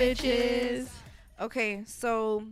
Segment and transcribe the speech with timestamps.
[0.00, 0.88] bitches?
[1.40, 2.44] Okay, so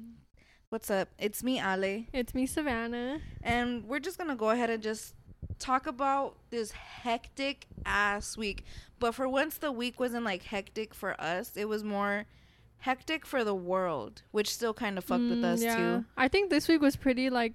[0.68, 1.08] what's up?
[1.18, 3.20] It's me, Ale, It's me, Savannah.
[3.42, 5.14] and we're just gonna go ahead and just
[5.58, 8.64] talk about this hectic ass week.
[8.98, 11.52] But for once, the week wasn't like hectic for us.
[11.56, 12.26] It was more
[12.80, 16.04] hectic for the world, which still kind of fucked with Mm, us too.
[16.16, 17.54] I think this week was pretty like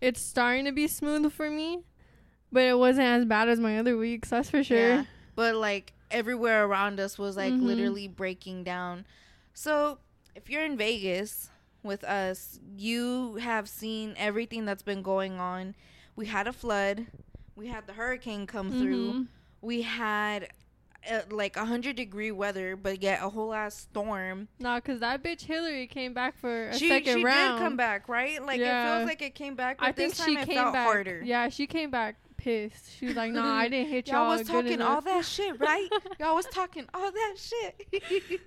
[0.00, 1.80] it's starting to be smooth for me,
[2.52, 4.30] but it wasn't as bad as my other weeks.
[4.30, 4.78] That's for sure.
[4.78, 5.04] Yeah.
[5.34, 7.62] But like everywhere around us was like Mhm.
[7.62, 9.04] literally breaking down.
[9.54, 9.98] So
[10.34, 11.50] if you're in Vegas
[11.82, 15.74] with us, you have seen everything that's been going on.
[16.16, 17.06] We had a flood.
[17.56, 19.12] We had the hurricane come through.
[19.12, 19.26] Mhm.
[19.60, 20.48] We had
[21.10, 24.48] uh, like a hundred degree weather, but yet a whole ass storm.
[24.58, 27.58] Nah, cause that bitch Hilary came back for a she second she round.
[27.58, 28.42] did come back, right?
[28.44, 30.56] Like it feels like it came back, but I think this time she it came
[30.56, 30.86] felt back.
[30.86, 31.22] harder.
[31.22, 32.96] Yeah, she came back pissed.
[32.98, 35.88] She was like, "Nah, I didn't hit y'all." Y'all was talking all that shit, right?
[36.18, 38.40] Y'all was talking all that shit.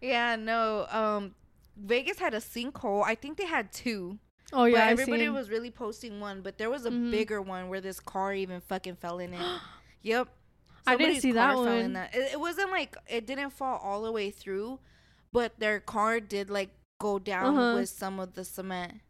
[0.00, 0.86] Yeah, no.
[0.90, 1.34] Um,
[1.76, 3.02] Vegas had a sinkhole.
[3.04, 4.18] I think they had two.
[4.52, 7.10] Oh yeah, but everybody was really posting one, but there was a Mhm.
[7.10, 9.60] bigger one where this car even fucking fell in it.
[10.02, 10.28] yep.
[10.86, 11.92] I didn't Somebody's see that car fell in one.
[11.94, 12.14] that.
[12.14, 14.78] It, it wasn't like it didn't fall all the way through,
[15.32, 17.76] but their car did like go down Uh-huh.
[17.76, 19.00] with some of the cement.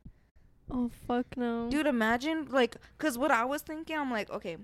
[0.70, 1.68] Oh fuck no.
[1.70, 4.56] Dude, imagine like, cause what I was thinking, I'm like, okay,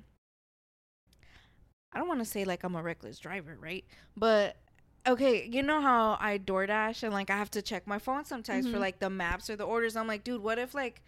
[1.93, 3.85] I don't want to say like I'm a reckless driver, right?
[4.17, 4.57] But
[5.07, 8.67] okay, you know how I DoorDash and like I have to check my phone sometimes
[8.67, 8.81] for Mhm.
[8.81, 9.97] like the maps or the orders.
[9.97, 11.03] I'm like, dude, what if like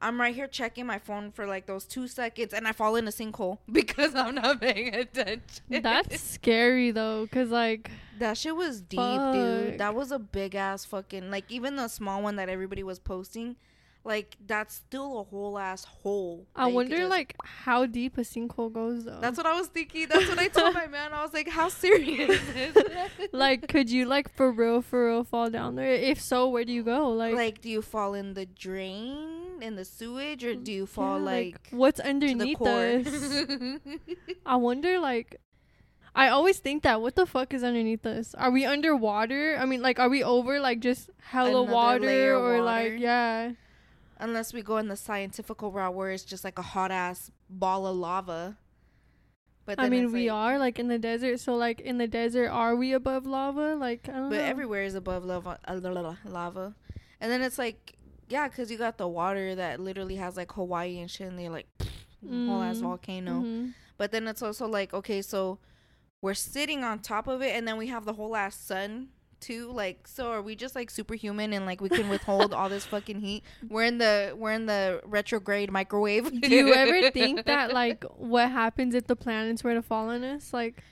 [0.00, 3.08] I'm right here checking my phone for like those two seconds and I fall in
[3.08, 5.82] a sinkhole because I'm not paying attention.
[5.82, 9.34] That's scary though, cause like that shit was deep, Fuck.
[9.34, 9.78] dude.
[9.78, 13.56] That was a big ass fucking like even the small one that everybody was posting.
[14.08, 16.46] Like that's still a whole ass hole.
[16.56, 19.20] I that you could wonder just- like how deep a sinkhole goes though.
[19.20, 20.06] That's what I was thinking.
[20.08, 21.12] That's what I told my man.
[21.12, 25.24] I was like, "How serious is it?" like could you like for real for real
[25.24, 25.92] fall down there?
[25.92, 27.10] If so, where do you go?
[27.10, 31.18] Like, like, do you fall in the drain in the sewage, or do you fall
[31.18, 33.06] yeah, like, what's to the underneath us?
[34.46, 35.36] I wonder like
[36.14, 38.34] I always think that what the fuck is underneath us?
[38.34, 39.56] Are we underwater?
[39.60, 42.62] I mean like are we over like just hella Another water or water?
[42.62, 43.52] like yeah.
[44.20, 47.86] Unless we go in the scientific route where it's just like a hot ass ball
[47.86, 48.56] of lava.
[49.64, 52.48] But I mean we like- are like in the desert, so like in the desert
[52.48, 53.74] are we above lava?
[53.76, 54.42] Like I don't but know.
[54.44, 56.74] everywhere is above lava, uh, la- la- la- lava.
[57.20, 57.96] And then it's like,
[58.28, 61.50] yeah, because you got the water that literally has like Hawaii and shit, and they're
[61.50, 61.66] like
[62.26, 63.32] whole ass Mm, volcano.
[63.42, 63.74] mhm.
[63.98, 65.58] But then it's also like, okay, so
[66.22, 69.08] we're sitting on top of it, and then we have the whole ass sun
[69.40, 69.70] too.
[69.72, 73.20] Like, so are we just like superhuman and like we can withhold all this fucking
[73.20, 73.44] heat?
[73.68, 76.40] We're in the we're in the retrograde microwave.
[76.40, 80.24] Do you ever think that like what happens if the planets were to fall on
[80.24, 80.52] us?
[80.52, 80.82] Like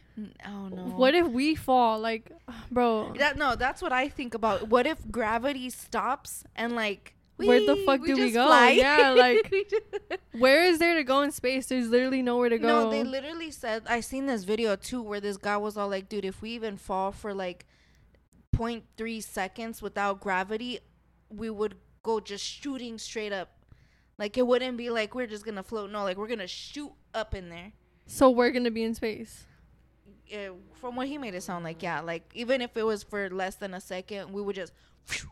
[0.47, 0.83] Oh no.
[0.97, 1.99] what if we fall?
[2.01, 2.31] Like
[2.71, 4.69] bro, That no, that's what I think about.
[4.69, 8.47] What if gravity stops and like Where the wee, fuck do we go?
[8.47, 8.71] fly?
[8.71, 9.53] Yeah, like,
[10.33, 11.67] where is there to go in space?
[11.67, 12.67] There's literally nowhere to go.
[12.85, 16.09] No, they literally said I seen this video too where this guy was all like,
[16.09, 17.67] dude, if we even fall for like
[18.57, 20.81] 0.3 seconds without gravity,
[21.29, 23.51] we would go just shooting straight up.
[24.19, 25.91] Like it wouldn't be like we're just gonna float.
[25.91, 27.73] No, like we're gonna shoot up in there.
[28.07, 29.45] so we're gonna be in space.
[30.33, 33.29] Uh, from what he made it sound like, yeah, like even if it was for
[33.31, 34.73] less than a second, we would just.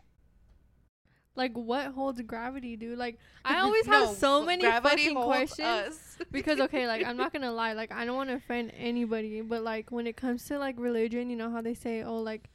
[1.37, 2.97] Like what holds gravity, dude?
[2.97, 5.67] Like I always No, have so many gravity fucking questions.
[5.67, 6.17] us.
[6.31, 9.61] because okay, like I'm not gonna lie, like I don't want to offend anybody, but
[9.61, 12.49] like when it comes to like religion, you know how they say, oh, like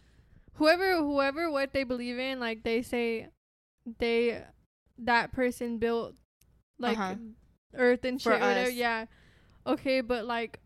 [0.55, 3.29] whoever, whoever, what they believe in, like they say,
[3.99, 4.43] they
[4.99, 6.15] that person built
[6.79, 7.15] like Uh-huh.
[7.75, 8.69] Earth and For shit, whatever.
[8.69, 8.73] us.
[8.75, 9.07] Yeah,
[9.67, 10.61] okay, but like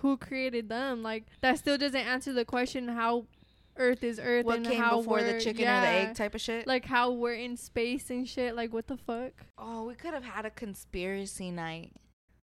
[0.00, 1.02] who created them?
[1.02, 3.26] Like that still doesn't answer the question how
[3.78, 6.40] Earth is Earth what and came how before the chicken or the egg type of
[6.40, 6.66] shit?
[6.66, 8.54] Like how we're in space and shit.
[8.54, 9.32] Like what the fuck?
[9.58, 11.92] oh, we could have had a conspiracy night.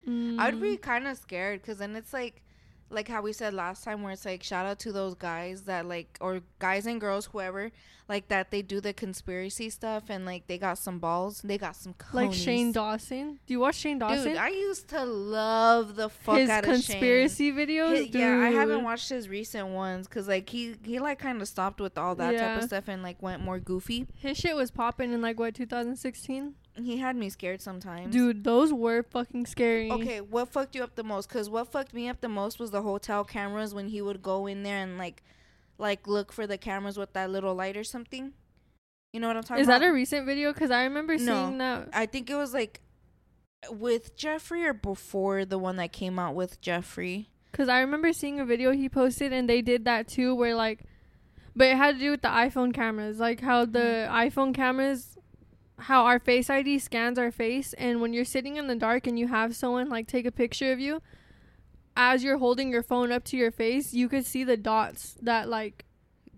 [0.07, 0.81] I'd be Mm.
[0.81, 2.41] kind of scared because then it's like,
[2.89, 5.85] like how we said last time, where it's like shout out to those guys that
[5.85, 7.71] like, or guys and girls, whoever,
[8.09, 11.75] like that they do the conspiracy stuff and like they got some balls, they got
[11.75, 12.33] some like.
[12.33, 13.39] Shane Dawson.
[13.45, 14.29] Do you watch Shane Dawson?
[14.29, 16.81] Dude, I used to love the fuck His out of Shane.
[16.81, 18.11] conspiracy videos.
[18.11, 21.47] Hi- yeah, I haven't watched his recent ones because like he he like kind of
[21.47, 24.07] stopped with all that type of stuff and like went more goofy.
[24.15, 26.55] His shit was popping in like what 2016.
[26.75, 28.13] He had me scared sometimes.
[28.13, 29.91] Dude, those were fucking scary.
[29.91, 31.29] Okay, what fucked you up the most?
[31.29, 34.47] Cause what fucked me up the most was the hotel cameras when he would go
[34.47, 35.21] in there and like,
[35.79, 38.33] like look for the cameras with that little light or something.
[39.13, 39.77] You know what I'm talking Is about?
[39.77, 40.53] Is that a recent video?
[40.53, 41.47] Cause I remember No.
[41.47, 41.89] seeing that.
[41.93, 42.81] I think it was like
[43.69, 47.29] with Jeffrey or before the one that came out with Jeffrey.
[47.51, 50.83] Cause I remember seeing a video he posted and they did that too, where like
[51.55, 54.13] but it had to do with the iPhone cameras, like how the mm-hmm.
[54.13, 55.17] iPhone cameras,
[55.77, 59.17] how our Face ID scans our face, and when you're sitting in the dark and
[59.17, 61.01] you have someone like take a picture of you,
[61.95, 65.49] as you're holding your phone up to your face, you could see the dots that
[65.49, 65.85] like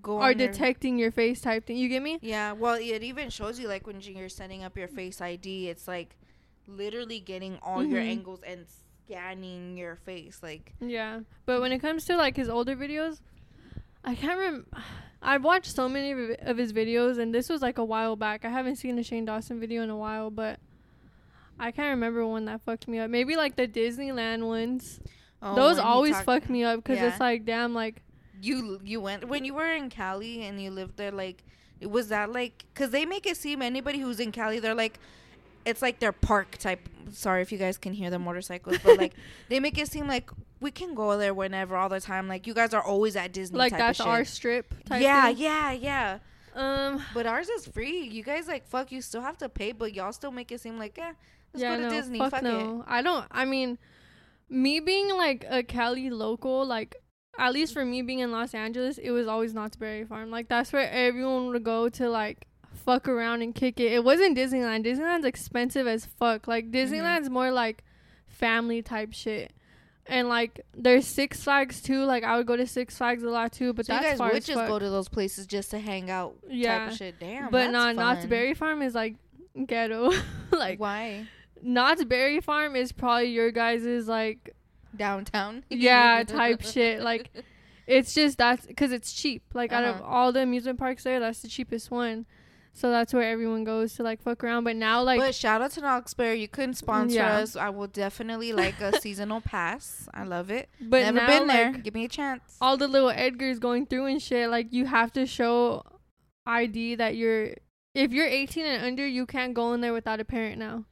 [0.01, 1.77] Go are detecting your face type thing.
[1.77, 2.17] You get me?
[2.21, 5.87] Yeah, well, it even shows you like when you're setting up your Face ID, it's
[5.87, 6.15] like
[6.67, 8.09] literally getting all your Mhm.
[8.09, 8.65] angles and
[9.05, 10.39] scanning your face.
[10.41, 13.19] Like, Yeah, but when it comes to like his older videos,
[14.03, 14.67] I can't remember.
[15.23, 18.43] I've watched so many of of his videos, and this was like a while back.
[18.43, 20.59] I haven't seen a Shane Dawson video in a while, but
[21.59, 23.11] I can't remember one that fucked me up.
[23.11, 24.99] Maybe like the Disneyland ones.
[25.41, 27.09] Oh, Those always talk- fuck me up because Yeah.
[27.09, 28.01] it's like, damn, like
[28.41, 31.11] You you went when you were in Cali and you lived there.
[31.11, 31.43] Like,
[31.79, 34.99] it was that like because they make it seem anybody who's in Cali, they're like.
[35.63, 36.89] It's like their park type.
[37.11, 39.13] Sorry if you guys can hear the motorcycles, but like
[39.49, 42.27] they make it seem like we can go there whenever, all the time.
[42.27, 43.59] Like you guys are always at Disney.
[43.59, 45.03] like type that's of our strip type.
[45.03, 45.37] Yeah, thing.
[45.37, 46.17] yeah, yeah.
[46.55, 47.05] Um.
[47.13, 48.07] But ours is free.
[48.07, 48.91] You guys like fuck.
[48.91, 51.11] You still have to pay, but y'all still make it seem like yeah.
[51.53, 52.17] Let's yeah, go to no, Disney.
[52.17, 52.83] Fuck, Fuck, no.
[52.87, 53.27] I don't.
[53.29, 53.77] I mean,
[54.51, 56.97] me being like a Cali local, like
[57.39, 60.29] at least for me being in Los Angeles, it was always Knott's Berry Farm.
[60.29, 63.93] Like that's where everyone would go to like fuck around and kick it.
[63.93, 64.85] It wasn't Disneyland.
[64.85, 66.47] Disneyland's expensive as fuck.
[66.47, 66.93] Like mm-hmm.
[66.93, 67.83] Disneyland's more like
[68.27, 69.53] family type shit.
[70.05, 72.03] And like there's Six Flags too.
[72.03, 74.17] Like I would go to Six Flags a lot too, but So you that's guys
[74.17, 74.67] far would just fuck.
[74.67, 76.35] go to those places just to hang out.
[76.49, 77.19] yeah, Type of shit.
[77.19, 77.51] Damn.
[77.51, 78.25] but not Knott's.
[78.25, 79.15] Berry Farm is like
[79.65, 80.11] ghetto.
[80.51, 81.27] like Why
[81.63, 84.55] Knott's Berry Farm is probably your guys's like
[84.95, 85.63] downtown?
[85.69, 87.01] yeah type shit.
[87.01, 87.29] Like
[87.87, 89.43] it's just that's because it's cheap.
[89.53, 90.05] Like out of Uh-huh.
[90.05, 92.25] all the amusement parks there, that's the cheapest one.
[92.73, 94.63] So that's where everyone goes to like fuck around.
[94.63, 96.39] But now like but shout out to Knott's Berry.
[96.39, 97.37] You couldn't sponsor Yeah.
[97.39, 97.55] us.
[97.57, 100.07] I will definitely like a seasonal pass.
[100.13, 100.69] I love it.
[100.79, 101.71] but Never now, been there.
[101.73, 102.41] like, Give me a chance.
[102.61, 104.49] all the little Edgars going through and shit.
[104.49, 105.83] Like you have to show
[106.45, 107.55] ID that you're.
[107.93, 110.85] If you're 18 and under, you can't go in there without a parent now.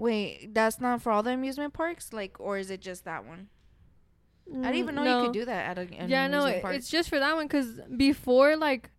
[0.00, 3.48] Wait, that's not for all the amusement parks, like, or is it just that one?
[4.48, 6.64] I didn't even mm, know you could do that at a an yeah, no, amusement
[6.72, 8.90] it- it's just for that one because before like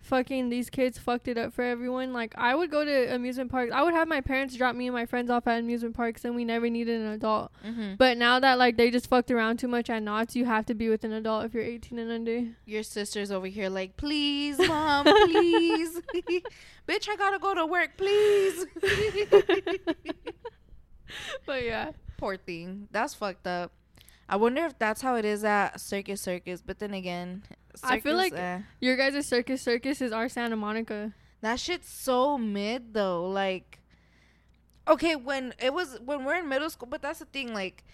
[0.00, 2.12] fucking these kids fucked it up for everyone.
[2.12, 3.72] Like I would go to amusement parks.
[3.74, 6.34] I would have my parents drop me and my friends off at amusement parks, and
[6.34, 7.52] we never needed an adult.
[7.64, 7.94] mm-hmm.
[7.96, 10.74] But now that like they just fucked around too much at Knott's, you have to
[10.74, 12.44] be with an adult if you're 18 and under.
[12.66, 16.00] Your sister's over here like, please, mom, please.
[16.88, 18.66] Bitch, I gotta go to work, please.
[21.46, 22.86] but yeah, Poor thing.
[22.90, 23.72] That's fucked up.
[24.28, 26.60] I wonder if that's how it is at Circus Circus.
[26.60, 27.44] But then again,
[27.82, 28.60] I feel like- eh.
[28.80, 31.12] your guys' circus circus is our Santa Monica.
[31.40, 33.26] that shit's so mid though.
[33.28, 33.78] Like,
[34.88, 37.54] okay, when it was when we're in middle school, but that's the thing.
[37.54, 37.84] Like,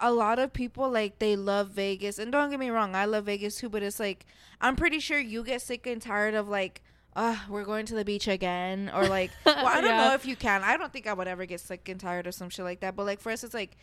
[0.00, 3.26] a lot of people like they love Vegas, and don't get me wrong, I love
[3.26, 3.68] Vegas too.
[3.68, 4.26] But it's like
[4.60, 6.82] I'm pretty sure you get sick and tired of like.
[7.16, 10.08] Uh, we're going to the beach again, or like, well, I don't Yeah.
[10.08, 10.64] know if you can.
[10.64, 12.96] I don't think I would ever get sick and tired of some shit like that.
[12.96, 13.76] But like for us, it's like,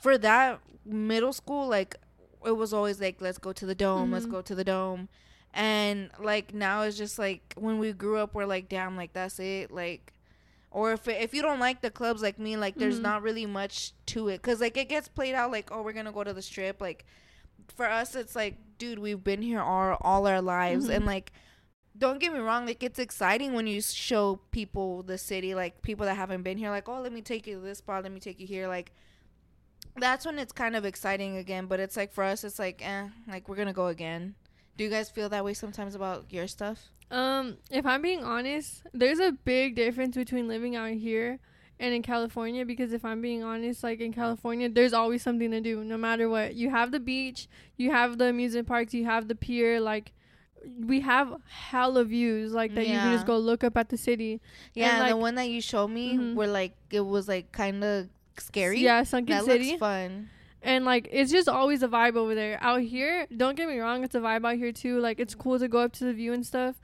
[0.00, 1.94] for that middle school, like,
[2.46, 4.30] it was always like, let's go to the dome, let's Mhm.
[4.30, 5.08] go to the dome,
[5.52, 9.38] and like now it's just like when we grew up, we're like, damn, like that's
[9.40, 10.12] it, like,
[10.70, 13.02] or if if you don't like the clubs like me, like, there's Mhm.
[13.02, 16.12] not really much to it, cause like it gets played out like, oh, we're gonna
[16.12, 17.04] go to the strip, like,
[17.76, 20.96] for us, it's like, dude, we've been here all all our lives, Mhm.
[20.96, 21.32] and like.
[21.98, 26.06] Don't get me wrong, like it's exciting when you show people the city, like people
[26.06, 28.20] that haven't been here, like, oh, let me take you to this spot, let me
[28.20, 28.92] take you here, like
[29.98, 31.66] that's when it's kind of exciting again.
[31.66, 34.34] But it's like for us, it's like, eh, like we're gonna go again.
[34.76, 36.90] Do you guys feel that way sometimes about your stuff?
[37.10, 41.38] Um, if I'm being honest, there's a big difference between living out here
[41.80, 45.60] and in California because if I'm being honest, like in California, there's always something to
[45.60, 46.54] do no matter what.
[46.54, 50.12] You have the beach, you have the amusement parks, you have the pier, like
[50.78, 54.40] we have hella views like that you can just go look up at the city.
[54.74, 56.34] Yeah, And, the one that you showed me, Mhm.
[56.34, 58.08] where like it was like kind of
[58.40, 58.80] scary.
[58.80, 59.66] Yeah, Sunken that City.
[59.70, 60.30] looks fun.
[60.62, 62.58] And like it's just always a vibe over there.
[62.62, 65.00] Out here, don't get me wrong, it's a vibe out here too.
[65.00, 66.76] Like it's cool to go up to the view and stuff,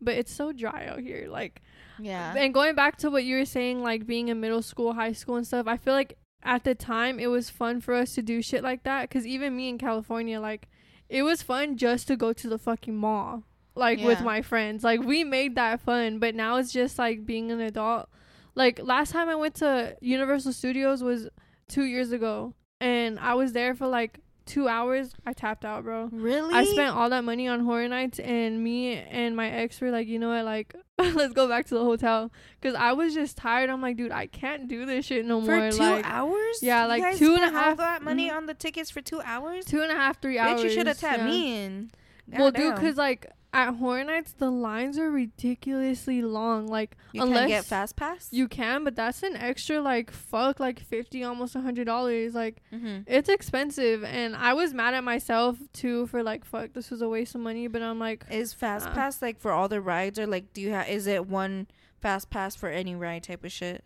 [0.00, 1.26] but it's so dry out here.
[1.28, 1.62] Like
[1.98, 5.12] Yeah, And going back to what you were saying, like being in middle school, high
[5.12, 8.22] school, and stuff, I feel like at the time it was fun for us to
[8.22, 9.10] do shit like that.
[9.10, 10.68] Cause even me in California, like
[11.08, 13.42] it was fun just to go to the fucking mall,
[13.74, 14.84] like with my friends.
[14.84, 16.20] Like we made that fun.
[16.20, 18.08] But now it's just like being an adult.
[18.56, 21.28] Like last time I went to Universal Studios was
[21.68, 25.12] two years ago, and I was there for like two hours.
[25.26, 26.08] I tapped out, bro.
[26.10, 26.54] really.
[26.54, 30.08] I spent all that money on horror nights, and me and my ex were like,
[30.08, 32.32] you know what, like, let's go back to the hotel,
[32.62, 33.68] cause I was just tired.
[33.68, 35.70] I'm like, dude, I can't do this shit no for more.
[35.70, 36.60] two like, hours.
[36.62, 38.36] yeah, You like guys two and a spent all that money mhm.
[38.36, 39.66] on the tickets for two hours.
[39.66, 40.60] two and a half, three hours.
[40.60, 41.26] Bitch, you should have tapped yeah.
[41.26, 41.90] me in.
[42.28, 46.66] Well, dude, cause like at Horror Nights the lines are ridiculously long.
[46.66, 48.28] Like You unless can get fast pass.
[48.30, 52.34] you can, but that's an extra like fuck like fifty almost a hundred dollars.
[52.34, 53.00] Like mm-hmm.
[53.06, 57.08] it's expensive, and I was mad at myself too for like fuck this was a
[57.08, 57.66] waste of money.
[57.66, 60.70] But I'm like Is fast pass like for all the rides, or like do you
[60.70, 60.88] have?
[60.88, 61.66] Is it one
[62.00, 63.82] fast pass for any ride type of shit?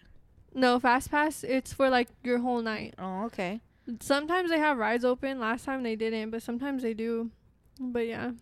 [0.52, 1.44] no fast pass.
[1.44, 2.94] It's for like your whole night.
[2.98, 3.60] Oh, okay.
[4.00, 5.38] Sometimes they have rides open.
[5.38, 7.30] Last time they didn't, but sometimes they do.
[7.78, 8.32] But yeah.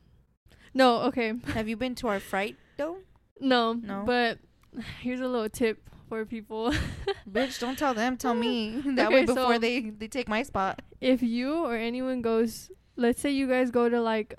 [0.75, 1.33] No, okay.
[1.55, 2.99] have you been to our fright though?
[3.41, 3.73] No.
[3.75, 4.03] No?
[4.07, 4.39] But
[5.01, 6.73] here's a little tip for people.
[7.31, 8.17] Bitch, don't tell them.
[8.17, 8.81] Tell me.
[8.97, 10.83] that Okay, way, before so- they they take my spot.
[11.01, 14.35] if you or anyone goes, let's say you guys go to like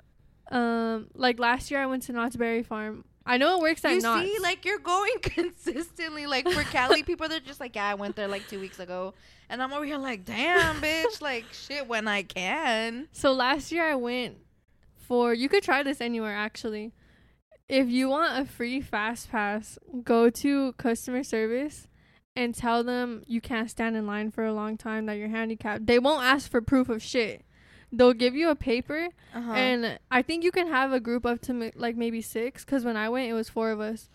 [0.52, 3.06] um like last year I went to Knott's Berry Farm.
[3.26, 4.28] I know it works at You Knott's.
[4.28, 6.26] see, like you're going consistently.
[6.26, 9.14] Like for Cali people, they're just like, yeah, I went there like two weeks ago,
[9.50, 13.08] and I'm over here like, damn, bitch, like shit when I can.
[13.12, 14.38] So last year I went
[15.10, 16.94] for you could try this anywhere actually.
[17.68, 21.88] If you want a free fast pass, go to customer service
[22.36, 25.86] and tell them you can't stand in line for a long time that you're handicapped.
[25.86, 27.44] They won't ask for proof of shit.
[27.92, 29.52] They'll give you a paper Uh-huh.
[29.52, 32.86] and I think you can have a group up to ma- like maybe 6 cuz
[32.86, 34.10] when I went it was 4 of us.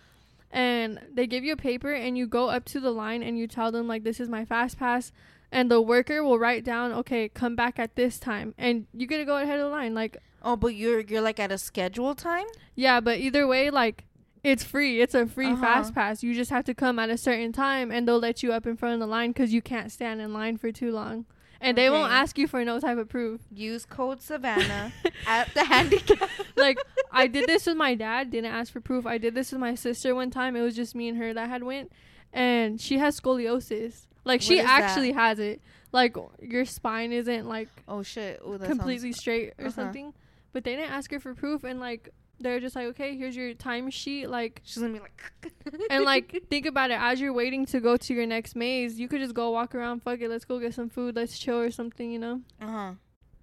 [0.51, 3.47] And they give you a paper and you go up to the line and you
[3.49, 5.11] tell them like this is my fast pass
[5.51, 9.19] and the worker will write down okay come back at this time and you get
[9.19, 12.19] to go ahead of the line like oh, but you're you're like at a scheduled
[12.19, 12.47] time.
[12.77, 14.05] yeah but either way like
[14.45, 15.61] it's free it's a free Uh-huh.
[15.63, 18.53] fast pass you just have to come at a certain time and they'll let you
[18.53, 21.25] up in front of the line because you can't stand in line for too long
[21.63, 24.93] and they won't ask you for no type of proof Use code Savannah
[25.27, 26.29] at the handicap.
[26.57, 26.77] like
[27.11, 29.07] I did this with my dad, didn't ask for proof.
[29.07, 30.57] I did this with my sister one time.
[30.57, 31.91] It was just me and her that had went,
[32.35, 34.07] and she has scoliosis.
[34.25, 34.83] Like she What that?
[34.83, 35.63] actually has it.
[35.93, 38.43] Like your spine isn't like Oh shit!
[38.47, 39.71] Ooh, that completely straight or uh-huh.
[39.71, 40.13] something.
[40.55, 43.55] But they didn't ask her for proof, and like they're just like, okay, here's your
[43.55, 44.29] time sheet.
[44.29, 45.33] Like she's gonna be like.
[45.91, 49.09] and like think about it as you're waiting to go to your next maze, you
[49.09, 50.05] could just go walk around.
[50.05, 51.17] Fuck it, let's go get some food.
[51.17, 52.09] Let's chill or something.
[52.09, 52.41] You know.
[52.63, 52.93] Uh huh.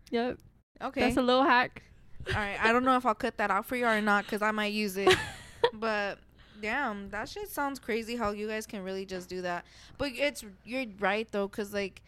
[0.10, 0.38] Yep.
[0.82, 1.02] Okay.
[1.02, 1.84] That's a little hack.
[2.30, 2.58] All right.
[2.64, 4.72] I don't know if I'll cut that out for you or not because I might
[4.72, 5.14] use it.
[5.74, 6.18] but
[6.62, 8.16] damn, that shit sounds crazy.
[8.16, 9.66] How you guys can really just do that.
[9.98, 12.02] But it's you're right though, because like.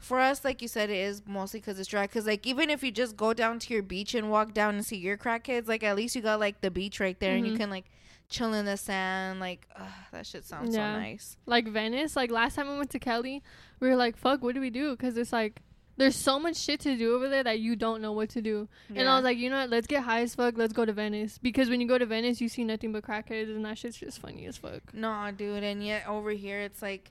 [0.00, 2.06] For us, like you said, it is mostly because it's dry.
[2.06, 4.84] Because, like, even if you just go down to your beach and walk down and
[4.84, 7.52] see your crackheads, like, at least you got, like, the beach right there and you
[7.52, 7.56] Mhm.
[7.58, 7.84] can, like,
[8.30, 9.40] chill in the sand.
[9.40, 10.94] Like, ugh, that shit sounds Yeah.
[10.94, 11.36] so nice.
[11.46, 12.16] like Venice.
[12.16, 13.42] Like last time I went to Cali,
[13.80, 15.60] we were like, "Fuck, what do we do?" Because it's like
[15.96, 18.68] there's so much shit to do over there that you don't know what to do.
[18.94, 19.68] And I was like, you know what?
[19.70, 20.56] Let's get high as fuck.
[20.56, 23.54] Let's go to Venice because when you go to Venice, you see nothing but crackheads,
[23.54, 24.94] and that shit's just funny as fuck.
[24.94, 27.10] No, dude, and yet over here it's like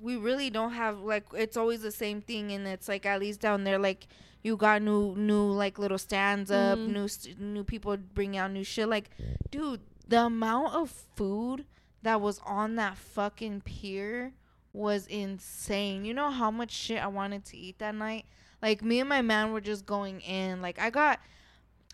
[0.00, 3.40] we really don't have like it's always the same thing, and it's like at least
[3.40, 4.06] down there like
[4.42, 6.88] you got new new like little stands up, Mhm.
[6.92, 8.88] new st- new people bring out new shit.
[8.88, 9.10] Like,
[9.50, 11.66] dude, the amount of food
[12.02, 14.32] that was on that fucking pier
[14.72, 16.04] was insane.
[16.04, 18.24] You know how much shit I wanted to eat that night?
[18.62, 20.62] Like me and my man were just going in.
[20.62, 21.20] Like I got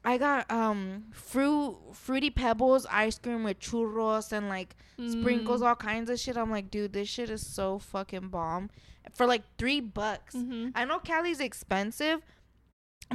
[0.04, 4.76] I got um fruit fruity pebbles ice cream with churros and like
[5.10, 6.36] sprinkles all kinds of shit.
[6.36, 8.70] I'm like, dude, this shit is so fucking bomb.
[9.14, 10.34] For like three bucks.
[10.34, 10.68] Mm-hmm.
[10.74, 12.20] I know Cali's expensive,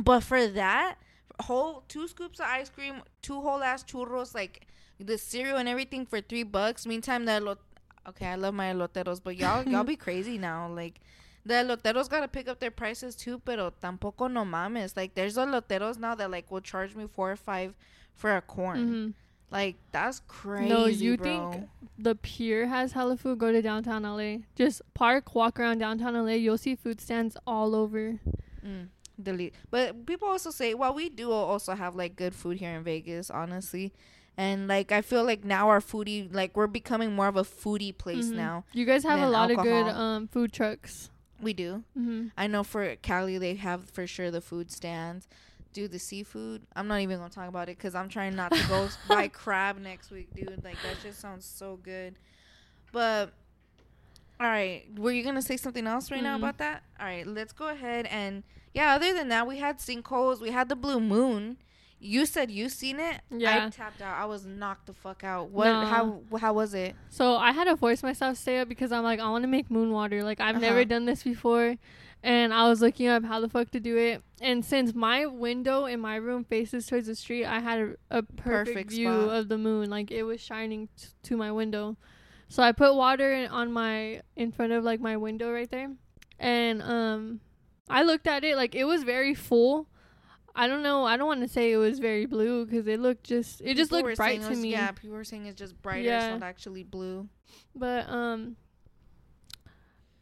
[0.02, 0.96] but for that
[1.42, 4.68] whole two scoops of ice cream, two whole ass churros, like
[5.00, 6.86] the cereal and everything for three bucks.
[6.86, 7.60] Meantime, the elot-
[8.10, 10.68] okay, I love my loteros, but y'all y'all be crazy now.
[10.72, 11.00] Like
[11.46, 14.96] the eloteros gotta pick up their prices too, pero tampoco no mames.
[14.96, 17.74] Like there's eloteros now that like will charge me four or five
[18.14, 18.80] for a corn.
[18.80, 19.10] Mm-hmm.
[19.52, 20.70] Like that's crazy.
[20.70, 21.26] No, you bro.
[21.52, 23.38] think the pier has hella food?
[23.40, 24.38] Go to downtown LA.
[24.56, 26.34] Just park, walk around downtown LA.
[26.34, 28.20] You'll see food stands all over.
[28.66, 28.88] Mm,
[29.22, 29.54] delete.
[29.70, 33.30] But people also say, well, we do also have like good food here in Vegas,
[33.30, 33.92] honestly.
[34.38, 37.96] And like I feel like now our foodie, like we're becoming more of a foodie
[37.98, 38.36] place Mhm.
[38.36, 38.64] now.
[38.72, 41.10] You guys have a lot of good um food trucks.
[41.42, 41.84] We do.
[41.98, 42.28] Mm-hmm.
[42.38, 45.28] I know for Cali they have for sure the food stands.
[45.74, 46.64] Do the seafood.
[46.76, 49.80] I'm not even gonna talk about it because I'm trying not to go buy crab
[49.80, 50.64] next week, dude.
[50.64, 52.16] Like that just sounds so good.
[52.92, 53.32] But
[54.40, 56.40] all right, were you gonna say something else right now Mhm.
[56.40, 56.84] about that?
[57.00, 58.44] All right, let's go ahead and
[58.74, 58.96] yeah.
[58.96, 60.42] Other than that, we had sinkholes.
[60.42, 61.58] We had the blue moon.
[62.03, 63.22] You said you seen it.
[63.29, 63.67] Yeah.
[63.67, 64.17] I tapped out.
[64.20, 65.51] I was knocked the fuck out.
[65.51, 65.65] What?
[65.67, 65.86] Nah.
[65.86, 66.22] How?
[66.39, 66.96] How was it?
[67.10, 69.48] So I had to force myself to stay up because I'm like, I want to
[69.48, 70.24] make moon water.
[70.24, 70.62] Like I've Uh-huh.
[70.65, 71.75] never done this before,
[72.24, 74.24] and I was looking up how the fuck to do it.
[74.41, 78.24] And since my window in my room faces towards the street, I had a, a
[78.24, 79.36] perfect, Perfect view spot.
[79.36, 79.91] of the moon.
[79.91, 81.98] Like it was shining t- to my window.
[82.50, 85.91] So I put water in, on my in front of like my window right there,
[86.39, 87.41] and um,
[87.89, 89.88] I looked at it like it was very full.
[90.55, 91.05] I don't know.
[91.05, 93.89] I don't want to say it was very blue because it looked just it just
[93.91, 94.72] People looked bright to was- me.
[94.72, 96.01] Yeah, people were saying it's just brighter.
[96.03, 96.34] Yeah.
[96.34, 97.27] It's not actually blue.
[97.75, 98.58] But um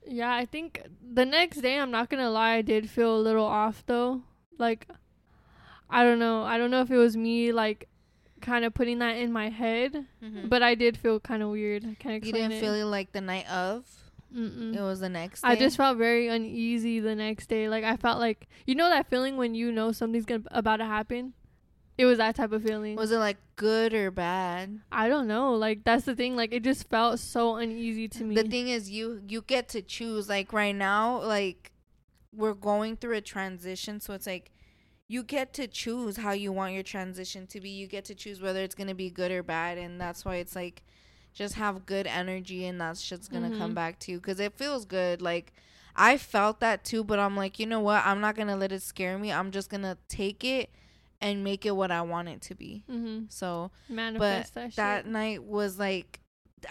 [0.08, 0.82] yeah, I think
[1.14, 4.24] the next day I'm not going to lie, I did feel a little off though.
[4.58, 4.88] Like
[5.90, 6.44] I don't know.
[6.44, 7.88] I don't know if it was me like
[8.42, 10.06] kind of putting that in my head,
[10.46, 11.84] but I did feel kind of weird.
[11.84, 12.26] I can't Mm-hmm.
[12.28, 12.62] you didn't it.
[12.62, 13.86] feel it like the night of.
[14.36, 14.76] Mm-mm.
[14.76, 15.42] It was the next.
[15.42, 15.50] Day?
[15.50, 17.70] I just felt very uneasy the next day.
[17.70, 20.86] Like I felt like you know that feeling when you know something's gonna about to
[20.86, 21.34] happen.
[21.98, 22.96] It was that type of feeling.
[22.96, 24.80] Was it like good or bad?
[24.90, 25.54] I don't know.
[25.56, 26.36] Like that's the thing.
[26.36, 28.36] Like it just felt so uneasy to me.
[28.36, 30.30] The thing is, you you get to choose.
[30.30, 31.74] Like right now, like
[32.34, 34.52] we're going through a transition, so it's like
[35.10, 37.70] you get to choose how you want your transition to be.
[37.70, 40.56] You get to choose whether it's gonna be good or bad, and that's why it's
[40.56, 40.84] like
[41.34, 43.76] just have good energy, and that shit's gonna come Mhm.
[43.76, 45.22] back to you because it feels good.
[45.22, 45.54] Like
[45.96, 48.06] I felt that too, but I'm like, you know what?
[48.06, 49.32] I'm not gonna let it scare me.
[49.32, 50.70] I'm just gonna take it
[51.22, 52.84] and make it what I want it to be.
[52.90, 53.26] mm-hmm.
[53.30, 55.12] So Manifest that, that shit.
[55.12, 56.20] night was like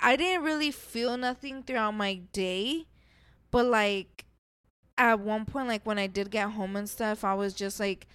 [0.03, 2.87] I didn't really feel nothing throughout my day,
[3.51, 4.25] but like
[4.97, 8.07] at one point like when I did get home and stuff, I was just like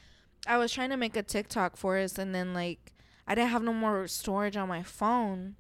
[0.46, 2.92] I was trying to make a TikTok for us and then like
[3.28, 5.56] I didn't have no more storage on my phone.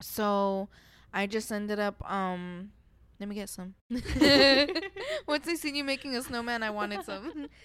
[0.00, 0.68] So
[1.12, 2.70] I just ended up um
[3.18, 3.74] let me get some.
[5.26, 7.48] Once I seen you making a snowman, I wanted some.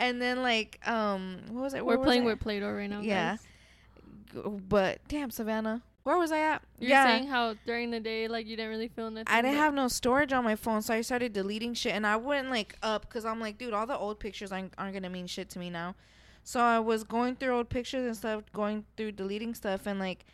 [0.00, 1.84] And then like um what was it?
[1.84, 2.26] We're was playing I?
[2.26, 3.00] with Play-Doh right now.
[3.00, 3.36] Yeah.
[3.36, 4.44] guys.
[4.68, 6.62] But damn Savannah, where was I at?
[6.78, 9.26] You're saying how during the day like you didn't really feel nothing.
[9.26, 12.16] I didn't have no storage on my phone, so I started deleting shit, and I
[12.16, 15.26] went like up because I'm like, dude, all the old pictures aren't, aren't gonna mean
[15.26, 15.96] shit to me now.
[16.44, 20.24] So I was going through old pictures and stuff, going through deleting stuff, and like,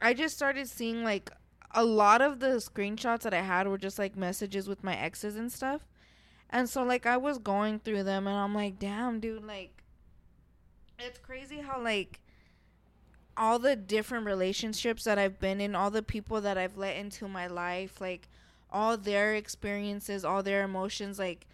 [0.00, 1.30] I just started seeing like
[1.72, 5.36] a lot of the screenshots that I had were just like messages with my exes
[5.36, 5.86] and stuff,
[6.50, 9.82] and so like I was going through them, and I'm like, damn, dude, like,
[10.98, 12.20] it's crazy how like
[13.36, 17.28] all the different relationships that I've been in, all the people that I've let into
[17.28, 18.28] my life, like
[18.70, 21.46] all their experiences, all their emotions, like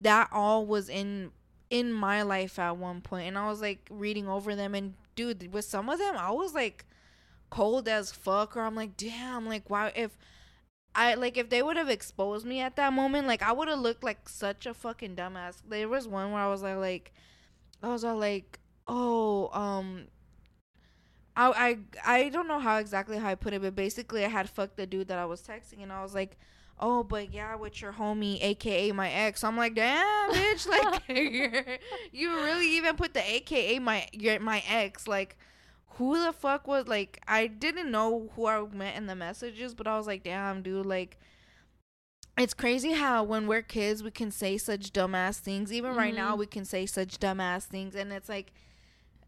[0.00, 1.30] that all was in
[1.68, 3.28] in my life at one point.
[3.28, 6.54] And I was like reading over them and dude, with some of them I was
[6.54, 6.86] like
[7.50, 10.16] cold as fuck or I'm like, damn, like wow if
[10.94, 13.78] I like if they would have exposed me at that moment, like I would have
[13.78, 15.62] looked like such a fucking dumbass.
[15.68, 17.12] There was one where I was like like
[17.82, 18.58] I was all like,
[18.88, 20.08] "Oh, um
[21.36, 24.50] I, I I don't know how exactly how I put it, but basically I had
[24.50, 26.36] fucked the dude that I was texting, and I was like,
[26.78, 30.66] "Oh, but yeah, with your homie, aka my ex." I'm like, "Damn, bitch!
[31.08, 31.80] Like,
[32.12, 35.06] you really even put the aka my your my ex?
[35.08, 35.38] Like,
[35.94, 37.20] who the fuck was like?
[37.28, 40.86] I didn't know who I met in the messages, but I was like, damn, dude,
[40.86, 41.18] like."
[42.38, 45.72] It's crazy how when we're kids we can say such dumbass things.
[45.72, 46.38] Even right now Mhm.
[46.38, 48.52] we can say such dumbass things, and it's like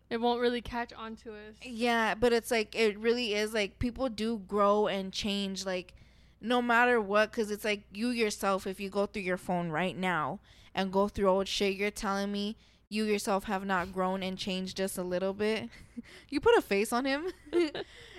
[0.08, 1.54] It won't really catch on to us.
[1.62, 5.94] yeah, but it's like it really is like people do grow and change like
[6.40, 9.96] no matter what cuz it's like you yourself if you go through your phone right
[9.96, 10.38] now
[10.74, 12.56] and go through old shit you're telling me
[12.92, 15.68] you yourself have not grown and changed just a little bit.
[16.30, 17.26] you put a face on him.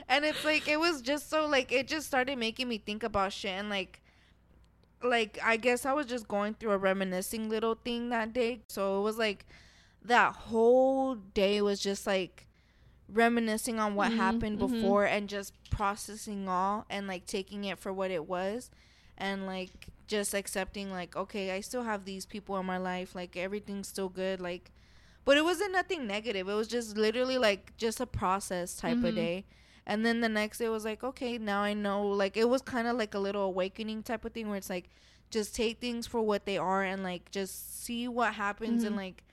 [0.09, 3.33] and it's like it was just so like it just started making me think about
[3.33, 4.01] shit and like
[5.03, 8.61] like I guess I was just going through a reminiscing little thing that day.
[8.67, 9.45] So it was like
[10.03, 12.47] that whole day was just like
[13.11, 14.59] reminiscing on what Mhm, happened mhm.
[14.59, 18.69] before and just processing all and like taking it for what it was
[19.17, 23.35] and like just accepting like okay I still have these people in my life like
[23.37, 24.71] everything's still good like
[25.25, 29.13] but it wasn't nothing negative it was just literally like just a process type of
[29.13, 29.15] Mhm.
[29.15, 29.45] day
[29.85, 32.87] and then the next day was like okay now I know like it was kind
[32.87, 34.89] of like a little awakening type of thing where it's like
[35.29, 38.97] just take things for what they are and like just see what happens and Mhm.
[38.97, 39.23] like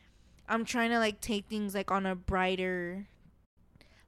[0.48, 3.06] I'm trying to like take things like on a brighter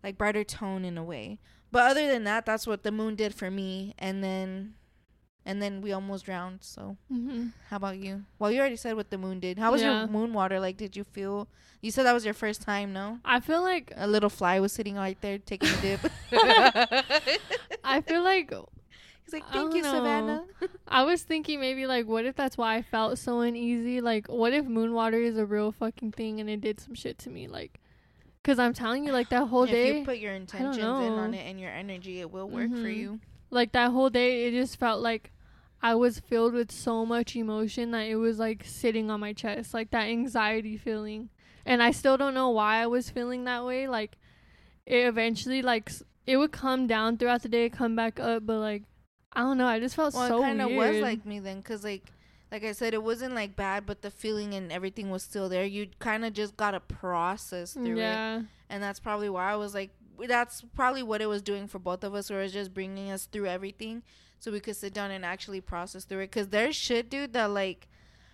[0.03, 1.39] like brighter tone in a way.
[1.71, 4.75] But other than that, that's what the moon did for me and then
[5.45, 6.59] and then we almost drowned.
[6.63, 7.49] So, Mm-hmm.
[7.69, 8.25] how about you?
[8.39, 9.59] Well, you already said what the moon did.
[9.59, 10.03] How was Yeah.
[10.03, 10.59] your moon water?
[10.61, 11.49] Like did you feel
[11.81, 13.19] You said that was your first time, no?
[13.25, 16.01] I feel like A little fly was sitting right there taking a dip.
[17.85, 18.51] I feel like
[19.25, 19.91] He's like, "Thank you, know.
[19.91, 20.45] Savannah."
[20.89, 24.01] I was thinking maybe like what if that's why I felt so uneasy?
[24.01, 27.19] Like what if moon water is a real fucking thing and it did some shit
[27.19, 27.47] to me?
[27.49, 27.79] Like,
[28.45, 31.35] cause I'm telling you, like that whole if day, you put your intentions in on
[31.35, 32.97] it and your energy, it will work for Mhm.
[32.97, 33.21] you.
[33.53, 35.31] Like that whole day, it just felt like
[35.83, 39.75] I was filled with so much emotion that it was like sitting on my chest,
[39.75, 41.29] like that anxiety feeling.
[41.65, 43.87] And I still don't know why I was feeling that way.
[43.87, 44.17] Like,
[44.87, 45.93] it eventually like
[46.27, 48.83] it would come down throughout the day, come back up, but like
[49.33, 49.67] I don't know.
[49.67, 52.13] I just felt Well, so it kind of was like me then, cause like,
[52.51, 55.65] like I said, it wasn't like bad, but the feeling and everything was still there.
[55.65, 57.97] You kind of just gotta process through
[58.41, 59.91] it, and that's probably why I was like,
[60.29, 63.11] that's probably what it was doing for both of us, where it was just bringing
[63.11, 64.03] us through everything,
[64.39, 66.33] so we could sit down and actually process through it.
[66.33, 67.89] Cause there's shit, dude, that like.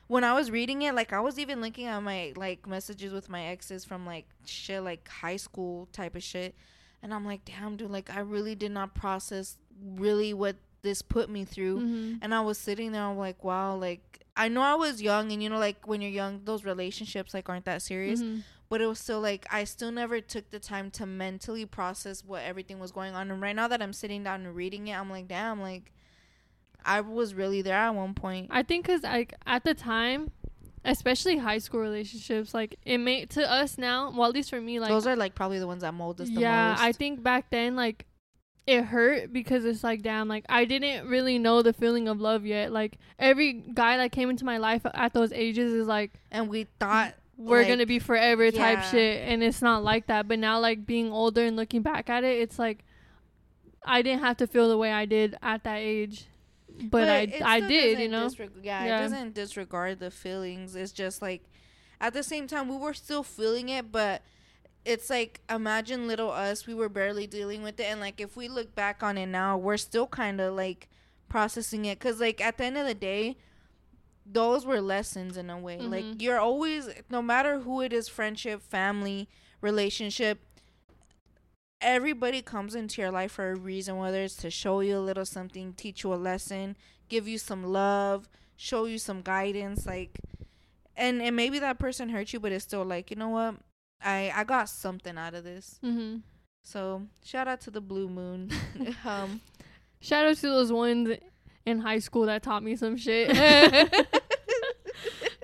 [0.06, 3.28] When I was reading it, like I was even looking at my like messages with
[3.28, 6.54] my exes from like shit like high school type of shit,
[7.02, 11.28] and I'm like, damn, dude, like I really did not process really what this put
[11.28, 11.80] me through.
[11.80, 15.30] hmm And I was sitting there, I'm like, wow, like I know I was young,
[15.30, 18.20] and you know, like when you're young, those relationships like aren't that serious.
[18.22, 18.38] hmm
[18.70, 22.42] But it was still like I still never took the time to mentally process what
[22.42, 23.30] everything was going on.
[23.30, 25.92] And right now that I'm sitting down and reading it, I'm like, damn, like
[26.84, 28.48] I was really there at one point.
[28.50, 30.30] I think because like at the time,
[30.84, 34.10] especially high school relationships, like it made to us now.
[34.10, 36.28] Well, at least for me, like those are like probably the ones that mold us
[36.28, 36.76] the yeah.
[36.78, 38.06] I think back then, like
[38.66, 42.46] it hurt because it's like damn, like I didn't really know the feeling of love
[42.46, 42.72] yet.
[42.72, 46.66] Like every guy that came into my life at those ages is like and we
[46.78, 50.26] thought we're like, gonna be forever type shit, and it's not like that.
[50.28, 52.84] But now, like being older and looking back at it, it's like
[53.84, 56.26] I didn't have to feel the way I did at that age,
[56.90, 58.26] but, it I I did, you know.
[58.26, 58.98] disreg- yeah, Yeah.
[58.98, 60.74] it doesn't disregard the feelings.
[60.74, 61.44] It's just like
[62.00, 64.22] at the same time we were still feeling it, but
[64.84, 66.66] it's like imagine little us.
[66.66, 69.56] We were barely dealing with it, and like if we look back on it now,
[69.56, 70.88] we're still kind of like
[71.28, 73.36] processing it because like at the end of the day.
[74.30, 75.78] Those were lessons in a way.
[75.78, 75.90] Mhm.
[75.90, 79.28] Like you're always, no matter who it is, friendship, family,
[79.62, 80.38] relationship,
[81.80, 85.24] everybody comes into your life for a reason, whether it's to show you a little
[85.24, 86.76] something, teach you a lesson,
[87.08, 90.18] give you some love, show you some guidance, like
[90.96, 93.54] and and maybe that person hurt you, but it's still like, you know what?
[94.02, 95.78] I I got something out of this.
[95.80, 96.16] hmm
[96.64, 98.50] So shout out to the blue moon.
[99.04, 99.40] um
[100.00, 101.10] Shout out to those ones
[101.66, 103.30] in high school that taught me some shit.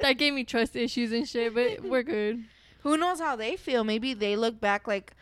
[0.04, 2.44] that gave me trust issues and shit, but we're good.
[2.82, 3.82] who knows how they feel?
[3.84, 5.12] Maybe they look back like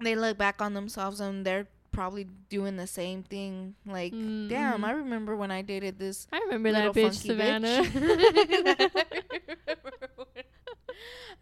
[0.00, 3.74] they look back on themselves and they're probably doing the same thing.
[3.86, 4.84] Like, Mm, damn, mhm.
[4.84, 7.82] I remember when I dated this I remember that bitch, funky Savannah.
[7.84, 9.04] bitch.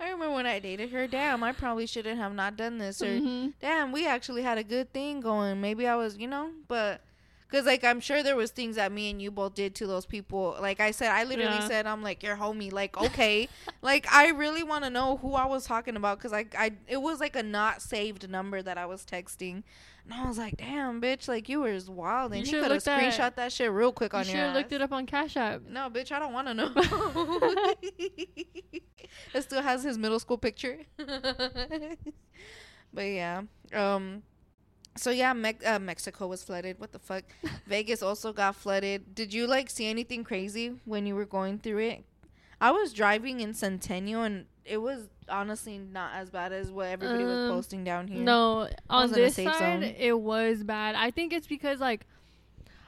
[0.00, 1.06] I remember when I dated her.
[1.06, 3.02] Damn, I probably shouldn't have not done this.
[3.02, 3.52] Or Mhm.
[3.60, 5.60] damn, we actually had a good thing going.
[5.60, 7.02] Maybe I was, you know, but
[7.50, 10.06] because like I'm sure there was things that me and you both did to those
[10.06, 10.56] people.
[10.60, 11.66] Like I said, I literally Yeah.
[11.68, 12.72] said, I'm like your homie.
[12.72, 13.48] Like okay,
[13.82, 16.98] like I really want to know who I was talking about because I, I, it
[17.02, 19.62] was like a not saved number that I was texting.
[20.04, 22.32] And I was like, damn, bitch, like you were just wild.
[22.32, 23.00] And you, should've could have looked at-
[23.32, 25.62] screenshot that shit real quick You on your have looked it up on Cash App.
[25.68, 26.72] No, bitch, I don't want to know.
[29.34, 30.78] it still has his middle school picture.
[32.92, 34.22] but yeah, um,
[34.96, 36.78] so yeah, Me- uh, Mexico was flooded.
[36.80, 37.24] What the fuck?
[37.66, 39.14] Vegas also got flooded.
[39.14, 42.04] Did you like see anything crazy when you were going through it?
[42.60, 47.24] I was driving in Centennial and it was honestly not as bad as what everybody
[47.24, 48.20] was Um, posting down here.
[48.22, 49.82] No, on was this side, zone.
[49.82, 50.94] it was bad.
[50.94, 52.06] I think it's because like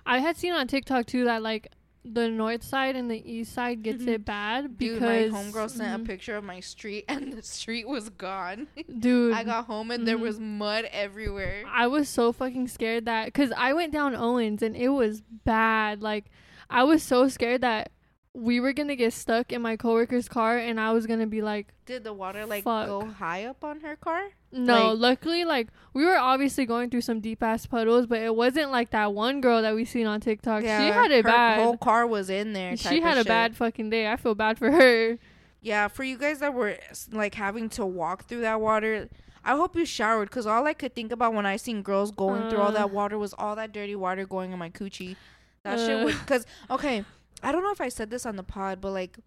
[0.04, 1.68] I had seen on TikTok too that like
[2.04, 5.94] the north side and the east side gets it bad Dude, because my homegirl sent
[5.94, 6.06] a Mhm.
[6.06, 8.66] picture of my street and the street was gone.
[8.98, 10.22] Dude, I got home and there Mhm.
[10.22, 11.62] was mud everywhere.
[11.66, 16.02] I was so fucking scared that because I went down Owens and it was bad.
[16.02, 16.24] Like
[16.68, 17.92] I was so scared that
[18.35, 21.68] we were gonna get stuck in my coworker's car and I was gonna be like,
[21.85, 22.87] Did the water like Fuck.
[22.87, 24.23] go high up on her car?
[24.51, 24.92] no.
[24.92, 28.71] Like- luckily, like we were obviously going through some deep ass puddles, but it wasn't
[28.71, 30.62] like that one girl that we seen on TikTok.
[30.62, 31.62] she had it her bad.
[31.62, 32.77] whole car was in there.
[32.77, 33.29] she had a shit.
[33.29, 34.11] bad fucking day.
[34.11, 35.18] I feel bad for her.
[35.61, 36.79] Yeah, for you guys that were
[37.12, 39.09] like having to walk through that water,
[39.45, 42.49] I hope you showered because all I could think about when I seen girls going
[42.49, 42.73] through all Uh.
[42.73, 45.16] that water was all that dirty water going in my coochie.
[45.64, 46.05] That shit Uh.
[46.07, 47.05] would because okay,
[47.42, 49.18] I don't know if I said this on the pod, but like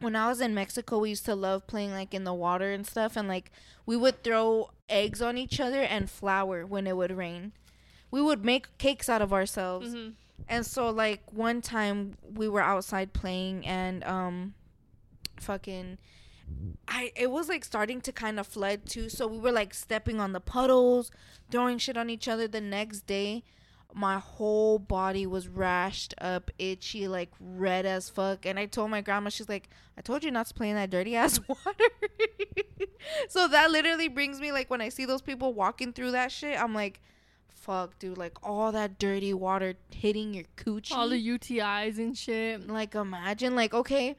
[0.00, 2.86] when I was in Mexico, we used to love playing like in the water and
[2.86, 3.50] stuff, and like
[3.86, 7.52] we would throw eggs on each other and flour when it would rain.
[8.10, 9.94] We would make cakes out of ourselves.
[9.94, 10.14] Mhm.
[10.48, 14.54] And so like one time we were outside playing and um
[15.40, 15.98] fucking
[16.86, 19.08] I it was like starting to kind of flood too.
[19.08, 21.10] So we were like stepping on the puddles,
[21.50, 23.44] throwing shit on each other the next day.
[23.96, 28.44] My whole body was rashed up, itchy, like red as fuck.
[28.44, 30.90] And I told my grandma, she's like, I told you not to play in that
[30.90, 31.84] dirty ass water.
[33.28, 36.60] so that literally brings me like when I see those people walking through that shit,
[36.60, 37.00] I'm like,
[37.48, 40.92] fuck, dude, like all that dirty water hitting your coochie.
[40.92, 42.66] All the UTIs and shit.
[42.68, 44.16] like imagine, like okay,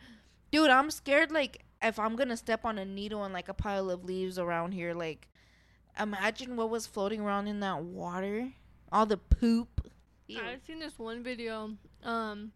[0.51, 1.31] dude, I'm scared.
[1.31, 4.71] Like if I'm gonna step on a needle and like a pile of leaves around
[4.71, 5.27] here, like
[5.99, 8.51] imagine what was floating around in that water,
[8.91, 9.87] all the poop.
[10.27, 10.39] Ew.
[10.39, 11.71] I've seen this one video.
[12.03, 12.51] Um,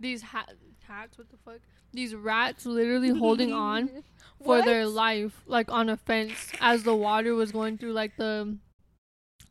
[0.00, 0.46] these ha-
[0.86, 1.18] cats.
[1.18, 1.60] What the fuck?
[1.92, 4.02] These rats literally holding on
[4.44, 8.56] for their life, like on a fence, as the water was going through, like the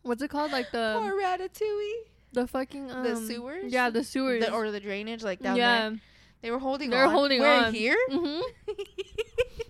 [0.02, 1.92] what's it called, like the Poor Ratatouille.
[2.34, 3.72] the fucking um, The sewers?
[3.72, 4.44] Yeah, the sewers.
[4.46, 5.90] The, or the drainage, like down yeah.
[5.90, 6.00] there.
[6.42, 7.12] They were holding They're on.
[7.12, 7.74] holding We're on.
[7.74, 7.96] here?
[8.10, 8.40] hmm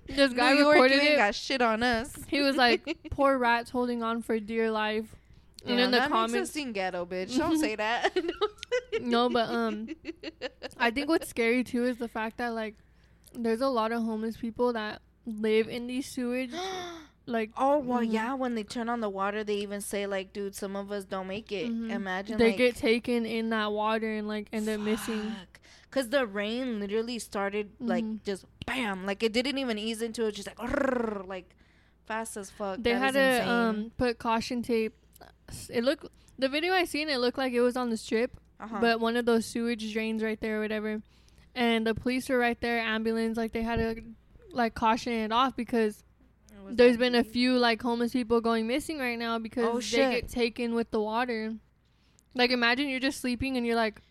[0.08, 1.16] This guy New York, recorded you it.
[1.18, 2.14] got shit on us.
[2.28, 5.16] He was like, "Poor rats holding on for dear life."
[5.66, 7.38] And Yeah, in the that makes us seem ghetto, bitch.
[7.38, 8.16] Don't say that.
[9.02, 9.88] no, but um,
[10.78, 12.76] I think what's scary too is the fact that like,
[13.34, 16.52] there's a lot of homeless people that live in these sewage.
[17.28, 18.12] Like, oh well, Mhm.
[18.14, 18.34] yeah.
[18.34, 21.28] When they turn on the water, they even say like, "Dude, some of us don't
[21.28, 21.92] make it." Mhm.
[21.92, 25.32] Imagine they like, get taken in that water and like end up missing.
[25.92, 28.24] Cause the rain literally started like Mhm.
[28.26, 31.56] just bam, like it didn't even ease into it, just like like
[32.08, 32.82] fast as fuck.
[32.82, 34.96] They That had to um put caution tape.
[35.70, 36.08] It looked
[36.40, 37.10] the video I seen.
[37.10, 38.78] It looked like it was on the strip, uh-huh.
[38.82, 41.02] but one of those sewage drains right there or whatever.
[41.54, 44.02] And the police were right there, ambulance, like they had to
[44.52, 46.04] like caution it off because
[46.70, 50.30] there's been a few like homeless people going missing right now because Oh, they get
[50.30, 51.54] taken with the water.
[52.34, 54.02] Like imagine you're just sleeping and you're like,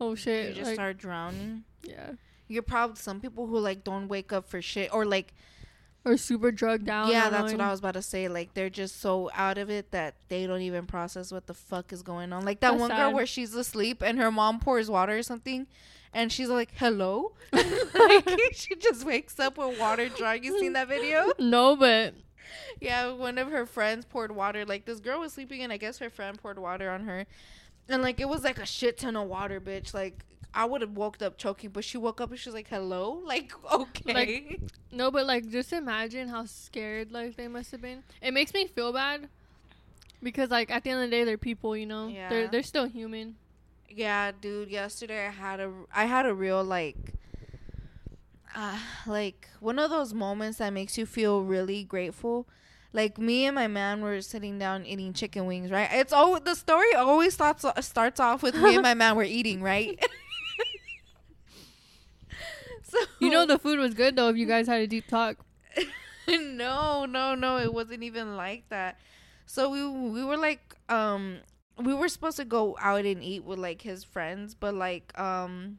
[0.00, 1.64] oh shit, You just like, start drowning.
[1.82, 2.12] yeah,
[2.48, 5.34] You're probably some people who like don't wake up for shit or like
[6.06, 7.08] or super drugged out.
[7.08, 7.60] yeah, that's what.
[7.60, 8.28] I was about to say.
[8.28, 11.92] Like they're just so out of it that they don't even process what the fuck
[11.92, 12.44] is going on.
[12.44, 15.66] Like that That's one girl where she's asleep and her mom pours water or something.
[16.14, 20.44] And she's like, "Hello," like she just wakes up with water drying.
[20.44, 21.32] You seen that video?
[21.38, 22.14] No, but
[22.80, 24.64] Yeah, one of her friends poured water.
[24.64, 27.26] Like this girl was sleeping, and I guess her friend poured water on her,
[27.88, 29.92] and like it was like a shit ton of water, bitch.
[29.92, 32.68] Like I would have woke up choking, but she woke up and she was like,
[32.68, 34.14] "Hello," like okay.
[34.14, 38.02] Like, no, but like just imagine how scared like they must have been.
[38.22, 39.28] It makes me feel bad
[40.22, 42.08] because like at the end of the day they're people, you know.
[42.08, 42.28] Yeah.
[42.28, 43.36] They're they're still human.
[43.90, 44.70] yeah, dude.
[44.70, 46.96] Yesterday I had a I had a real like.
[48.58, 52.48] Uh, like one of those moments that makes you feel really grateful
[52.94, 56.54] like me and my man were sitting down eating chicken wings right it's all the
[56.54, 60.02] story always starts starts off with me and my man were eating right
[63.00, 65.38] so You know the food was good though if you guys had a deep talk.
[66.28, 68.98] no, no, no, it wasn't even like that.
[69.46, 71.38] So we we were like um
[71.78, 75.78] we were supposed to go out and eat with like his friends, but like um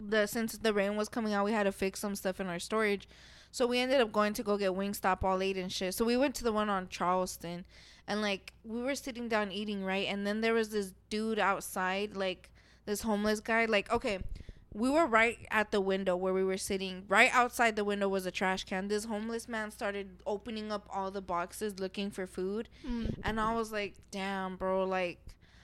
[0.00, 2.58] the since the rain was coming out, we had to fix some stuff in our
[2.58, 3.08] storage.
[3.50, 5.94] So we ended up going to go get Wingstop all late and shit.
[5.94, 7.64] So we went to the one on Charleston
[8.06, 10.06] and like we were sitting down eating, right?
[10.08, 12.50] And then there was this dude outside, like
[12.84, 13.64] this homeless guy.
[13.64, 14.18] Like, okay,
[14.74, 17.04] we were right at the window where we were sitting.
[17.08, 18.88] Right outside the window was a trash can.
[18.88, 22.68] This homeless man started opening up all the boxes looking for food.
[22.86, 23.14] Mm.
[23.24, 25.18] And I was like, damn, bro, like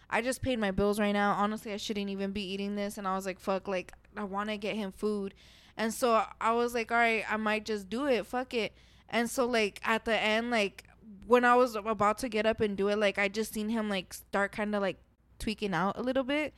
[0.09, 1.33] I just paid my bills right now.
[1.33, 2.99] Honestly, I shouldn't even be eating this.
[2.99, 5.35] And I was like, fuck, like I want to get him food.
[5.77, 8.27] And so I was like, all right, I might just do it.
[8.27, 8.73] Fuck it.
[9.09, 10.85] And so like at the end, like
[11.27, 13.89] when I was about to get up and do it, like I just seen him
[13.89, 14.99] like start kind of like
[15.39, 16.55] tweaking out a little bit.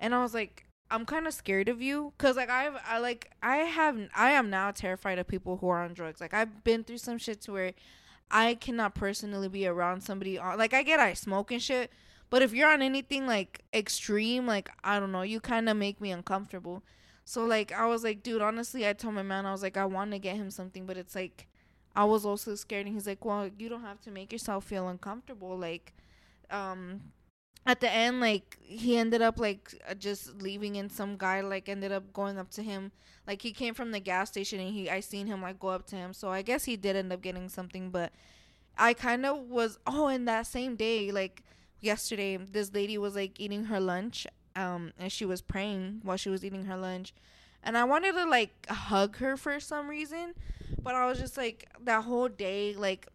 [0.00, 3.30] And I was like, I'm kind of scared of you cuz like I've I like
[3.42, 6.20] I have I am now terrified of people who are on drugs.
[6.20, 7.72] Like I've been through some shit to where
[8.30, 11.90] I cannot personally be around somebody on like I get I smoke and shit,
[12.30, 16.00] but if you're on anything like extreme, like I don't know, you kind of make
[16.00, 16.82] me uncomfortable.
[17.24, 19.84] So like I was like, dude, honestly, I told my man I was like I
[19.84, 21.46] want to get him something, but it's like
[21.94, 24.88] I was also scared and he's like, "Well, you don't have to make yourself feel
[24.88, 25.92] uncomfortable." Like
[26.50, 27.12] um
[27.68, 31.68] at the end like he ended up like uh, just leaving and some guy like
[31.68, 32.90] ended up going up to him
[33.28, 35.86] like he came from the gas station and he I seen him like go up
[35.88, 36.14] to him.
[36.14, 38.10] So I guess he did end up getting something, but
[38.78, 41.42] I kind of was oh, and that same day like
[41.80, 44.26] yesterday this lady was like eating her lunch
[44.56, 47.12] um and she was praying while she was eating her lunch
[47.62, 50.34] and I wanted to like hug her for some reason,
[50.82, 53.08] but I was just like that whole day like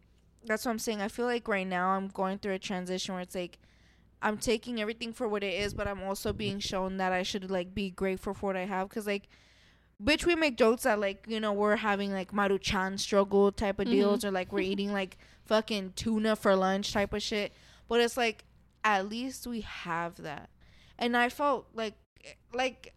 [0.46, 1.02] that's what I'm saying.
[1.02, 3.58] I feel like right now I'm going through a transition where it's like
[4.24, 7.50] I'm taking everything for what it is, but I'm also being shown that I should
[7.50, 9.28] like be grateful for what I have cuz like
[10.02, 13.86] bitch we make jokes that like you know we're having like maruchan struggle type of
[13.86, 13.90] Mhm.
[13.92, 17.52] deals or like we're eating like fucking tuna for lunch type of shit.
[17.88, 18.44] But it's like
[18.82, 20.50] at least we have that.
[20.98, 21.94] And i felt like
[22.52, 22.94] like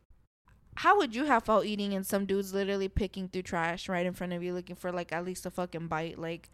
[0.75, 4.13] how would you have felt eating and some dudes literally picking through trash right in
[4.13, 6.17] front of you looking for like at least a fucking bite?
[6.19, 6.49] Like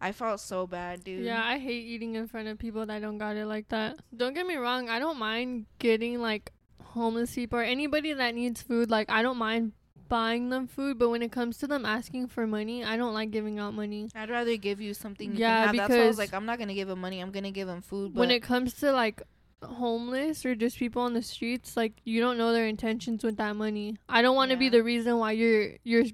[0.00, 3.18] i felt so bad dude Yeah, I hate eating in front of people that don't
[3.18, 3.96] got it like that.
[4.14, 8.62] Don't get me wrong, I don't mind getting like homeless people or anybody that needs
[8.62, 8.90] food.
[8.90, 9.72] Like I don't mind
[10.08, 13.30] buying them food, but when it comes to them asking for money, I don't like
[13.32, 14.08] giving out money.
[14.14, 15.76] I'd rather give you something you Yeah, can have.
[15.76, 17.20] That's why I was because- like, I'm not gonna give them money.
[17.20, 18.14] I'm gonna give them food.
[18.14, 19.20] But when it comes to like
[19.62, 23.56] homeless or just people on the streets, like you don't know their intentions with that
[23.56, 23.96] money.
[24.08, 26.04] I don't want to be the reason why you're you're.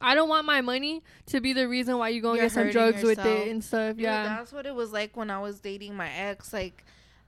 [0.00, 2.52] I don't want my money to be the reason why you go and You're get
[2.52, 3.96] some drugs with it and stuff.
[3.96, 4.22] Dude, yeah.
[4.24, 6.52] that's what it was like when I was dating my ex.
[6.52, 6.84] Like,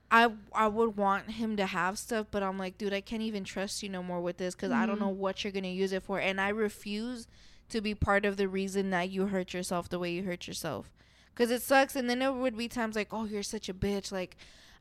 [0.09, 3.43] I I would want him to have stuff, but I'm like, dude, I can't even
[3.43, 5.01] trust you no more with this because I don't Mhm.
[5.01, 7.27] know what you're gonna use it for, and I refuse
[7.69, 10.91] to be part of the reason that you hurt yourself the way you hurt yourself,
[11.33, 11.95] because it sucks.
[11.95, 14.35] And then there would be times like, oh, you're such a bitch, like.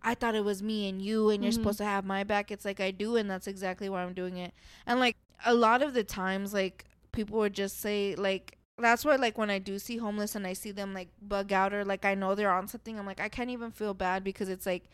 [0.05, 1.55] I thought it was me and you, and you're Mhm.
[1.55, 2.51] supposed to have my back.
[2.51, 4.53] It's like I do, and that's exactly why I'm doing it.
[4.85, 9.17] And like a lot of the times, like people would just say, like that's why,
[9.17, 12.05] like when I do see homeless and I see them like bug out or like
[12.05, 14.85] I know they're on something, I'm like I can't even feel bad because it's like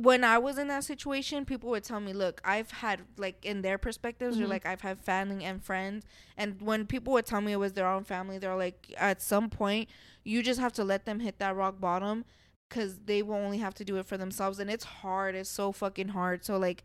[0.00, 3.62] when I was in that situation, people would tell me, "Look, I've had like in
[3.62, 4.48] their perspectives, or Mhm.
[4.50, 6.04] like I've had family and friends."
[6.36, 9.48] And when people would tell me it was their own family, they're like, "At some
[9.48, 9.88] point,
[10.24, 12.24] you just have to let them hit that rock bottom,
[12.68, 15.36] because they will only have to do it for themselves." And it's hard.
[15.36, 16.44] It's so fucking hard.
[16.44, 16.82] So like,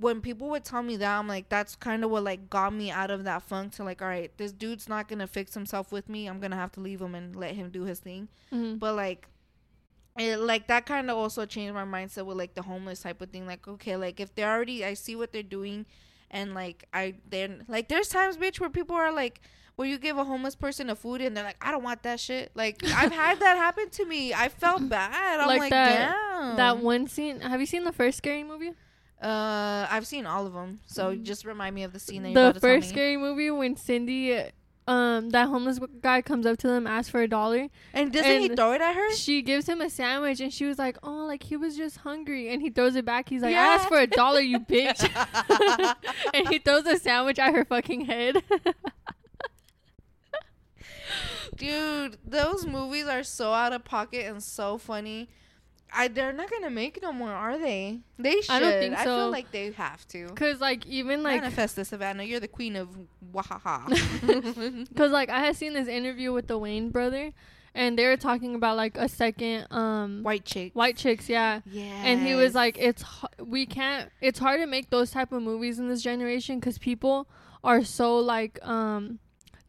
[0.00, 2.90] when people would tell me that, I'm like, that's kind of what like got me
[2.90, 3.72] out of that funk.
[3.74, 6.26] To like, all right, this dude's not gonna fix himself with me.
[6.26, 8.78] I'm gonna have to leave him and let him do his thing Mhm.
[8.78, 9.28] but like
[10.16, 13.30] it like that kind of also changed my mindset with like the homeless type of
[13.30, 15.84] thing like okay like if they're already i see what they're doing
[16.30, 19.40] and like i then like there's times bitch where people are like
[19.74, 22.20] where you give a homeless person a food and they're like i don't want that
[22.20, 26.14] shit like i've had that happen to me i felt bad i'm Like like, that-
[26.14, 27.40] damn That one scene.
[27.40, 28.72] Have you seen the first scary movie?
[29.24, 31.22] Uh i've seen all of them so Mm.
[31.22, 32.92] just remind me of the scene that you're the about to tell first me.
[32.94, 34.38] scary movie when Cindy,
[34.86, 37.68] um, that homeless guy comes up to them, asks for a dollar.
[37.94, 40.66] and doesn't he and throw it at her She gives him a sandwich, and she
[40.66, 43.30] was like, "Oh, like he was just hungry," and he throws it back.
[43.30, 45.00] He's like, "I asked for a dollar, you bitch,"
[46.34, 48.42] and he throws a sandwich at her fucking head.
[51.56, 55.28] Dude, those movies are so out of pocket and so funny.
[55.94, 58.00] I they're not gonna make no more, are they?
[58.18, 58.50] They should.
[58.50, 59.00] I don't think so.
[59.00, 60.28] I feel like they have to.
[60.30, 62.24] Cause like even like Manifest this, Savannah.
[62.24, 62.88] You're the queen of
[63.32, 63.88] wahaha.
[64.96, 67.32] Cause like I had seen this interview with the Wayans brother,
[67.74, 70.72] and they were talking about like a second um White chick.
[70.74, 71.60] white chicks, yeah.
[71.66, 71.82] Yeah.
[72.04, 73.04] And he was like, "It's
[73.38, 74.10] we can't.
[74.20, 77.28] It's hard to make those type of movies in this generation because people
[77.62, 79.18] are so like um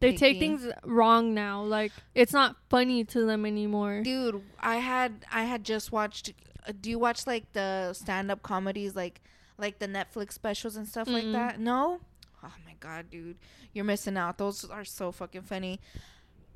[0.00, 1.62] they take things wrong now.
[1.62, 4.02] Like it's not funny to them anymore.
[4.02, 6.32] dude, I had I had just watched.
[6.68, 9.20] Uh, do you watch like the stand up comedies, like
[9.58, 11.32] like the Netflix specials and stuff like Mm-mm.
[11.32, 11.58] that?
[11.60, 12.00] No.
[12.44, 13.36] Oh my god, dude,
[13.72, 14.38] you're missing out.
[14.38, 15.80] Those are so fucking funny.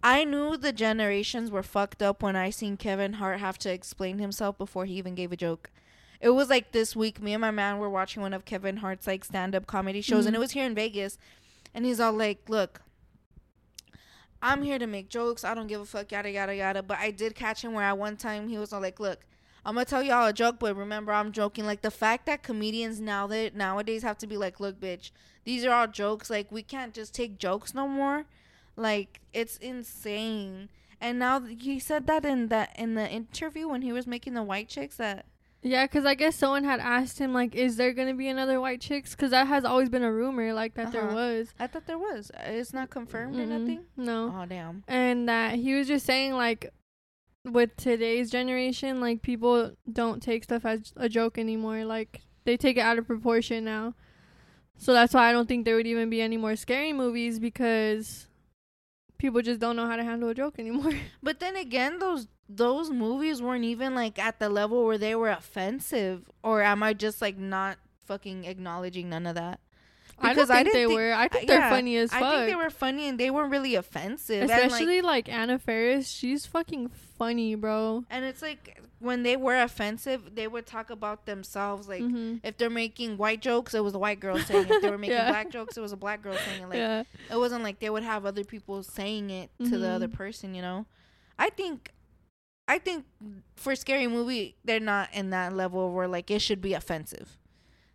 [0.02, 4.18] I knew the generations were fucked up when I seen Kevin Hart have to explain
[4.18, 5.70] himself before he even gave a joke.
[6.20, 9.06] It was like this week, me and my man were watching one of Kevin Hart's
[9.06, 10.38] like stand up comedy shows, and Mhm.
[10.38, 11.18] it was here in Vegas.
[11.74, 12.80] And he's all like, Look,
[14.42, 15.44] I'm here to make jokes.
[15.44, 16.82] I don't give a fuck, yada, yada, yada.
[16.82, 19.20] But I did catch him where at one time he was all like, Look,
[19.64, 21.66] I'm gonna tell y'all a joke, but remember I'm joking.
[21.66, 25.10] Like the fact that comedians now that nowadays have to be like, Look, bitch,
[25.44, 26.30] these are all jokes.
[26.30, 28.24] Like we can't just take jokes no more.
[28.76, 30.70] Like it's insane.
[31.00, 34.42] And now he said that in that in the interview when he was making the
[34.42, 35.26] white chicks that
[35.62, 38.80] Yeah, because I guess someone had asked him like, "Is there gonna be another white
[38.80, 41.14] chicks?" Because that has always been a rumor, like that there Uh-huh.
[41.14, 41.52] was.
[41.58, 42.30] I thought there was.
[42.46, 43.84] It's not confirmed or Mm-mm, nothing.
[43.96, 44.34] No.
[44.34, 44.84] Oh damn.
[44.88, 46.70] and that he was just saying like
[47.44, 52.76] with today's generation like people don't take stuff as a joke anymore like they take
[52.76, 53.94] it out of proportion now
[54.76, 58.26] so that's why i don't think there would even be any more scary movies because
[59.20, 62.90] people just don't know how to handle a joke anymore But then again, those those
[62.90, 66.28] movies weren't even like at the level where they were offensive.
[66.42, 69.60] Or am I just like not fucking acknowledging none of that?
[70.18, 72.30] i Because don't I think they think- were i think they're funny as fuck I
[72.36, 74.42] think they were funny and they weren't really offensive.
[74.42, 76.08] and, like, especially like, anna Faris.
[76.10, 81.24] she's fucking funny bro and it's like when they were offensive, they would talk about
[81.24, 81.88] themselves.
[81.88, 82.40] Like Mhm.
[82.42, 84.64] if they're making white jokes, it was a white girl saying.
[84.66, 84.70] it.
[84.70, 85.30] If they were making Yeah.
[85.30, 86.62] black jokes, it was a black girl saying.
[86.64, 86.68] It.
[86.68, 90.08] Like yeah it wasn't like they would have other people saying it to the other
[90.08, 90.54] person.
[90.54, 90.86] You know,
[91.38, 91.90] I think.
[92.68, 93.04] I think
[93.56, 97.36] for scary movie, they're not in that level where like it should be offensive.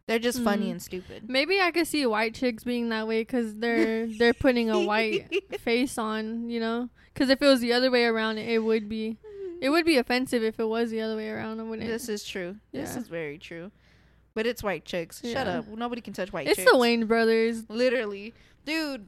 [0.07, 0.71] They're just funny Mhm.
[0.71, 1.29] and stupid.
[1.29, 5.27] maybe i could see white chicks being that way because they're they're putting a white
[5.61, 6.89] face on, you know?
[7.13, 9.17] Because if it was the other way around, it would be
[9.61, 11.57] it would be offensive if it was the other way around.
[11.69, 11.87] Wouldn't.
[11.87, 11.91] it?
[11.91, 12.57] This is true.
[12.73, 13.71] This is very true.
[14.33, 15.21] But it's white chicks.
[15.23, 15.65] Shut up.
[15.69, 16.69] Nobody can touch white it's chicks.
[16.69, 17.63] the Wayans brothers.
[17.69, 18.33] Literally,
[18.65, 19.07] dude.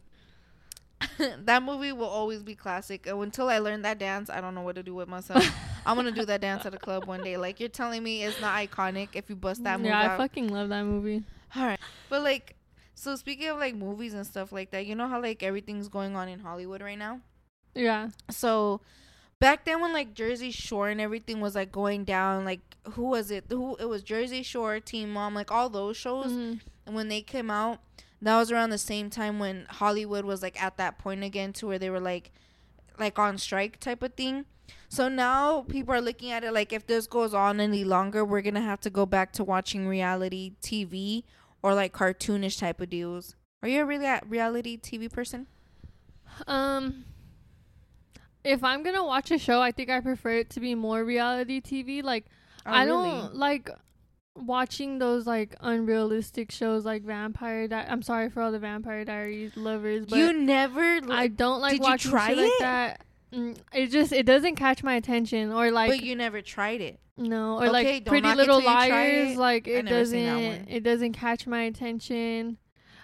[1.45, 3.07] that movie will always be classic.
[3.07, 5.47] And until I learn that dance, I don't know what to do with myself.
[5.85, 7.37] I'm gonna do that dance at a club one day.
[7.37, 10.17] Like you're telling me it's not iconic if you bust that move yeah, I out.
[10.17, 11.23] fucking love that movie.
[11.55, 11.79] All right,
[12.09, 12.55] but like,
[12.95, 16.15] so speaking of like movies and stuff like that, you know how like everything's going
[16.15, 17.21] on in Hollywood right now.
[17.73, 18.09] Yeah.
[18.29, 18.81] So
[19.39, 23.31] back then when like Jersey Shore and everything was like going down, like who was
[23.31, 23.45] it?
[23.49, 26.31] Who it was Jersey Shore, Teen Mom, like all those shows.
[26.31, 26.59] Mhm.
[26.85, 27.79] And when they came out,
[28.21, 31.67] that was around the same time when Hollywood was like at that point again to
[31.67, 32.31] where they were like
[32.99, 34.45] like on strike type of thing.
[34.89, 38.41] So now people are looking at it like if this goes on any longer, we're
[38.41, 41.23] gonna have to go back to watching reality TV
[41.61, 43.35] or like cartoonish type of deals.
[43.61, 45.47] Are you a really reality TV person?
[46.47, 47.05] Um,
[48.43, 51.61] if I'm gonna watch a show, I think I prefer it to be more reality
[51.61, 52.03] TV.
[52.03, 52.25] Like
[52.65, 53.69] Oh, I don't like
[54.37, 57.67] watching those like unrealistic shows like Vampire.
[57.67, 61.01] Di- I'm sorry for all the Vampire Diaries lovers, but you never.
[61.01, 62.59] Like, I don't like did you watching try shit like it?
[62.59, 63.01] that.
[63.33, 66.97] Mm, it just it doesn't catch my attention or like but you never tried it.
[67.17, 69.31] no or Okay, like Pretty Little you Liars.
[69.33, 69.37] it.
[69.37, 72.57] Like it never seen that doesn't it doesn't catch my attention.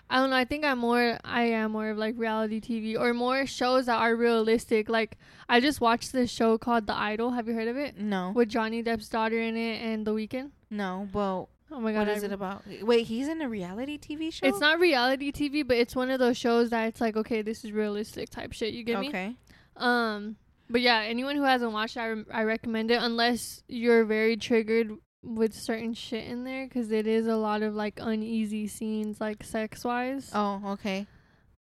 [0.10, 0.36] I don't know.
[0.36, 1.18] I think I'm more.
[1.26, 4.88] I am more of like reality TV or more shows that are realistic.
[4.88, 5.18] Like
[5.50, 7.32] I just watched this show called The Idol.
[7.32, 7.98] Have you heard of it?
[7.98, 10.52] No, With Johnny Depp's daughter in it and The Weeknd.
[10.74, 11.08] No.
[11.14, 12.08] Well, Oh my god!
[12.08, 12.64] what is it about?
[12.82, 14.46] Wait, he's in a reality TV show.
[14.46, 17.64] It's not reality TV, but it's one of those shows that it's like, okay, this
[17.64, 18.74] is realistic type shit.
[18.74, 19.10] You get me?
[19.10, 19.36] okay.
[19.76, 20.36] Um,
[20.70, 24.38] but yeah, anyone who hasn't watched, it, I re- I recommend it unless you're very
[24.38, 24.92] triggered
[25.24, 29.44] with certain shit in there because it is a lot of like uneasy scenes, like
[29.44, 30.30] sex wise.
[30.34, 31.08] Oh, okay.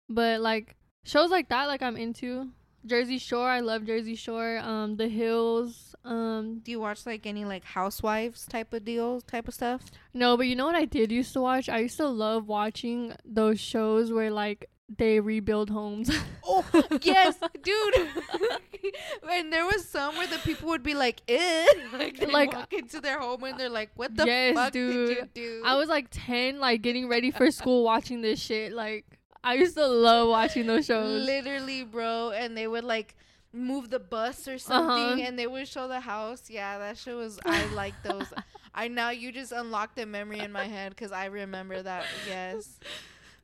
[0.10, 0.76] But like
[1.06, 2.50] shows like that, like I'm into.
[2.86, 4.60] Jersey Shore, I love Jersey Shore.
[4.60, 5.96] Um, The Hills.
[6.06, 9.84] Um, Do you watch like any like housewives type of deals, type of stuff?
[10.14, 11.70] no, but you know what I did used to watch?
[11.70, 16.12] I used to love watching those shows where like they rebuild homes.
[16.46, 16.66] Oh
[17.02, 17.96] yes, dude.
[19.32, 22.74] and there was some where the people would be like, "Eh," like they Like, walk
[22.74, 25.34] into their home and they're like, "What the Yes, fuck did you dude.
[25.34, 28.74] do?" I was like 10, like getting ready for school watching this shit.
[28.74, 29.06] Like,
[29.44, 31.26] I used to love watching those shows.
[31.26, 32.32] literally, bro.
[32.32, 33.16] And they would like
[33.52, 35.28] move the bus or something, Uh-huh.
[35.28, 36.50] and they would show the house.
[36.50, 37.40] Yeah, that shit was.
[37.46, 38.28] I like those.
[38.74, 42.06] I now you just unlocked a memory in my head because I remember that.
[42.28, 42.80] Yes.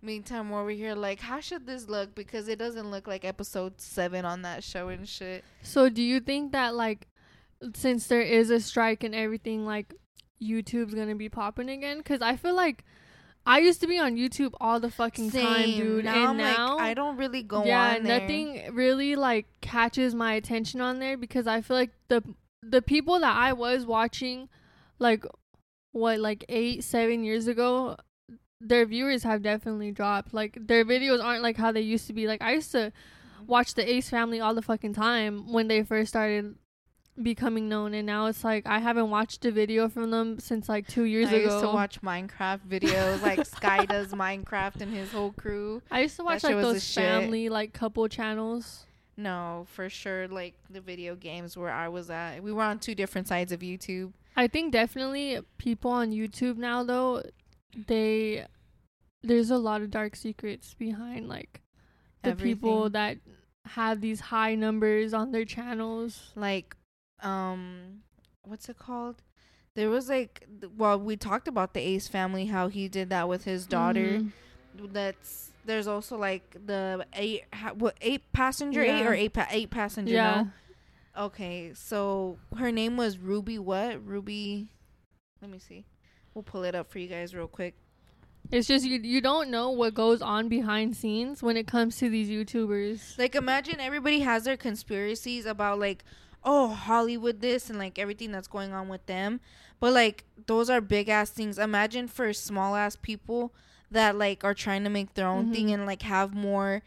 [0.02, 2.16] Meantime, we're over here like, how should this look?
[2.16, 5.43] Because it doesn't look like episode seven on that show and shit.
[5.62, 7.08] So, do you think that, like,
[7.76, 9.93] since there is a strike and everything, like,
[10.41, 11.97] YouTube's gonna be popping again?
[11.97, 12.86] Because I feel like
[13.50, 16.06] I used to be on YouTube all the fucking time, dude.
[16.06, 18.20] Now and I'm now, like, I don't really go yeah, on there.
[18.20, 22.24] nothing really like catches my attention on there because I feel like the
[22.62, 24.50] the people that I was watching,
[25.00, 25.26] like
[25.93, 27.97] what like eight seven years ago,
[28.62, 30.32] their viewers have definitely dropped.
[30.32, 32.28] Like their videos aren't like how they used to be.
[32.28, 32.93] Like I used to
[33.47, 36.56] watch the Ace Family all the fucking time when they first started
[37.22, 40.88] becoming known, and now it's like I haven't watched a video from them since like
[40.88, 41.50] two years I ago.
[41.50, 45.82] I used to watch Minecraft videos, like Sky does Minecraft and his whole crew.
[45.92, 47.04] I used to watch shit like those shit.
[47.04, 48.86] family like couple channels.
[49.18, 50.28] No, for sure.
[50.28, 53.60] Like the video games where I was at, we were on two different sides of
[53.60, 54.14] YouTube.
[54.36, 57.24] I think definitely people on YouTube now though,
[57.88, 58.46] they
[59.22, 61.62] there's a lot of dark secrets behind like
[62.24, 63.18] the people that
[63.66, 66.32] have these high numbers on their channels.
[66.36, 66.76] Like,
[67.24, 68.02] um,
[68.44, 69.22] what's it called?
[69.76, 70.46] There was like,
[70.78, 74.20] well, we talked about the Ace family, how he did that with his daughter.
[74.20, 74.32] Mhm.
[74.94, 77.44] That's there's also like the eight,
[77.76, 80.14] what eight passenger, eight or eight pa- eight passenger.
[80.14, 80.44] Yeah.
[81.16, 81.26] No?
[81.26, 83.60] Okay, so her name was Ruby.
[83.60, 84.70] What Ruby?
[85.42, 85.86] Let me see.
[86.34, 87.76] We'll pull it up for you guys real quick.
[88.52, 92.10] It's just you you don't know what goes on behind scenes when it comes to
[92.10, 93.18] these YouTubers.
[93.18, 96.04] Like imagine everybody has their conspiracies about like
[96.44, 99.40] oh Hollywood this and like everything that's going on with them.
[99.80, 101.58] But like those are big ass things.
[101.58, 103.54] Imagine for small ass people
[103.92, 105.74] that like are trying to make their own thing Mhm.
[105.74, 106.82] and like have more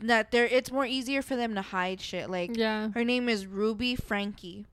[0.00, 2.28] that they're it's more easier for them to hide shit.
[2.30, 2.90] Like yeah.
[2.94, 4.64] her name is Ruby Franke.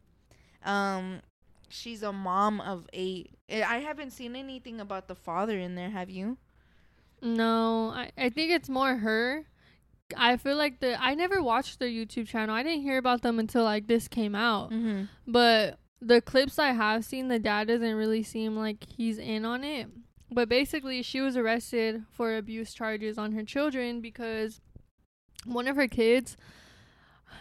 [0.64, 1.22] Um
[1.70, 3.30] she's a mom of 8.
[3.52, 6.38] I I haven't seen anything about the father in there, have you?
[7.22, 9.46] No, I, I think it's more her.
[10.18, 12.56] I feel like the I never watched their YouTube channel.
[12.56, 14.72] I didn't hear about them until like this came out.
[14.72, 15.10] Mhm.
[15.28, 19.64] But the clips I have seen, the dad doesn't really seem like he's in on
[19.64, 19.88] it.
[20.32, 24.60] But basically, she was arrested for abuse charges on her children because
[25.46, 26.36] one of her kids,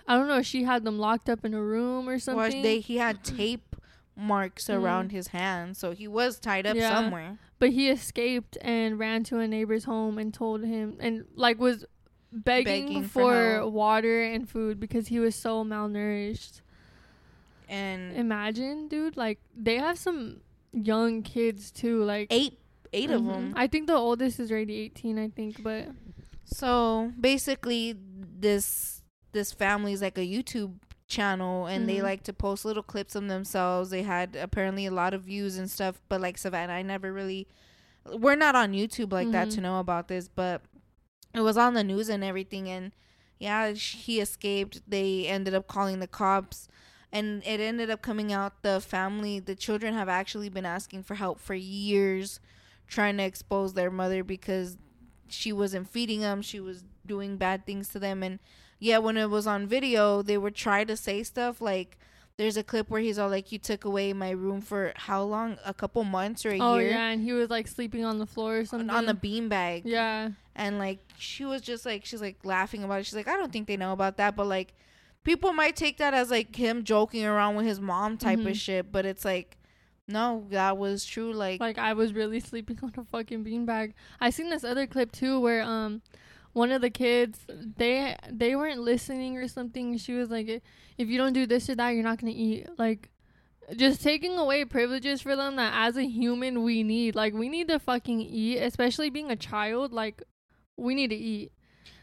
[0.06, 2.62] I don't know, she had them locked up in a room or Well, something.
[2.62, 3.76] they he had tape
[4.16, 4.74] marks Mhm.
[4.82, 6.90] around his hands, so he was tied up Yeah.
[6.94, 7.38] somewhere.
[7.58, 11.84] but he escaped and ran to a neighbor's home and told him and like was
[12.32, 16.60] begging, Begging for for, water and food because he was so malnourished.
[17.68, 20.40] And Imagine, dude, like they have some
[20.72, 22.58] young kids too, like eight
[22.92, 23.32] eight of Mhm.
[23.32, 23.52] them.
[23.56, 25.88] I think the oldest is already 18, I think, but
[26.44, 27.96] So basically,
[28.38, 29.02] this
[29.32, 30.74] this family is like a YouTube
[31.06, 32.02] channel and they Mhm.
[32.02, 33.88] like to post little clips of themselves.
[33.90, 37.48] They had apparently a lot of views and stuff, but like Savannah, I never really
[38.04, 39.54] we're not on YouTube like that Mhm.
[39.54, 40.60] to know about this, but
[41.34, 42.92] it was on the news and everything and
[43.38, 44.82] yeah, he escaped.
[44.88, 46.68] They ended up calling the cops
[47.12, 51.16] and it ended up coming out the family, the children have actually been asking for
[51.16, 52.40] help for years
[52.86, 54.76] trying to expose their mother because
[55.28, 58.38] she wasn't feeding them, she was doing bad things to them and
[58.78, 61.98] yeah, when it was on video, they would try to say stuff like
[62.36, 65.58] there's a clip where he's all like, "You took away my room for how long?
[65.64, 68.18] A couple months or a oh year Oh yeah, and he was like sleeping on
[68.18, 68.90] the floor or something.
[68.90, 73.06] on the beanbag." yeah, and like she was just like she's like laughing about it.
[73.06, 74.74] She's like, "I don't think they know about that," but like
[75.24, 78.50] people might take that as like him joking around with his mom type Mhm.
[78.50, 78.90] of shit.
[78.92, 79.56] But it's like,
[80.08, 81.32] no, that was true.
[81.32, 83.92] Like, like I was really sleeping on a fucking beanbag.
[84.20, 86.02] I seen this other clip too where um
[86.54, 89.96] one of the kids they they weren't listening or something.
[89.96, 90.62] She was like,
[90.98, 92.66] if you don't do this or that, you're not gonna eat.
[92.78, 93.08] Like
[93.76, 97.14] just taking away privileges for them that as a human we need.
[97.14, 99.92] Like we need to fucking eat, especially being a child.
[99.92, 100.22] Like
[100.76, 101.52] we need to eat.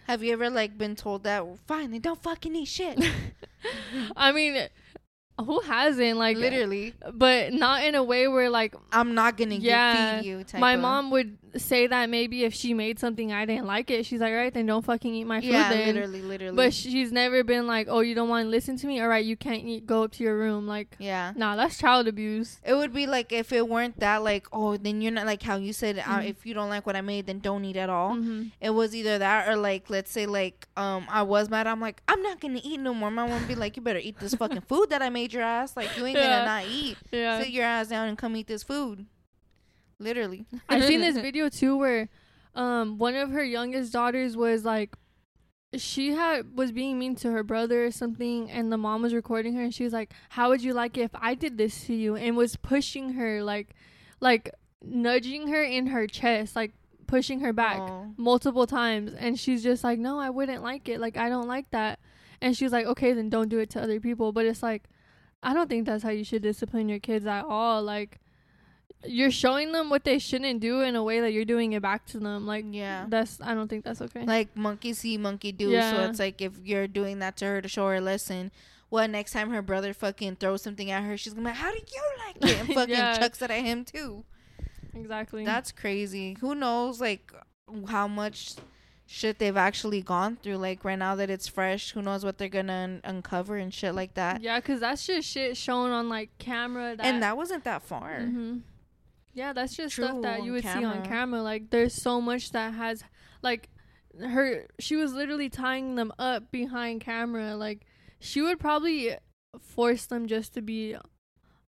[0.08, 1.44] have you ever like been told that?
[1.68, 3.00] Fine, they don't fucking eat shit.
[4.16, 4.68] I mean,
[5.40, 6.18] who hasn't?
[6.18, 10.44] Like Literally, but not in a way where like I'm not gonna Yeah, feed you.
[10.44, 14.06] Type my mom would say that maybe if she made something I didn't like it,
[14.06, 15.96] she's like, all right, then don't fucking eat my food Yeah, then.
[15.96, 16.56] literally, literally.
[16.56, 19.00] But she's never been like, oh, you don't want to listen to me?
[19.02, 19.86] All right, you can't eat.
[19.86, 20.68] Go up to your room.
[20.68, 21.34] Like, yeah.
[21.36, 22.60] nah, that's child abuse.
[22.66, 25.56] It would be like if it weren't that like oh then you're not like how
[25.58, 26.30] you said uh, Mhm.
[26.30, 28.16] if you don't like what I made then don't eat at all.
[28.16, 31.80] hmm It was either that or like let's say like um I was mad I'm
[31.82, 33.10] like I'm not gonna eat no more.
[33.12, 35.44] My mom would be like you better eat this fucking food that I made your
[35.44, 35.76] ass.
[35.76, 36.40] Like you ain't Yeah.
[36.40, 36.98] gonna not eat.
[37.12, 37.40] Yeah.
[37.42, 39.06] Sit your ass down and come eat this food.
[40.00, 40.46] Literally.
[40.68, 42.10] I've seen this video too where
[42.56, 44.96] um one of her youngest daughters was like
[45.76, 49.54] she had was being mean to her brother or something and the mom was recording
[49.54, 51.94] her and she was like how would you like it if i did this to
[51.94, 52.16] you?
[52.16, 53.76] and was pushing her like
[54.20, 54.50] like
[54.84, 56.72] nudging her in her chest like
[57.06, 58.08] pushing her back Oh.
[58.18, 61.00] multiple times and she's just like no i wouldn't like it.
[61.00, 62.00] Like i don't like that.
[62.42, 64.32] And she's like okay then don't do it to other people.
[64.32, 64.84] But it's like
[65.44, 67.84] i don't think that's how you should discipline your kids at all.
[67.84, 68.20] Like
[69.06, 72.06] you're showing them what they shouldn't do in a way that you're doing it back
[72.08, 73.06] to them like Yeah.
[73.08, 75.72] that's i don't think that's okay Like monkey see, monkey do.
[75.72, 78.52] So it's like if you're doing that to her to show her a lesson,
[78.90, 81.72] what next time her brother fucking throws something at her, she's gonna be like, How
[81.72, 82.60] do you like it?
[82.60, 83.18] And fucking Yeah.
[83.18, 84.26] chucks it at him too.
[84.94, 86.36] exactly That's crazy.
[86.42, 87.32] Who knows like
[87.88, 88.56] how much
[89.06, 90.58] shit they've actually gone through.
[90.58, 93.96] Like right now that it's fresh, who knows what they're gonna un- uncover and shit
[93.96, 94.42] like that.
[94.42, 98.20] yeah because that's just shit shown on like camera that and that wasn't that far.
[98.20, 98.62] Mhm.
[99.34, 101.08] Yeah, that's just True, stuff that you would see on camera.
[101.08, 101.42] camera.
[101.42, 103.04] Like, there's so much that has,
[103.42, 103.70] like,
[104.20, 104.68] her.
[104.80, 107.56] She was literally tying them up behind camera.
[107.56, 107.86] Like,
[108.20, 109.16] she would probably
[109.60, 110.96] force them just to be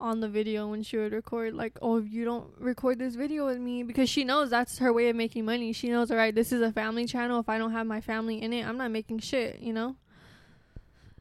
[0.01, 1.53] on the video when she would record.
[1.53, 4.93] Like, oh, if you don't record this video with me, because she knows that's her
[4.93, 5.74] way of making money.
[5.74, 7.39] She knows, all right, this is a family channel.
[7.39, 9.60] If I don't have my family in it, I'm not making shit.
[9.60, 9.95] You know.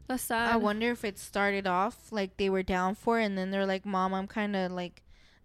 [0.06, 0.50] That's sad.
[0.50, 3.66] I wonder if it started off like they were down for it and then they're
[3.66, 5.02] like, Mom, I'm kinda like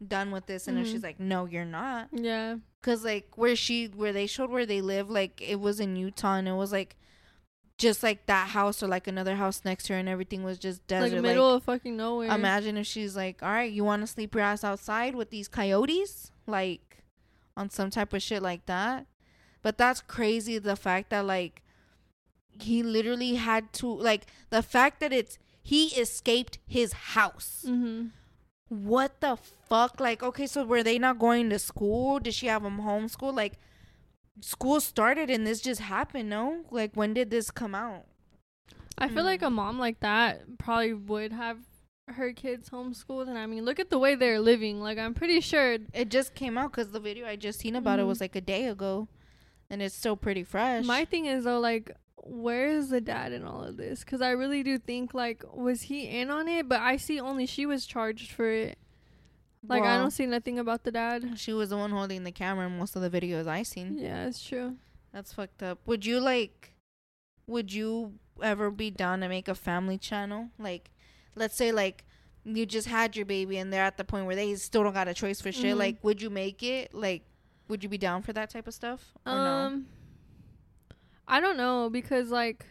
[0.10, 0.86] done with this and Mhm.
[0.92, 2.10] she's like, No, you're not.
[2.12, 2.58] yeah.
[2.82, 6.36] Cause like where she where they showed where they live, like it was in Utah
[6.36, 6.96] and it was like
[7.78, 10.86] just like that house or like another house next to her and everything was just
[10.88, 11.06] desert.
[11.06, 12.30] Like the middle of fucking nowhere.
[12.32, 16.32] imagine if she's like, All right, you wanna sleep your ass outside with these coyotes?
[16.46, 17.04] Like
[17.56, 19.06] on some type of shit like that.
[19.62, 21.62] But that's crazy the fact that like
[22.60, 27.64] he literally had to like the fact that it's he escaped his house.
[27.68, 28.08] mm-hmm.
[28.74, 29.38] What the
[29.70, 30.00] fuck?
[30.00, 32.20] Like, okay, so were they not going to school?
[32.20, 33.36] Did she have them homeschooled?
[33.36, 33.60] Like,
[34.42, 36.64] school started and this just happened, no?
[36.72, 38.06] Like, when did this come out?
[38.98, 41.60] I feel like a mom like that probably would have
[42.10, 44.82] her kids homeschooled, and I mean, look at the way they're living.
[44.82, 45.78] Like, I'm pretty sure.
[45.94, 48.08] It just came out because the video I just seen about it Mhm.
[48.08, 49.08] was like a day ago,
[49.70, 50.86] and it's still pretty fresh.
[50.86, 51.92] My thing is though, like,
[52.26, 54.04] where is the dad in all of this?
[54.04, 56.70] Because I really do think like, was he in on it?
[56.70, 58.78] But I see only she was charged for it.
[59.66, 61.40] Like, I don't see nothing about the dad.
[61.40, 63.98] She was the one holding the camera in most of the videos I seen.
[63.98, 64.76] Yeah, it's true.
[65.14, 65.80] That's fucked up.
[65.86, 66.74] Would you like?
[67.48, 70.50] Would you ever be down to make a family channel?
[70.60, 70.92] Like,
[71.36, 72.04] let's say like
[72.44, 75.08] you just had your baby and they're at the point where they still don't got
[75.08, 75.76] a choice for shit.
[75.76, 75.80] Mhm.
[75.80, 76.94] Like, would you make it?
[76.94, 77.24] Like,
[77.70, 79.14] would you be down for that type of stuff?
[79.26, 79.82] Or no?
[81.28, 82.66] I don't know because like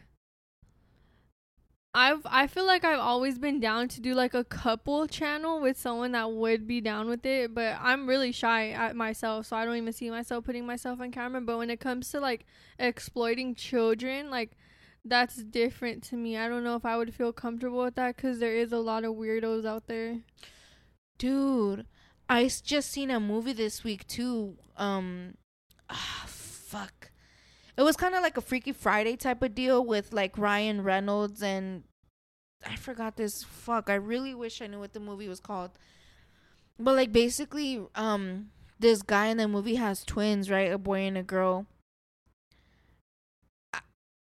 [1.95, 5.79] I've I feel like I've always been down to do like a couple channel with
[5.79, 9.67] someone that would be down with it, but I'm really shy at myself, so I
[9.67, 11.43] don't even see myself putting myself on camera.
[11.43, 12.47] But when it comes to like
[12.79, 14.57] exploiting children, like
[15.05, 16.39] that's different to me.
[16.39, 19.05] I don't know if I would feel comfortable with that because there is a lot
[19.05, 20.21] of weirdos out there.
[21.19, 21.87] Dude,
[22.29, 24.57] I just seen a movie this week too.
[24.79, 25.35] Um,
[25.91, 27.12] ah, fuck.
[27.77, 31.43] It was kind of like a Freaky Friday type of deal with like Ryan Reynolds
[31.43, 31.85] and
[32.67, 33.43] I forgot this.
[33.43, 35.71] Fuck, I really wish I knew what the movie was called.
[36.79, 40.71] But like basically, um, this guy in the movie has twins, right?
[40.73, 41.67] A boy and a girl.
[43.73, 43.81] I-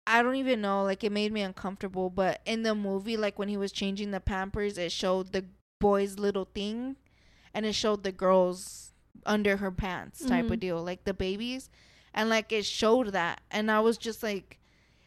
[0.06, 0.82] I don't even know.
[0.82, 2.10] Like it made me uncomfortable.
[2.10, 5.44] But in the movie, like when he was changing the Pampers, it showed the
[5.80, 6.96] boy's little thing,
[7.52, 8.92] and it showed the girl's
[9.24, 10.52] under her pants type Mhm.
[10.52, 11.68] of deal, like the babies,
[12.16, 14.58] and like it showed that, and I was just like,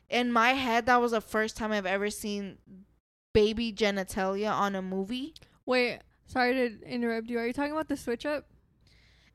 [0.09, 2.57] in my head, that was the first time I've ever seen
[3.33, 5.33] baby genitalia on a movie.
[5.65, 7.39] Wait, sorry to interrupt you.
[7.39, 8.45] Are you talking about the switch up?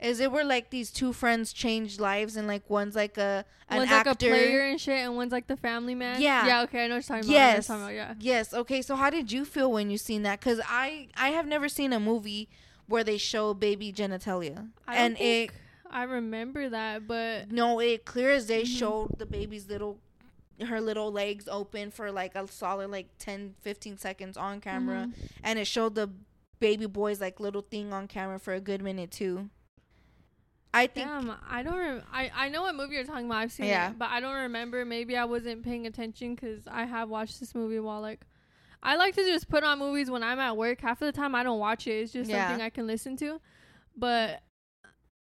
[0.01, 3.79] Is it where like these two friends change lives and like one's like a an
[3.79, 4.11] one's actor?
[4.11, 6.21] like a player and shit, and one's like the family man.
[6.21, 6.47] Yeah.
[6.47, 6.63] Yeah.
[6.63, 7.37] Okay, I know what you're talking about.
[7.37, 7.69] I know what Yes.
[7.69, 8.23] you're talking about.
[8.23, 8.55] Yes.
[8.55, 8.83] Okay.
[8.83, 10.41] So how did you feel when you seen that?
[10.41, 12.49] Because I I have never seen a movie
[12.87, 15.55] where they show baby genitalia, I and don't it think
[15.95, 18.79] I remember that, but no, it clear as day Mhm.
[18.79, 20.01] showed the baby's little
[20.61, 25.31] her little legs open for like a solid like 10 15 seconds on camera Mhm.
[25.43, 26.09] and it showed the
[26.61, 29.51] baby boy's like little thing on camera for a good minute too.
[30.73, 31.79] I think Damn, I don't.
[31.79, 33.39] Rem- I I know what movie you're talking about.
[33.39, 33.91] I've seen Yeah.
[33.91, 34.85] it, but I don't remember.
[34.85, 38.27] Maybe I wasn't paying attention because I have watched this movie while like.
[38.83, 40.81] I like to just put on movies when I'm at work.
[40.83, 41.93] Half of the time, I don't watch it.
[42.03, 42.49] It's just Yeah.
[42.49, 43.41] something I can listen to,
[43.97, 44.43] but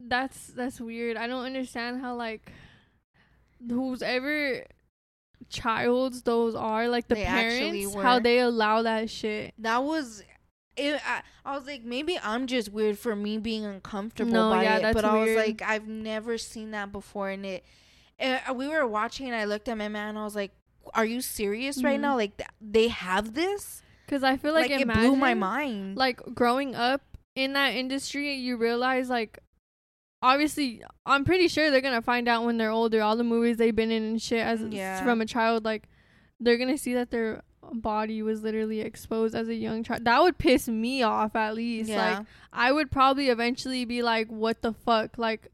[0.00, 1.16] that's that's weird.
[1.16, 2.50] I don't understand how like
[3.68, 4.64] whose ever
[5.48, 9.54] childs those are like the They parents how they allow that shit.
[9.58, 10.22] that was
[10.76, 14.64] it, I, I was like maybe I'm just weird for me being uncomfortable No, by
[14.64, 17.64] yeah, it but I was like I've never seen that before and it,
[18.20, 20.52] uh we were watching and I looked at my man and I was like
[20.94, 22.02] are you serious right Mhm.
[22.02, 25.96] now like th- they have this Because I feel like, like, it blew my mind
[25.96, 27.02] like growing up
[27.34, 29.38] in that industry, you realize like
[30.22, 33.74] obviously I'm pretty sure they're gonna find out when they're older all the movies they've
[33.76, 35.02] been in and shit as Yeah.
[35.04, 35.88] from a child like
[36.40, 37.42] they're gonna see that their
[37.72, 40.04] body was literally exposed as a young child.
[40.04, 41.90] That would piss me off at least.
[41.90, 45.18] yeah Like I would probably eventually be like, what the fuck?
[45.18, 45.48] Like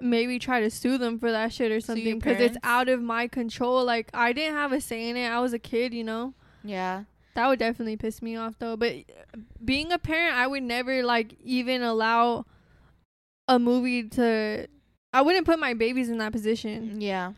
[0.00, 3.28] maybe try to sue them for that shit or something because it's out of my
[3.28, 3.84] control.
[3.84, 5.28] Like I didn't have a say in it.
[5.28, 6.34] I was a kid, you know.
[6.64, 7.04] yeah
[7.34, 8.76] That would definitely piss me off though.
[8.76, 8.94] But
[9.64, 12.46] being a parent, I would never like even allow
[13.54, 14.66] a movie to.
[15.12, 17.00] I wouldn't put my babies in that position.
[17.00, 17.32] yeah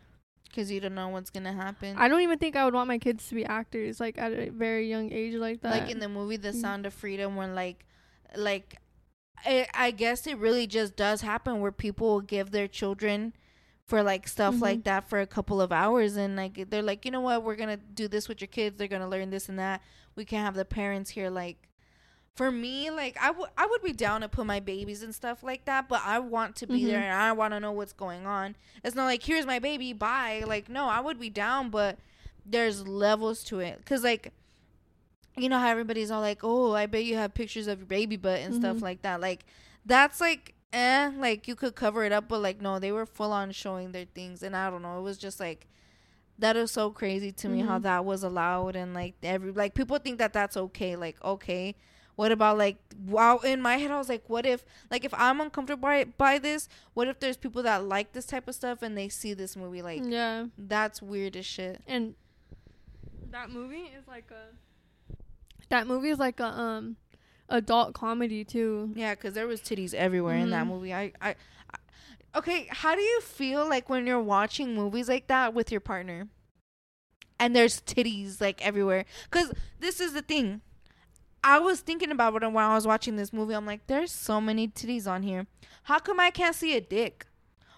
[0.47, 2.99] because you don't know what's gonna happen I don't even think I would want my
[2.99, 5.71] kids to be actors like at a very young age like that.
[5.71, 6.61] like in the movie the Mm.
[6.61, 7.87] sound of freedom when like
[8.35, 8.77] like
[9.43, 13.33] I, I guess it really just does happen where people will give their children
[13.87, 14.61] for like stuff Mhm.
[14.61, 17.55] like that for a couple of hours and like they're like you know what we're
[17.55, 19.81] gonna do this with your kids they're gonna learn this and that
[20.15, 21.57] we can't have the parents here like
[22.35, 25.43] for me like I would I would be down to put my babies and stuff
[25.43, 27.03] like that but I want to be there Mhm.
[27.03, 30.43] and I want to know what's going on it's not like here's my baby bye
[30.47, 31.99] like no I would be down but
[32.45, 34.31] there's levels to it because like
[35.37, 38.17] you know how everybody's all like oh I bet you have pictures of your baby
[38.17, 38.81] butt and stuff Mhm.
[38.81, 39.45] like that like
[39.85, 43.31] that's like eh like you could cover it up but like no they were full
[43.31, 45.67] on showing their things and I don't know it was just like
[46.39, 47.83] that is so crazy to me how Mhm.
[47.83, 51.75] that was allowed and like every like people think that that's okay like okay
[52.15, 55.41] what about like wow in my head i was like what if like if i'm
[55.41, 58.97] uncomfortable by, by this what if there's people that like this type of stuff and
[58.97, 62.15] they see this movie like yeah, that's weird as shit and
[63.31, 64.53] that movie is like a.
[65.69, 66.97] That movie is like a um,
[67.49, 68.91] adult comedy too.
[68.95, 70.69] yeah because there was titties everywhere in that Mhm.
[70.69, 71.29] movie I, I
[71.71, 71.77] i
[72.37, 76.27] okay how do you feel like when you're watching movies like that with your partner
[77.39, 80.61] and there's titties like everywhere because this is the thing
[81.43, 83.53] I was thinking about it while I was watching this movie.
[83.53, 85.47] I'm like, there's so many titties on here.
[85.83, 87.27] How come I can't see a dick?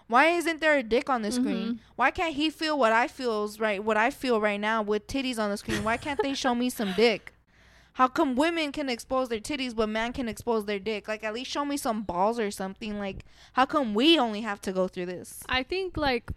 [0.06, 1.74] Why isn't there a dick on the screen?
[1.74, 1.78] Mhm.
[1.96, 3.82] Why can't he feel what I feels right?
[3.82, 5.82] What I feel right now with titties on the screen?
[5.82, 7.32] Why can't they show me some dick?
[7.94, 11.08] How come women can expose their titties but man can expose their dick?
[11.08, 13.00] Like at least show me some balls or something.
[13.00, 15.42] Like how come we only have to go through this?
[15.48, 16.30] I think like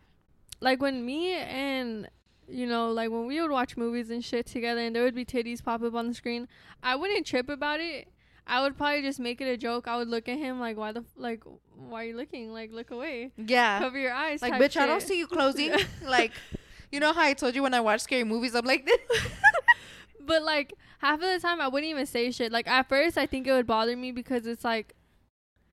[0.61, 2.09] like when me and
[2.49, 5.25] you know like when we would watch movies and shit together and there would be
[5.25, 6.47] titties pop up on the screen,
[6.83, 8.07] I wouldn't trip about it.
[8.47, 9.87] I would probably just make it a joke.
[9.87, 11.43] I would look at him like why the f- like
[11.75, 12.51] why are you looking?
[12.51, 13.31] Like look away.
[13.37, 13.79] Yeah.
[13.79, 14.41] Cover your eyes.
[14.41, 15.71] Like bitch, I don't see you closing.
[16.03, 16.31] like
[16.91, 18.99] you know how I told you when I watch scary movies, I'm like this.
[20.29, 22.51] But like half of the time I wouldn't even say shit.
[22.51, 24.93] Like at first I think it would bother me because it's like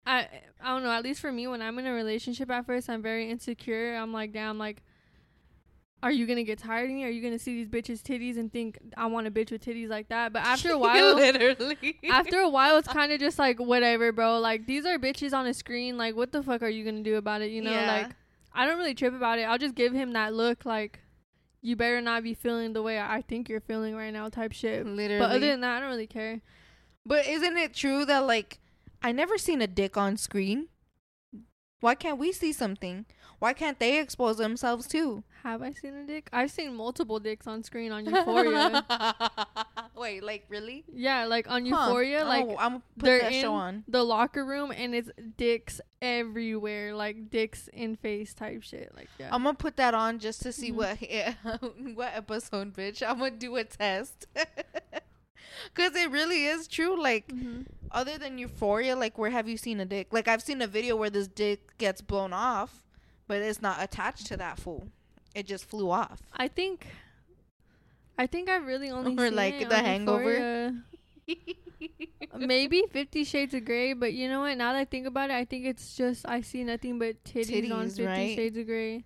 [0.07, 0.29] I
[0.63, 3.03] I don't know, at least for me when I'm in a relationship at first I'm
[3.03, 3.97] very insecure.
[3.97, 4.83] I'm like damn like
[6.03, 7.05] are you gonna get tired of me?
[7.05, 9.89] Are you gonna see these bitches' titties and think I want a bitch with titties
[9.89, 10.33] like that?
[10.33, 11.99] But after a while, literally.
[12.11, 14.39] after a while, it's kind of just like whatever, bro.
[14.39, 15.97] Like these are bitches on a screen.
[15.97, 17.51] Like what the fuck are you gonna do about it?
[17.51, 17.87] You know, Yeah.
[18.05, 18.17] like
[18.55, 19.43] I don't really trip about it.
[19.43, 21.01] I'll just give him that look, like
[21.63, 24.87] you better not be feeling the way I think you're feeling right now, type shit.
[24.87, 25.19] literally.
[25.21, 26.41] But other than that, I don't really care.
[27.05, 28.59] But isn't it true that like
[29.03, 30.69] I never seen a dick on screen?
[31.81, 33.07] Why can't we see something?
[33.39, 35.23] Why can't they expose themselves too?
[35.43, 36.29] Have I seen a dick?
[36.33, 38.83] I've seen multiple dicks on screen on Euphoria.
[39.97, 40.85] Wait, like really?
[40.93, 41.85] yeah, like on Huh.
[41.87, 43.85] Euphoria, like oh, I'm put they're that in show on.
[43.89, 48.93] the locker room and it's dicks everywhere, like dicks in face type shit.
[48.97, 49.29] Like yeah.
[49.31, 50.75] I'm gonna put that on just to see Mhm.
[51.53, 53.07] what what episode, bitch.
[53.07, 54.27] I'm gonna do a test.
[55.75, 57.01] Cause it really is true.
[57.01, 57.67] Like Mhm.
[57.91, 60.09] other than Euphoria, like where have you seen a dick?
[60.11, 62.83] Like I've seen a video where this dick gets blown off,
[63.27, 64.89] but it's not attached to that fool.
[65.35, 66.21] It just flew off.
[66.35, 66.87] I think
[68.19, 70.75] I think I've really only Or, seen like, The Hangover.
[72.37, 74.57] Maybe Fifty Shades of Grey, but you know what?
[74.57, 77.71] Now that I think about it, I think it's just I see nothing but titties,
[77.73, 78.37] on Fifty right?
[78.37, 79.05] Shades of Grey.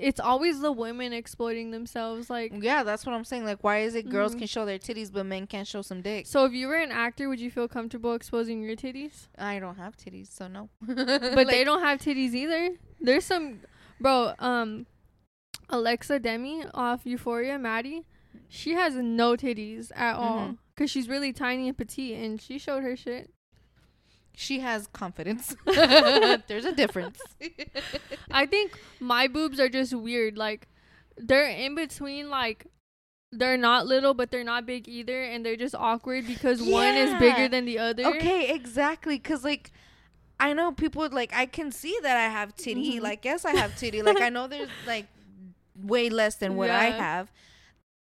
[0.00, 2.30] It's always the women exploiting themselves.
[2.30, 3.44] Like, yeah, that's what I'm saying.
[3.44, 4.38] Like, why is it girls Mhm.
[4.38, 6.26] can show their titties but men can't show some dick?
[6.28, 9.26] so if you were an actor, would you feel comfortable exposing your titties?
[9.36, 10.68] I don't have titties, so no.
[10.86, 12.76] But they don't have titties either.
[13.00, 13.60] There's some,
[14.00, 14.34] bro.
[14.38, 14.86] Um,
[15.68, 18.06] Alexa Demie off Euphoria, Maddie,
[18.48, 20.58] she has no titties at all Mhm.
[20.74, 23.30] because she's really tiny and petite, and she showed her shit.
[24.40, 25.56] She has confidence.
[25.66, 27.18] There's a difference.
[28.30, 30.38] I think my boobs are just weird.
[30.38, 30.68] Like
[31.16, 32.30] they're in between.
[32.30, 32.68] Like
[33.32, 37.12] they're not little, but they're not big either, and they're just awkward because one is
[37.18, 38.04] bigger than the other.
[38.04, 39.18] Okay, exactly.
[39.18, 39.72] Cause like,
[40.38, 43.00] I know people like I can see that I have titty.
[43.00, 43.02] Mhm.
[43.02, 44.02] Like, yes, I have titty.
[44.02, 45.06] like, I know there's like
[45.74, 47.32] way less than what I have.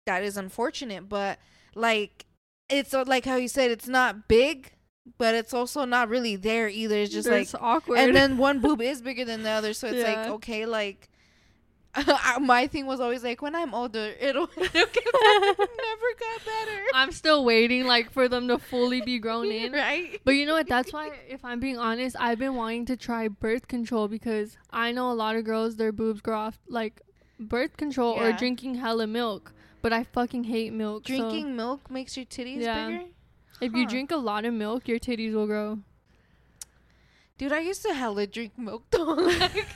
[0.06, 1.38] That is unfortunate, but
[1.76, 2.26] like,
[2.68, 4.72] it's uh, like how you said it's not big,
[5.18, 6.96] but it's also not really there either.
[6.96, 7.98] It's just like, awkward.
[7.98, 11.08] and then one boob is bigger than the other, so it's like okay, like.
[12.40, 16.82] my thing was always like when I'm older, it'll, it'll never got better.
[16.92, 19.72] I'm still waiting like for them to fully be grown in.
[19.72, 20.20] right?
[20.22, 20.68] But you know what?
[20.68, 24.92] That's why, if I'm being honest, I've been wanting to try birth control because I
[24.92, 27.00] know a lot of girls their boobs grow off like
[27.40, 28.36] birth control or Yeah.
[28.36, 29.52] drinking hella milk.
[29.80, 31.06] But I fucking hate milk.
[31.06, 32.88] so Drinking milk makes your titties Yeah.
[32.90, 33.04] bigger.
[33.60, 35.78] If you drink a lot of milk, your titties will grow.
[37.38, 39.04] Dude, I used to hella drink milk though.
[39.14, 39.66] like,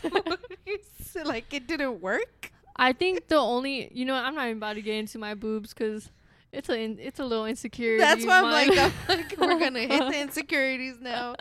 [1.12, 2.52] to, like it didn't work.
[2.76, 5.74] I think the only you know I'm not even about to get into my boobs
[5.74, 6.10] because
[6.52, 7.98] it's a in- it's a little insecure.
[7.98, 11.36] That's why I'm like, I'm like, we're gonna hit the insecurities now.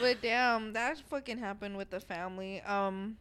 [0.00, 2.60] But damn, that fucking happened with the family.
[2.62, 3.16] Um,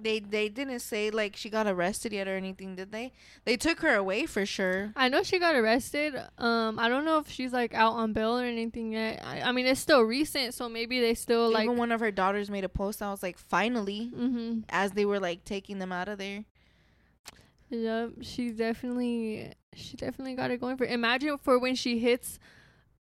[0.00, 3.12] they they didn't say like she got arrested yet or anything, did they?
[3.44, 4.92] They took her away for sure.
[4.96, 6.14] I know she got arrested.
[6.38, 9.22] Um, I don't know if she's like out on bail or anything yet.
[9.24, 11.64] I, I mean, it's still recent, so maybe they still like.
[11.64, 13.02] Even one of her daughters made a post.
[13.02, 14.60] I was like, finally, mm-hmm.
[14.68, 16.44] as they were like taking them out of there.
[17.70, 20.84] Yep, she definitely she definitely got it going for.
[20.84, 22.38] Imagine for when she hits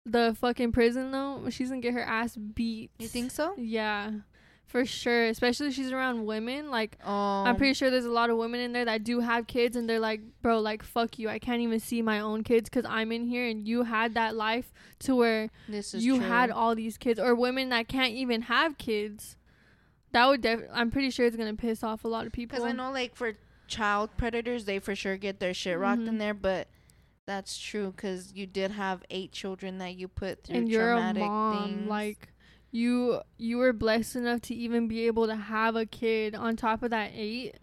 [0.07, 2.91] the fucking prison though, she's gonna get her ass beat.
[2.99, 3.55] You think so?
[3.57, 4.11] Yeah,
[4.67, 5.27] for sure.
[5.27, 6.71] Especially she's around women.
[6.71, 9.47] Like Um, I'm pretty sure there's a lot of women in there that do have
[9.47, 11.29] kids, and they're like, bro, like fuck you.
[11.29, 14.35] I can't even see my own kids because I'm in here, and you had that
[14.35, 16.27] life to where this is you true.
[16.27, 19.37] had all these kids, or women that can't even have kids.
[20.13, 20.61] That would def.
[20.73, 22.57] I'm pretty sure it's gonna piss off a lot of people.
[22.57, 23.33] Because I know, like, for
[23.67, 26.19] child predators, they for sure get their shit rocked in Mhm.
[26.19, 26.35] there.
[26.35, 26.69] But
[27.27, 30.97] that's true because you did have eight children that you put through and you're a
[30.97, 31.89] traumatic mom things.
[31.89, 32.29] like
[32.75, 36.83] you you were blessed enough to even be able to have a kid on top
[36.83, 37.55] of that 8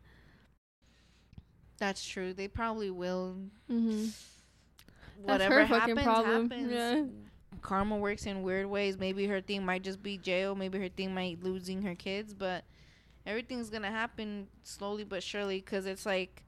[1.82, 2.32] that's true.
[2.32, 3.38] They probably will.
[3.70, 4.06] mm-hmm.
[5.24, 6.50] Whatever her fucking happens, problem.
[6.50, 6.72] happens.
[6.72, 7.04] Yeah.
[7.64, 9.00] Karma works in weird ways.
[9.00, 10.54] Maybe her thing might just be jail.
[10.54, 12.36] Maybe her thing might losing her kids.
[12.36, 12.66] But
[13.26, 15.58] everything's gonna happen slowly but surely.
[15.58, 16.44] Because it's like,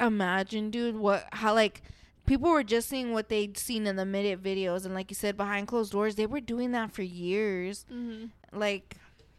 [0.00, 1.82] imagine, dude, what how like
[2.26, 5.36] people were just seeing what they'd seen in the minute videos, and like you said,
[5.36, 7.84] behind closed doors, they were doing that for years.
[7.92, 8.26] Mm-hmm.
[8.58, 8.96] Like,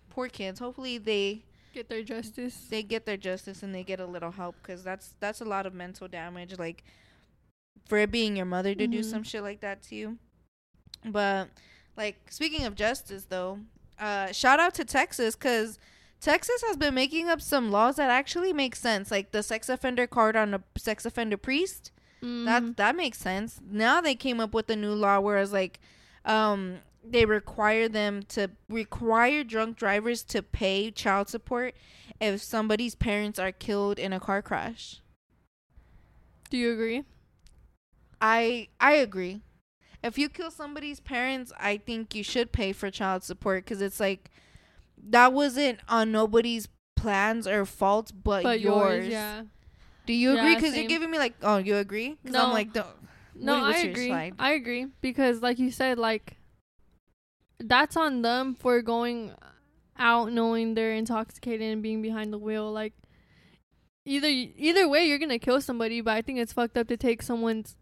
[0.09, 0.59] poor kids.
[0.59, 4.55] Hopefully they get their justice they get their justice and they get a little help
[4.61, 6.59] because that's that's a lot of mental damage.
[6.59, 6.83] Like
[7.87, 9.05] for it being your mother to do Mhm.
[9.09, 10.17] some shit like that to you.
[11.03, 11.49] But
[11.97, 13.59] like speaking of justice, though,
[13.99, 15.79] uh, shout out to Texas because.
[16.21, 20.07] Texas has been making up some laws that actually make sense, like the sex offender
[20.07, 21.91] card on a sex offender priest.
[22.23, 22.45] Mm-hmm.
[22.45, 23.59] That that makes sense.
[23.69, 25.79] Now they came up with a new law whereas like
[26.25, 31.75] um they require them to require drunk drivers to pay child support
[32.21, 35.01] if somebody's parents are killed in a car crash.
[36.49, 37.03] Do you agree?
[38.21, 39.41] I I agree.
[40.01, 43.99] If you kill somebody's parents, I think you should pay for child support because it's
[43.99, 44.29] like
[45.09, 49.05] that wasn't on nobody's plans or fault but, But yours.
[49.05, 49.43] yours, yeah.
[50.05, 50.49] Do you agree?
[50.51, 52.17] Yeah, Because you're giving me like, oh, you agree?
[52.21, 52.45] Because No.
[52.47, 52.87] I'm like, don't.
[53.35, 54.07] No, What- I agree.
[54.07, 54.33] slide?
[54.37, 56.37] I agree because, like you said, like
[57.59, 59.31] that's on them for going
[59.97, 62.71] out knowing they're intoxicated and being behind the wheel.
[62.71, 62.93] Like
[64.05, 66.01] either either way, you're gonna kill somebody.
[66.01, 67.75] But I think it's fucked up to take someone's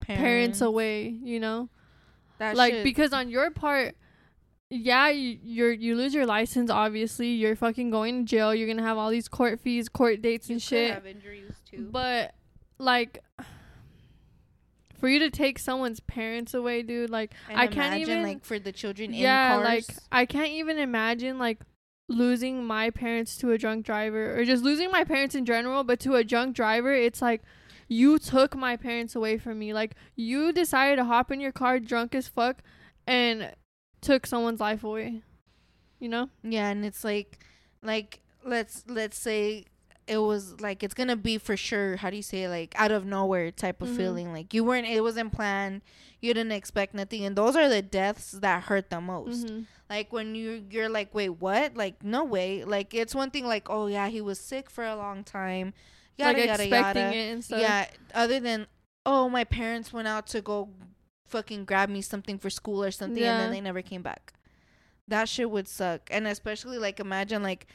[0.00, 1.08] parents, away.
[1.08, 1.68] You know,
[2.38, 3.94] That like shit- because on your part.
[4.70, 6.70] Yeah, you you're you lose your license.
[6.70, 8.54] Obviously, you're fucking going to jail.
[8.54, 10.92] You're gonna have all these court fees, court dates, you and shit.
[10.92, 11.88] have injuries too.
[11.90, 12.34] But
[12.76, 13.24] like
[14.98, 18.58] for you to take someone's parents away, dude, like And I can't even like for
[18.58, 21.60] the children yeah, like I can't even imagine like
[22.08, 25.98] losing my parents to a drunk driver or just losing my parents in general, but
[26.00, 27.42] to a drunk driver, it's like
[27.88, 29.72] you took my parents away from me.
[29.72, 32.62] Like you decided to hop in your car drunk as fuck
[33.06, 33.54] and
[34.00, 35.22] took someone's life away.
[36.00, 36.30] You know?
[36.42, 37.38] Yeah, and it's like,
[37.82, 39.64] like let's let's say
[40.06, 41.96] it was like it's gonna be for sure.
[41.96, 42.48] How do you say it?
[42.48, 43.96] like out of nowhere type of Mhm.
[43.96, 44.32] feeling?
[44.32, 44.86] Like you weren't.
[44.86, 45.82] It wasn't planned.
[46.20, 49.46] You didn't expect nothing, and those are the deaths that hurt the most.
[49.46, 49.66] Mhm.
[49.90, 51.76] Like when you you're like, wait, what?
[51.76, 52.64] Like no way.
[52.64, 53.46] Like it's one thing.
[53.46, 55.74] Like oh yeah, he was sick for a long time.
[56.16, 57.16] Yada like yada expecting yada.
[57.16, 57.60] it and stuff.
[57.60, 57.86] Yeah.
[58.14, 58.66] Other than
[59.04, 60.68] oh my parents went out to go
[61.28, 64.32] fucking grab me something for school or something, and then they never came back.
[65.06, 66.08] That shit would suck.
[66.10, 67.66] And especially like imagine like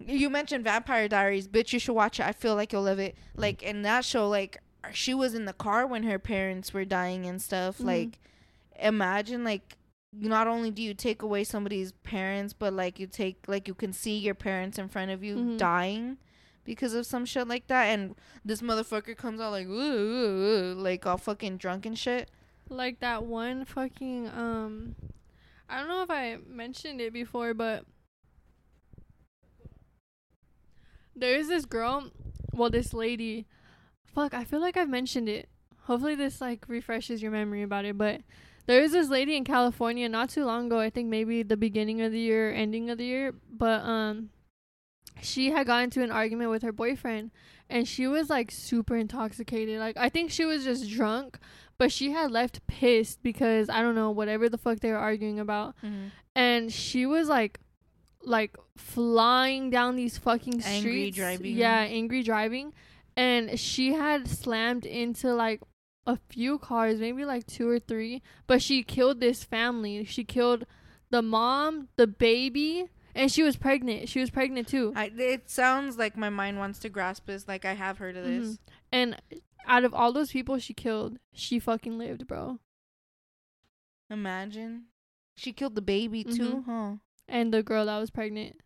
[0.00, 1.72] you mentioned Vampire Diaries, bitch.
[1.72, 2.26] You should watch it.
[2.26, 3.16] I feel like you'll love it.
[3.36, 4.58] Like in that show, like
[4.92, 7.78] she was in the car when her parents were dying and stuff.
[7.78, 7.84] Mhm.
[7.84, 8.18] Like
[8.80, 9.76] imagine like
[10.12, 13.92] not only do you take away somebody's parents, but like you take like you can
[13.92, 15.58] see your parents in front of you Mhm.
[15.58, 16.18] dying
[16.64, 18.14] because of some shit like that, and
[18.44, 22.30] this motherfucker comes out like ooh, ooh, ooh, like all fucking drunk and shit.
[22.70, 24.94] Like that one fucking um
[25.68, 27.84] I don't know if I mentioned it before, but
[31.14, 32.10] there's this girl,
[32.52, 33.46] well this lady.
[34.14, 35.48] Fuck, I feel like I've mentioned it.
[35.82, 38.22] Hopefully this like refreshes your memory about it, but
[38.66, 42.00] there is this lady in California not too long ago, I think maybe the beginning
[42.00, 44.30] of the year, ending of the year, but um
[45.20, 47.32] she had gotten into an argument with her boyfriend
[47.68, 49.78] and she was like super intoxicated.
[49.78, 51.38] Like I think she was just drunk,
[51.78, 55.38] but she had left pissed because I don't know whatever the fuck they were arguing
[55.40, 55.74] about,
[56.34, 57.60] and she was like,
[58.22, 61.56] like flying down these fucking streets, Angry driving.
[61.56, 62.72] Yeah, angry driving,
[63.16, 65.60] and she had slammed into like
[66.06, 70.04] a few cars, maybe like two or three, but she killed this family.
[70.04, 70.64] She killed
[71.10, 74.08] the mom, the baby, and she was pregnant.
[74.08, 74.92] She was pregnant too.
[74.96, 77.46] I, it sounds like my mind wants to grasp this.
[77.46, 78.48] Like I have heard of this.
[78.54, 78.58] Mhm.
[78.90, 79.16] And
[79.68, 82.58] out of all those people she killed, she fucking lived, bro.
[84.10, 84.84] Imagine
[85.36, 86.64] she killed the baby too, Mhm.
[86.64, 86.96] huh?
[87.28, 88.60] And the girl that was pregnant.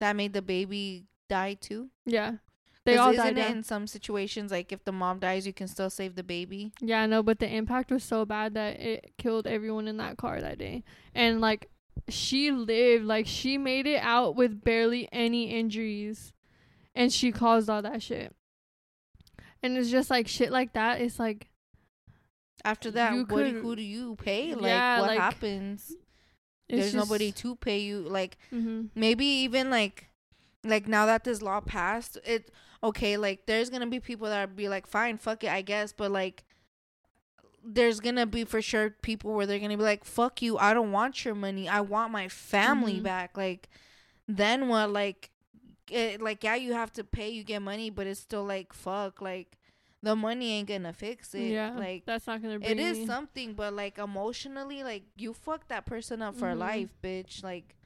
[0.00, 1.90] That made the baby die too.
[2.06, 2.36] Yeah.
[2.84, 3.38] They all isn't died.
[3.50, 6.72] it in some situations like if the mom dies, you can still save the baby?
[6.80, 10.18] yeah, I know, but the impact was so bad that it killed everyone in that
[10.18, 10.84] car that day.
[11.14, 11.70] And like
[12.08, 16.32] she lived, like she made it out with barely any injuries.
[16.94, 18.36] And she caused all that shit.
[19.64, 21.00] And it's just like shit like that.
[21.00, 21.48] It's like
[22.64, 24.54] After that, what could- who do you pay?
[24.54, 25.92] Like Yeah, what like, happens?
[26.68, 28.00] There's nobody to pay you.
[28.00, 28.90] Like Mhm.
[28.94, 30.06] maybe even like
[30.64, 32.50] like now that this law passed, it
[32.82, 33.16] okay.
[33.18, 35.92] Like there's gonna be people that be like, fine, fuck it, I guess.
[35.92, 36.44] But like
[37.62, 40.92] there's gonna be for sure people where they're gonna be like, fuck you, I don't
[40.92, 41.68] want your money.
[41.68, 43.02] I want my family Mhm.
[43.02, 43.36] back.
[43.36, 43.68] Like
[44.28, 44.90] then what?
[44.90, 45.30] Like
[45.90, 49.20] it, like yeah, you have to pay, you get money, but it's still like fuck.
[49.20, 49.58] Like
[50.02, 51.44] the money ain't gonna fix it.
[51.52, 51.74] Yeah.
[51.76, 55.86] like that's not gonna it is me- something, but like emotionally, like you fucked that
[55.86, 56.58] person up for Mhm.
[56.58, 57.42] life, bitch.
[57.42, 57.76] Like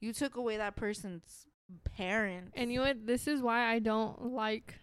[0.00, 1.46] you took away that person's
[1.96, 2.52] parents.
[2.56, 3.06] And you know what?
[3.06, 4.74] This is why I don't like.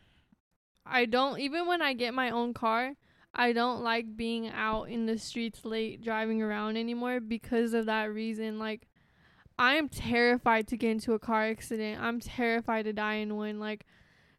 [0.86, 2.93] I don't even when I get my own car,
[3.34, 8.05] I don't like being out in the streets late driving around anymore because of that
[8.13, 8.59] reason.
[8.59, 8.88] Like,
[9.58, 12.01] I'm terrified to get into a car accident.
[12.01, 13.60] I'm terrified to die in one.
[13.60, 13.86] Like,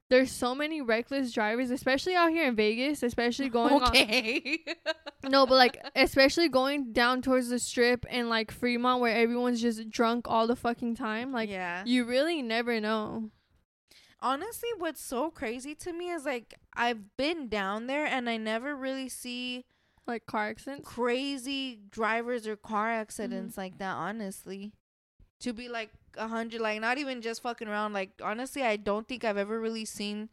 [0.08, 4.58] there's so many reckless drivers, especially out here in Vegas, especially going on okay.
[5.28, 9.90] no, but like especially going down towards the strip and like Fremont where everyone's just
[9.90, 11.32] drunk all the fucking time.
[11.32, 11.82] Like yeah.
[11.86, 13.30] you really never know.
[14.20, 18.74] Honestly, what's so crazy to me is like I've been down there and I never
[18.76, 19.64] really see
[20.06, 20.88] Like car accidents.
[20.88, 23.00] crazy drivers or car Mm-hmm.
[23.00, 23.94] accidents like that.
[23.94, 24.72] Honestly,
[25.40, 27.92] to be like a hundred, like not even just fucking around.
[27.92, 30.28] Like honestly, I don't think I've ever really seen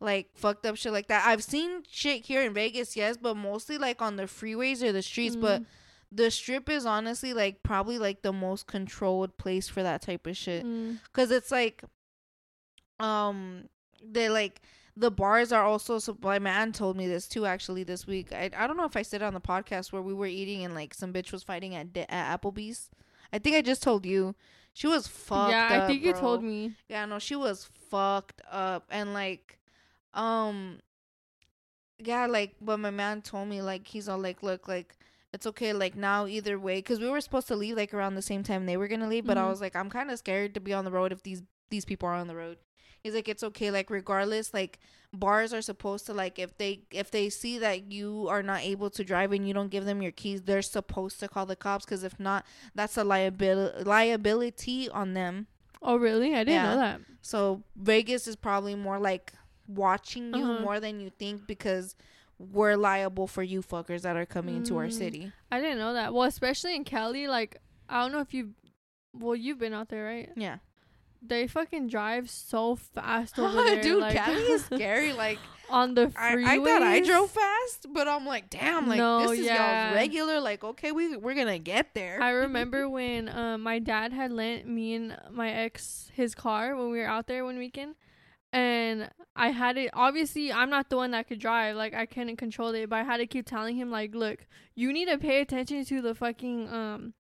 [0.00, 1.26] like fucked up shit like that.
[1.26, 5.02] I've seen shit here in Vegas, yes, but mostly like on the freeways or the
[5.02, 5.34] streets.
[5.36, 5.66] But Mhm.
[6.12, 10.36] the strip is honestly like probably like the most controlled place for that type of
[10.36, 10.64] shit.
[10.64, 11.00] Mm.
[11.12, 11.82] Cause it's like,
[13.00, 13.68] um,
[14.02, 14.60] they like
[14.96, 15.98] the bars are also.
[15.98, 17.46] So my man told me this too.
[17.46, 20.02] Actually, this week, I I don't know if I said it on the podcast where
[20.02, 22.90] we were eating and like some bitch was fighting at De- at Applebee's.
[23.32, 24.34] I think I just told you.
[24.72, 25.48] She was fucked.
[25.48, 25.50] Up.
[25.50, 26.72] Yeah, I up, think you told me.
[26.88, 29.58] Yeah, no, she was fucked up and like,
[30.14, 30.78] um,
[31.98, 34.96] yeah, like, but my man told me like he's all like, look, like
[35.32, 38.22] it's okay, like now either way, because we were supposed to leave like around the
[38.22, 39.50] same time they were gonna leave, but I Mhm.
[39.50, 42.08] was like, I'm kind of scared to be on the road if these these people
[42.08, 42.58] are on the road.
[43.02, 44.78] He's like, it's okay, like regardless, like
[45.12, 48.90] bars are supposed to like if they if they see that you are not able
[48.90, 51.84] to drive and you don't give them your keys, they're supposed to call the cops,
[51.84, 52.44] because if not,
[52.74, 55.46] that's a liability liability on them.
[55.80, 56.34] Oh really?
[56.34, 56.70] I didn't Yeah.
[56.70, 57.00] know that.
[57.22, 59.32] So Vegas is probably more like
[59.66, 60.60] watching you Uh-huh.
[60.62, 61.94] more than you think because
[62.38, 64.92] we're liable for you fuckers that are coming into our Mm.
[64.92, 65.32] city.
[65.50, 66.12] I didn't know that.
[66.14, 67.56] Well, especially in Cali, like
[67.88, 68.54] I don't know if you,
[69.14, 70.30] well, you've been out there, right?
[70.36, 70.58] Yeah.
[71.20, 75.12] They fucking drive so fast over there, Dude, like, Cali is scary.
[75.12, 75.38] Like
[75.70, 76.34] on the I.
[76.46, 79.88] I thought I drove fast, but I'm like, damn, like No, this is yeah.
[79.88, 80.40] y'all's regular.
[80.40, 82.22] Like, okay, we we're gonna get there.
[82.22, 86.90] I remember when um, my dad had lent me and my ex his car when
[86.90, 87.94] we were out there one weekend.
[88.50, 89.90] And I had it.
[89.92, 91.76] Obviously, I'm not the one that could drive.
[91.76, 92.88] Like, I couldn't control it.
[92.88, 96.00] But I had to keep telling him, like, look, you need to pay attention to
[96.00, 97.12] the fucking um,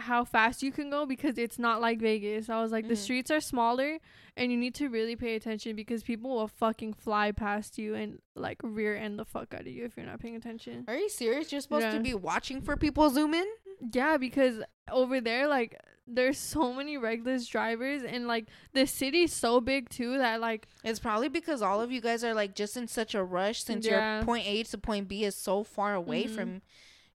[0.00, 2.48] how fast you can go because it's not like Vegas.
[2.48, 2.98] I was like, the Mhm.
[2.98, 3.98] streets are smaller,
[4.36, 8.20] and you need to really pay attention because people will fucking fly past you and
[8.34, 10.84] like rear end the fuck out of you if you're not paying attention.
[10.88, 11.52] Are you serious?
[11.52, 11.94] You're supposed Yeah.
[11.94, 13.46] to be watching for people zoom in?
[13.92, 15.78] Yeah, because over there, like,
[16.12, 20.98] there's so many reckless drivers, and like the city's so big too that like It's
[20.98, 24.16] probably because all of you guys are like just in such a rush since Yeah.
[24.16, 26.30] your point A to point B is so far away Mhm.
[26.34, 26.62] from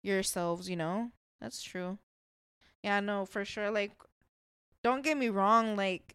[0.03, 1.11] yourselves, you know?
[1.41, 1.99] That's true.
[2.85, 3.71] Yeah, no, for sure.
[3.71, 3.93] Like,
[4.83, 5.75] don't get me wrong.
[5.75, 6.15] Like,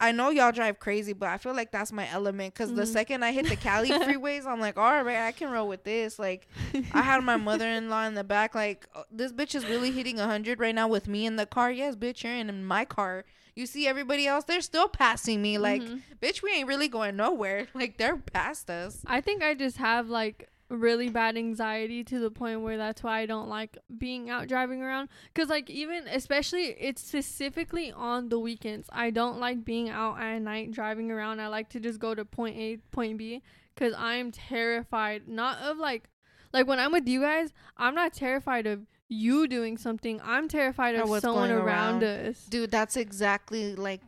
[0.00, 2.54] I know y'all drive crazy, but I feel like that's my element.
[2.54, 2.86] Because the Mhm.
[2.92, 6.18] second I hit the Cali freeways, I'm like, all right, I can roll with this.
[6.18, 6.46] Like,
[6.92, 9.90] I had my mother in law in the back, like, "Oh, this bitch is really
[9.90, 11.70] hitting 100 right now with me in the car.
[11.72, 13.24] Yes, bitch, you're in my car.
[13.56, 15.58] You see everybody else, they're still passing me.
[15.58, 16.02] Like, Mhm.
[16.20, 17.66] bitch, we ain't really going nowhere.
[17.74, 19.00] Like, they're past us.
[19.06, 23.20] I think I just have like really bad anxiety to the point where that's why
[23.20, 25.08] I don't like being out driving around.
[25.34, 28.88] Cause like even especially it's specifically on the weekends.
[28.92, 31.40] I don't like being out at night driving around.
[31.40, 33.42] I like to just go to point A, point B.
[33.76, 36.08] Cause I'm terrified not of like
[36.52, 37.52] like when I'm with you guys.
[37.76, 40.20] I'm not terrified of you doing something.
[40.22, 42.28] I'm terrified of what's someone going around, around.
[42.28, 42.44] us.
[42.46, 44.00] Dude, that's exactly like,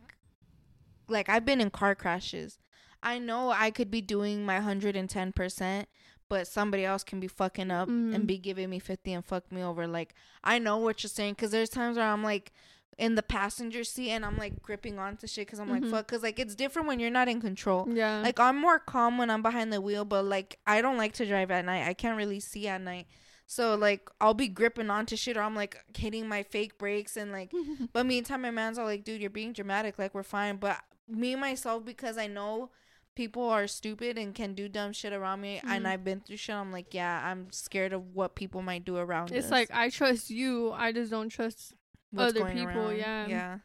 [1.07, 2.59] like, I've been in car crashes.
[3.03, 5.85] I know I could be doing my 110%,
[6.29, 8.13] but somebody else can be fucking up Mhm.
[8.15, 9.87] and be giving me 50 and fuck me over.
[9.87, 10.13] Like,
[10.43, 12.51] I know what you're saying because there's times where I'm like,
[12.97, 15.81] in the passenger seat and I'm like gripping onto shit because I'm Mhm.
[15.83, 17.87] like fuck because like it's different when you're not in control.
[17.87, 18.21] Yeah.
[18.21, 21.25] Like I'm more calm when I'm behind the wheel, but like I don't like to
[21.27, 21.87] drive at night.
[21.87, 23.05] I can't really see at night.
[23.45, 27.31] So like I'll be gripping onto shit or I'm like hitting my fake brakes and
[27.31, 27.51] like
[27.93, 30.57] but meantime my man's all like, dude, you're being dramatic, like we're fine.
[30.57, 32.71] But me myself because I know
[33.17, 35.69] people are stupid and can do dumb shit around me Mhm.
[35.71, 38.95] and I've been through shit, I'm like, yeah, I'm scared of what people might do
[38.97, 39.37] around me.
[39.37, 39.51] it's us.
[39.51, 40.71] like I trust you.
[40.71, 41.73] I just don't trust
[42.11, 42.97] what's other people, around.
[42.97, 43.27] yeah.
[43.27, 43.57] Yeah.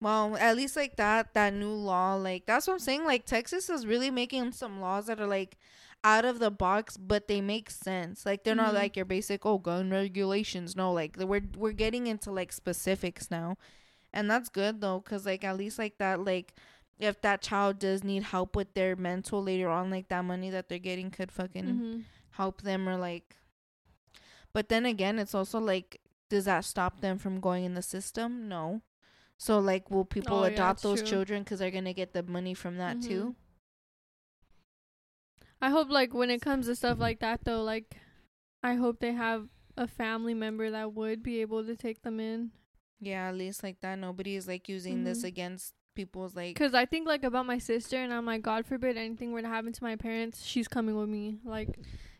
[0.00, 3.04] Well, at least like that that new law, like that's what I'm saying.
[3.04, 5.56] Like Texas is really making some laws that are like
[6.04, 8.24] out of the box, but they make sense.
[8.24, 8.82] Like they're not Mhm.
[8.82, 10.76] like your basic oh gun regulations.
[10.76, 13.56] No, like we're we're getting into like specifics now,
[14.12, 16.54] and that's good though, cause like at least like that like
[16.98, 20.68] if that child does need help with their mental later on, like that money that
[20.68, 22.04] they're getting could fucking Mhm.
[22.32, 23.36] help them or like
[24.52, 28.48] but then again it's also like does that stop them from going in the system
[28.48, 28.80] no
[29.36, 31.08] so like will people Oh, adopt that's those true.
[31.10, 33.34] children because they're gonna get the money from that too
[35.60, 37.96] I hope like when it comes to stuff like that though, like
[38.62, 42.50] I hope they have a family member that would be able to take them in.
[43.00, 45.28] yeah at least like that nobody is like using this Mhm.
[45.28, 48.96] against people's like Cause I think like about my sister, and I'm like, God forbid
[48.96, 51.38] anything were to happen to my parents, she's coming with me.
[51.44, 51.78] Like,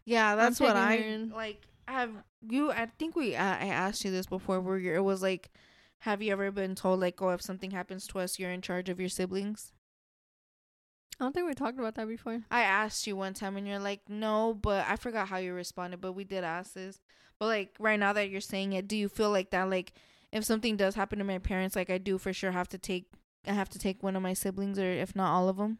[0.08, 1.28] yeah that's what i in.
[1.28, 2.10] like have
[2.48, 5.50] you i think we uh, i asked you this before where it was like
[5.98, 8.88] have you ever been told like oh if something happens to us you're in charge
[8.88, 9.72] of your siblings
[11.20, 12.44] I don't think we talked about that before.
[12.48, 16.00] I asked you one time and you're like, no, but I forgot how you responded,
[16.00, 17.00] but we did ask this.
[17.40, 19.94] But like right now that you're saying it, do you feel like that like
[20.30, 23.10] if something does happen to my parents, like I do for sure have to take
[23.46, 25.78] I have to take one of my siblings or if not all of them?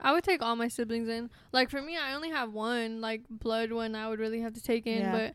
[0.00, 1.30] I would take all my siblings in.
[1.52, 4.62] Like for me, I only have one like blood one I would really have to
[4.62, 5.12] take in, Yeah.
[5.12, 5.34] but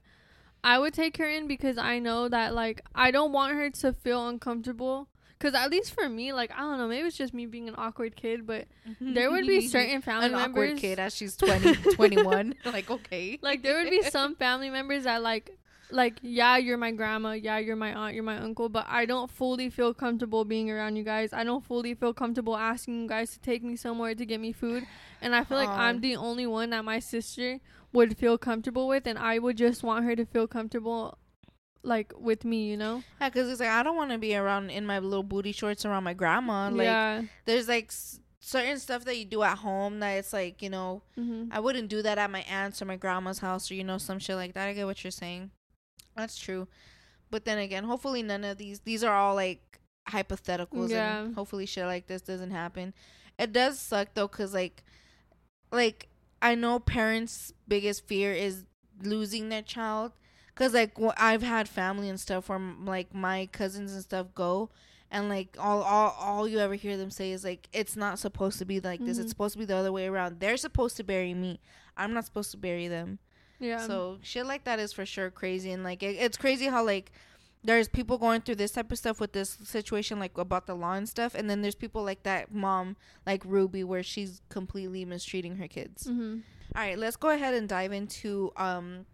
[0.64, 3.94] I would take her in because I know that like I don't want her to
[3.94, 5.08] feel uncomfortable.
[5.39, 7.74] Cause at least for me, like I don't know, maybe it's just me being an
[7.76, 8.68] awkward kid, but
[9.00, 10.70] there would be certain family an members.
[10.74, 12.54] awkward kid as she's 20, 21.
[12.66, 13.39] like okay.
[13.42, 15.58] like there would be some family members that like
[15.92, 19.30] like yeah you're my grandma yeah you're my aunt you're my uncle but i don't
[19.30, 23.32] fully feel comfortable being around you guys i don't fully feel comfortable asking you guys
[23.34, 24.84] to take me somewhere to get me food
[25.22, 25.74] and i feel like Oh.
[25.74, 27.60] i'm the only one that my sister
[27.92, 31.18] would feel comfortable with and i would just want her to feel comfortable
[31.84, 34.70] like with me you know Yeah, because it's like I don't want to be around
[34.70, 36.70] in my little booty shorts around my grandma.
[36.70, 40.62] Like yeah there's like s- certain stuff that you do at home that it's like
[40.62, 43.74] you know hmm I wouldn't do that at my aunt's or my grandma's house or
[43.74, 44.68] you know some shit like that.
[44.68, 45.50] I get what you're saying.
[46.16, 46.68] That's true.
[47.30, 51.22] But then again, hopefully none of these these are all like hypotheticals Yeah.
[51.24, 52.93] and hopefully shit like this doesn't happen.
[53.39, 54.84] It does suck though cuz like
[55.72, 56.07] like
[56.41, 58.66] I know parents' biggest fear is
[59.03, 60.12] losing their child
[60.55, 64.70] cuz like I've had family and stuff where m- like my cousins and stuff go
[65.09, 68.59] and like all all all you ever hear them say is like it's not supposed
[68.59, 69.22] to be like this Mhm.
[69.22, 71.59] it's supposed to be the other way around they're supposed to bury me
[71.97, 73.20] i'm not supposed to bury them
[73.62, 76.84] yeah so shit like that is for sure crazy and like it, it's crazy how
[76.84, 77.12] like
[77.64, 80.93] there's people going through this type of stuff with this situation like about the law
[80.93, 85.55] and stuff and then there's people like that mom like ruby where she's completely mistreating
[85.55, 86.39] her kids hmm
[86.74, 89.05] all right, let's go ahead and dive into um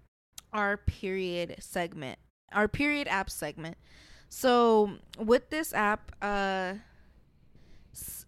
[0.54, 2.20] our period segment.
[2.52, 3.78] Our period app segment.
[4.30, 6.76] So, with this app uh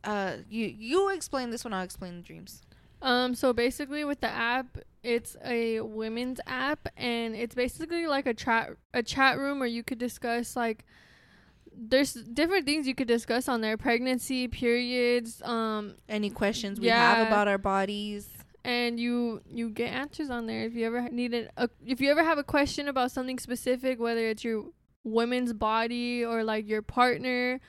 [0.04, 2.64] uh you you explain this one, I'll explain the dreams.
[3.02, 8.34] Um, so basically with the app, it's a women's app and it's basically like a
[8.34, 10.84] chat a chat room where you could discuss like
[11.74, 13.78] there's different things you could discuss on there.
[13.78, 16.98] Pregnancy, periods, um Any questions we Yeah.
[16.98, 18.28] have about our bodies?
[18.66, 22.22] and you you get answers on there if you ever needed a if you ever
[22.26, 24.66] have a question about something specific whether it's your
[25.06, 27.62] women's body or like your partner,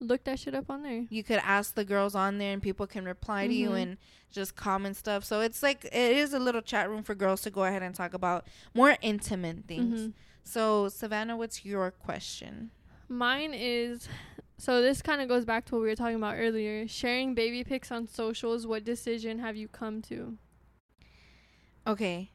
[0.00, 1.06] look that shit up on there.
[1.10, 3.82] You could ask the girls on there and people can reply to you Mhm.
[3.82, 3.96] and
[4.30, 5.24] just comment stuff.
[5.24, 7.94] So it's like it is a little chat room for girls to go ahead and
[7.94, 10.00] talk about more intimate things.
[10.00, 10.12] Mhm.
[10.44, 12.70] So, Savannah, what's your question?
[13.08, 14.08] Mine is
[14.56, 16.86] so this kind of goes back to what we were talking about earlier.
[16.88, 20.36] Sharing baby pics on socials, what decision have you come to?
[21.86, 22.30] Okay.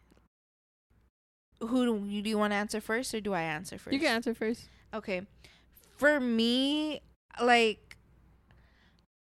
[1.60, 3.94] Who do you, do you want to answer first or do I answer first?
[3.94, 4.68] You can answer first.
[4.94, 5.26] Okay.
[5.98, 7.02] For me,
[7.42, 7.98] like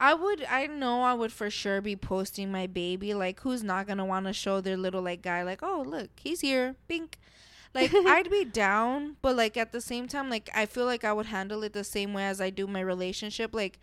[0.01, 3.15] I would I know I would for sure be posting my baby.
[3.15, 6.77] Like who's not gonna wanna show their little like guy like, oh look, he's here.
[6.89, 7.19] Bink.
[7.75, 11.13] Like I'd be down, but like at the same time, like I feel like I
[11.13, 13.55] would handle it the same way as I do my relationship.
[13.55, 13.79] Like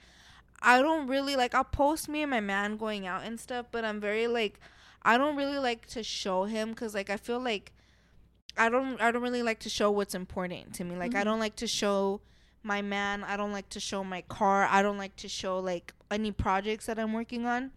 [0.61, 3.85] I don't really like I'll post me and my man going out and stuff, but
[3.85, 4.59] I'm very like
[5.03, 7.71] I don't really like to show him because like I feel like
[8.57, 10.95] I don't I don't really like to show what's important to me.
[10.95, 11.25] Like I Mhm.
[11.25, 12.21] don't like to show
[12.63, 13.23] my man.
[13.23, 14.67] I don't like to show my car.
[14.69, 17.71] I don't like to show like any projects that I'm working on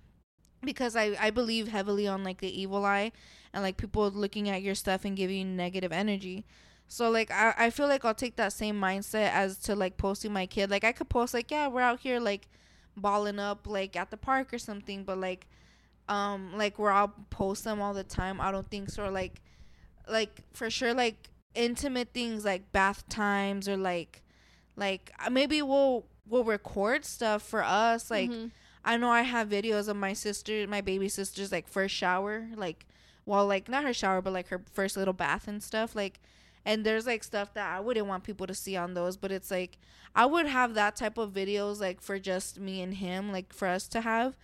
[0.63, 3.13] because I I believe heavily on like the evil eye
[3.53, 6.45] and like people looking at your stuff and giving you negative energy.
[6.89, 10.33] So like I I feel like I'll take that same mindset as to like posting
[10.33, 10.71] my kid.
[10.71, 12.49] Like I could post like yeah, we're out here like
[12.97, 15.47] balling up like at the park or something, but like
[16.09, 18.41] um like where I'll post them all the time.
[18.41, 19.09] I don't think so.
[19.09, 19.41] Like
[20.09, 24.24] like for sure like intimate things like bath times or like
[24.77, 28.51] like uh, maybe we'll we'll record stuff for us like Mhm.
[28.87, 32.87] I know I have videos of my sister, my baby sister's like first shower, like
[33.27, 35.95] well, like not her shower, but like her first little bath and stuff.
[35.95, 36.21] Like,
[36.67, 39.51] and there's like stuff that I wouldn't want people to see on those, but it's
[39.51, 39.79] like
[40.15, 43.67] I would have that type of videos like for just me and him, like for
[43.69, 44.37] us to have,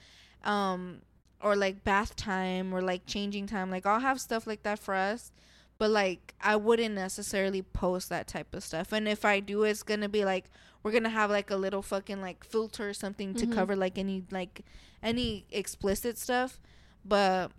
[0.43, 1.03] um,
[1.43, 3.71] or like bath time or like changing time.
[3.71, 5.33] Like I'll have stuff like that for us,
[5.81, 8.93] but like I wouldn't necessarily post that type of stuff.
[8.93, 10.51] And if I do, it's gonna be like
[10.83, 13.53] we're gonna have like a little fucking like filter or something to Mhm.
[13.55, 14.63] cover like any like
[15.03, 16.61] any explicit stuff
[17.05, 17.51] but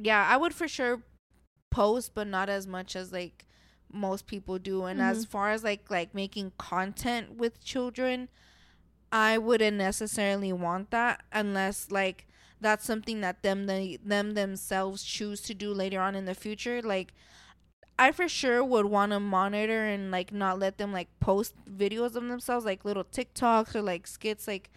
[0.00, 1.02] yeah i would for sure
[1.70, 3.46] post but not as much as like
[3.92, 5.28] most people do and as Mhm.
[5.28, 8.28] far as like like making content with children
[9.12, 12.27] i wouldn't necessarily want that unless like
[12.60, 16.80] that's something that them they, them themselves choose to do later on in the future
[16.82, 17.12] like
[17.98, 22.14] I for sure would want to monitor and like not let them like post videos
[22.14, 24.70] of themselves like little TikToks or like skits like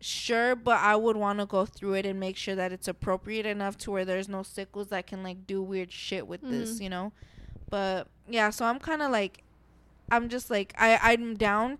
[0.00, 3.44] sure, but I would want to go through it and make sure that it's appropriate
[3.46, 6.80] enough to where there's no sickles that can like do weird shit with this, Mhm.
[6.82, 7.12] you know.
[7.68, 9.42] But yeah, so I'm kind of like,
[10.10, 11.78] I'm just like I I'm down,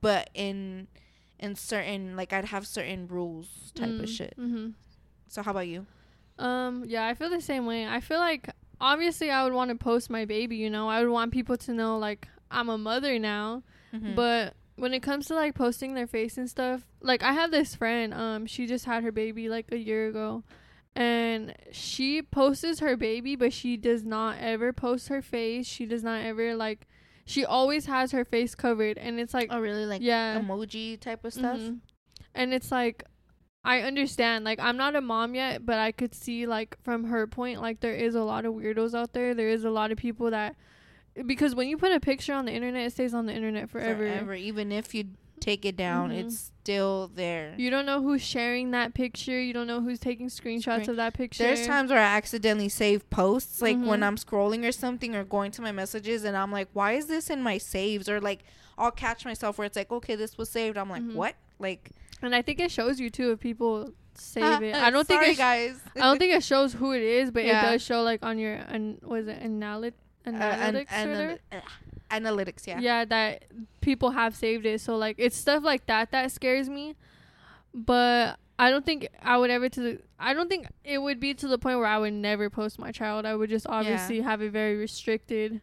[0.00, 0.88] but in
[1.40, 4.34] in certain like I'd have certain rules type of shit.
[4.38, 4.68] Mm-hmm.
[5.28, 5.86] So how about you?
[6.38, 7.86] Um, yeah, I feel the same way.
[7.86, 8.50] I feel like
[8.80, 10.88] obviously I would want to post my baby, you know.
[10.88, 13.62] I would want people to know like I'm a mother now.
[13.92, 14.14] Mhm.
[14.14, 17.74] But when it comes to like posting their face and stuff, like I have this
[17.74, 20.44] friend, um, she just had her baby like a year ago.
[20.96, 25.66] And she posts her baby, but she does not ever post her face.
[25.66, 26.86] She does not ever like
[27.30, 30.40] she always has her face covered and it's like oh really like yeah.
[30.40, 31.58] emoji type of stuff?
[31.58, 31.78] Mhm.
[32.34, 33.04] And it's like
[33.62, 34.44] I understand.
[34.44, 37.80] Like I'm not a mom yet, but I could see like from her point like
[37.80, 39.34] there is a lot of weirdos out there.
[39.34, 40.56] There is a lot of people that
[41.24, 44.08] because when you put a picture on the internet, it stays on the internet forever.
[44.08, 45.04] Forever, even if you
[45.40, 46.18] take it down, Mhm.
[46.26, 47.54] it's still there.
[47.56, 49.40] You don't know who's sharing that picture.
[49.40, 51.42] You don't know who's taking screenshots Screen- of that picture.
[51.42, 54.04] There's times where I accidentally save posts, like when Mhm.
[54.04, 57.30] I'm scrolling or something or going to my messages, and I'm like, why is this
[57.30, 58.08] in my saves?
[58.08, 58.40] Or like,
[58.78, 60.76] I'll catch myself where it's like, okay, this was saved.
[60.78, 61.14] I'm like, Mhm.
[61.14, 61.34] what?
[61.58, 61.90] Like,
[62.22, 64.74] and I think it shows you too if people save it.
[64.74, 65.80] I don't think it sh- guys.
[65.96, 67.66] I don't think it shows who it is, but Yeah.
[67.68, 69.92] it does show like on your an was it analyt
[70.26, 71.60] Uh, analytics an- or anal- uh,
[72.10, 72.78] analytics, yeah.
[72.80, 73.44] yeah that
[73.80, 76.94] people have saved it so like it's stuff like that that scares me
[77.72, 81.32] but i don't think i would ever to the i don't think it would be
[81.34, 84.42] to the point where i would never post my child i would just obviously have
[84.42, 85.60] it very restricted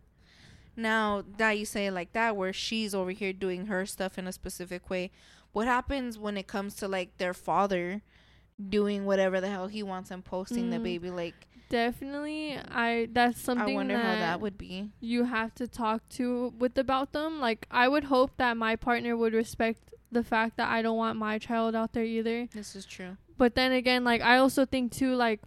[0.76, 4.28] Now that you say it like that, where she's over here doing her stuff in
[4.28, 5.10] a specific way,
[5.52, 8.04] what happens when it comes to like their father
[8.70, 10.84] doing whatever the hell he wants and posting the Mm.
[10.84, 11.10] baby?
[11.10, 14.90] Like, definitely i that's something I wonder that, how that would be.
[15.00, 19.16] you have to talk to with about them like i would hope that my partner
[19.18, 19.80] would respect
[20.12, 23.18] the fact that i don't want my child out there either This is true.
[23.38, 25.42] But then again, like I also think too, like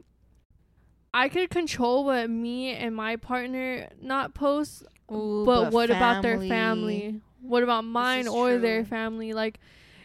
[1.12, 6.38] I could control what me and my partner not post, Ooh, but, what about their
[6.38, 7.20] family?
[7.42, 9.32] What about mine or their family?
[9.32, 9.58] Like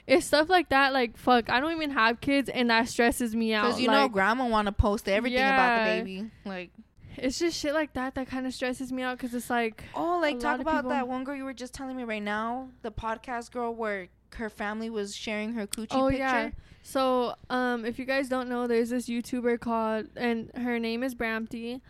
[0.08, 0.94] it's stuff like that.
[0.94, 3.66] Like fuck, I don't even have kids, and that stresses me out.
[3.66, 6.32] Because you know, grandma want to post everything about the baby.
[6.46, 6.72] Like,
[7.18, 9.18] it's just shit like that that kind of stresses me out.
[9.18, 12.04] Cause it's like, oh, like talk about that one girl you were just telling me
[12.04, 16.24] right now, the podcast girl where her family was sharing her coochie oh picture.
[16.24, 16.50] yeah.
[16.84, 21.16] So um, if you guys don't know, there's this YouTuber called, and her name is
[21.16, 21.82] Brampty,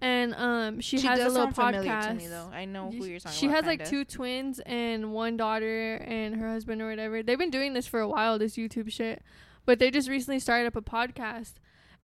[0.00, 2.16] and um, she, She has a little podcast.
[2.16, 2.48] me though.
[2.52, 3.56] I know who you're talking she about.
[3.56, 3.90] has like kinda.
[3.90, 7.22] two twins and one daughter and her husband or whatever.
[7.22, 9.22] They've been doing this for a while, this YouTube shit.
[9.66, 11.54] But they just recently started up a podcast.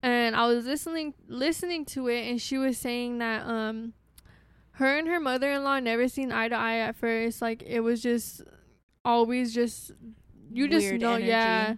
[0.02, 3.94] And I was listening listening to it and she was saying that um
[4.78, 7.42] her and her mother in law never seen eye to eye at first.
[7.42, 8.42] Like it was just
[9.06, 9.92] always just
[10.52, 11.28] you just Weird know energy.
[11.28, 11.76] yeah.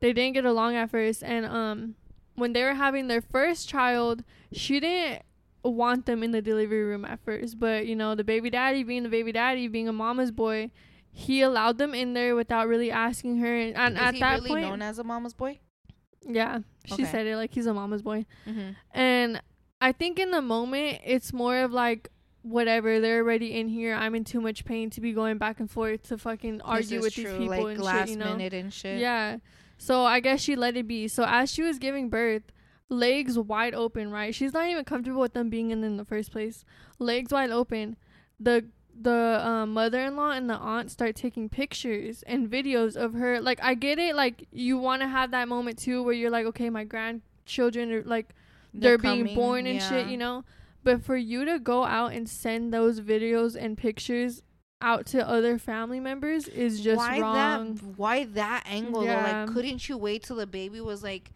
[0.00, 1.94] They didn't get along at first and um
[2.34, 4.22] when they were having their first child,
[4.52, 5.22] she didn't
[5.74, 9.02] want them in the delivery room at first, but you know, the baby daddy being
[9.02, 10.70] the baby daddy, being a mama's boy,
[11.10, 13.56] he allowed them in there without really asking her.
[13.56, 15.58] And, and at he that really point, known as a mama's boy?
[16.26, 17.04] yeah, she Okay.
[17.04, 18.26] said it like he's a mama's boy.
[18.46, 18.70] Mm-hmm.
[18.92, 19.42] And
[19.80, 22.08] I think in the moment, it's more of like,
[22.42, 23.94] whatever, they're already in here.
[23.94, 27.14] I'm in too much pain to be going back and forth to fucking argue with
[27.14, 28.32] these people like and last shit, you know?
[28.36, 28.98] minute and shit.
[29.00, 29.38] Yeah.
[29.76, 31.08] So I guess she let it be.
[31.08, 32.42] So as she was giving birth,
[32.88, 34.34] legs wide open, right?
[34.34, 36.64] She's not even comfortable with them being in in the first place.
[36.98, 37.96] Legs wide open.
[38.40, 38.66] The
[39.00, 43.40] the um, mother-in-law and the aunt start taking pictures and videos of her.
[43.40, 44.14] Like I get it.
[44.14, 48.02] Like you want to have that moment too, where you're like, okay, my grandchildren are
[48.02, 48.34] like
[48.74, 50.44] they're, being coming, born and shit, you know.
[50.84, 54.42] But for you to go out and send those videos and pictures
[54.80, 57.74] out to other family members is just why wrong.
[57.74, 57.84] that?
[57.96, 59.00] Why that angle?
[59.00, 59.06] Though?
[59.06, 59.44] Yeah.
[59.44, 61.32] Like, couldn't you wait till the baby was like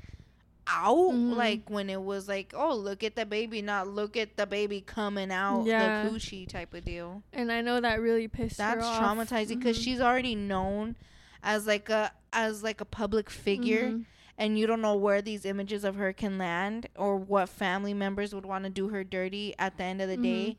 [0.66, 0.96] out?
[1.12, 1.36] Mhm.
[1.36, 4.80] Like when it was like, oh, look at the baby, not look at the baby
[4.80, 6.04] coming out Yeah.
[6.04, 7.22] the coochie type of deal.
[7.32, 9.84] and I know that really pissed That's traumatizing because Mhm.
[9.84, 10.96] she's already known
[11.42, 13.90] as like a as like a public figure.
[13.90, 14.04] Mhm.
[14.38, 18.34] and you don't know where these images of her can land or what family members
[18.34, 20.22] would want to do her dirty at the end of the Mhm.
[20.22, 20.56] day.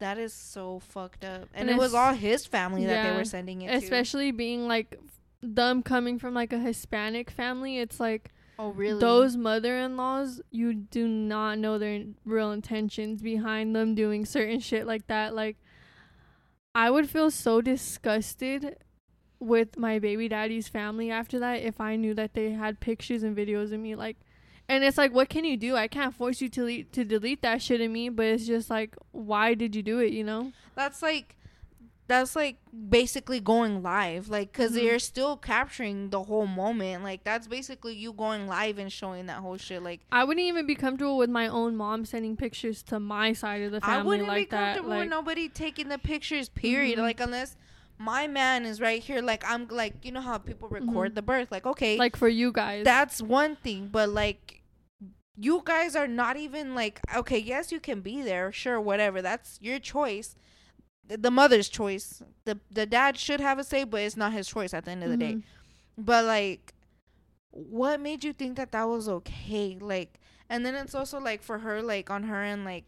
[0.00, 1.48] That is so fucked up.
[1.54, 4.98] And, And it was all his family that they were sending it especially being like
[5.42, 7.78] them coming from like a Hispanic family.
[7.78, 8.30] It's like to.
[8.60, 9.00] Oh, really?
[9.00, 10.42] those mother-in-laws.
[10.50, 15.34] You do not know their real intentions behind them doing certain shit like that.
[15.34, 15.56] Like,
[16.74, 18.76] I would feel so disgusted
[19.38, 23.34] with my baby daddy's family after that if I knew that they had pictures and
[23.34, 24.18] videos of me like
[24.68, 25.74] and it's like what can you do?
[25.76, 28.68] I can't force you to le- to delete that shit of me, but it's just
[28.68, 30.52] like why did you do it, you know?
[30.74, 31.34] That's like
[32.10, 32.56] that's like
[32.88, 34.82] basically going live like because Mhm.
[34.84, 39.38] you're still capturing the whole moment like that's basically you going live and showing that
[39.38, 42.98] whole shit like I wouldn't even be comfortable with my own mom sending pictures to
[42.98, 44.74] my side of the family i wouldn't like be that.
[44.74, 47.02] comfortable Like, with nobody taking the pictures period Mhm.
[47.02, 47.56] like unless
[47.96, 51.14] my man is right here like i'm like you know how people record Mhm.
[51.14, 52.84] the birth like okay like for you guys.
[52.84, 54.62] that's one thing but like
[55.36, 59.58] you guys are not even like okay yes you can be there sure whatever that's
[59.62, 60.34] your choice
[61.10, 62.22] the, the mother's choice.
[62.44, 65.02] The the dad should have a say but it's not his choice at the end
[65.04, 65.34] of the day.
[65.34, 65.42] Mhm.
[65.98, 66.72] but like
[67.50, 69.76] what made you think that that was okay?
[69.80, 72.84] Like and then it's also like for her like on her end like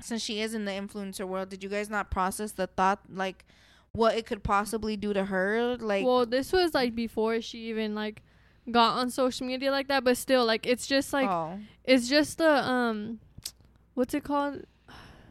[0.00, 3.46] since she is in the influencer world did you guys not process the thought like
[3.92, 5.76] what it could possibly do to her?
[5.78, 8.22] Like well, this was like before she even like
[8.70, 12.36] got on social media like that, but still, like it's just like oh, it's just
[12.38, 13.20] the um,
[13.94, 14.64] what's it called?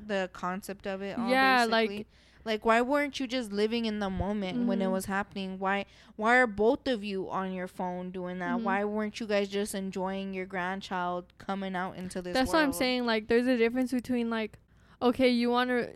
[0.08, 2.08] The concept of it all Yeah, like- basically.
[2.44, 4.92] like why weren't you just living in the moment when it Mhm.
[4.92, 8.64] was happening why why are both of you on your phone doing that Mhm.
[8.64, 12.72] why weren't you guys just enjoying your grandchild coming out into this That's what I'm
[12.74, 13.06] saying.
[13.06, 14.60] Like, there's a difference between like,
[15.02, 15.90] okay, you want to.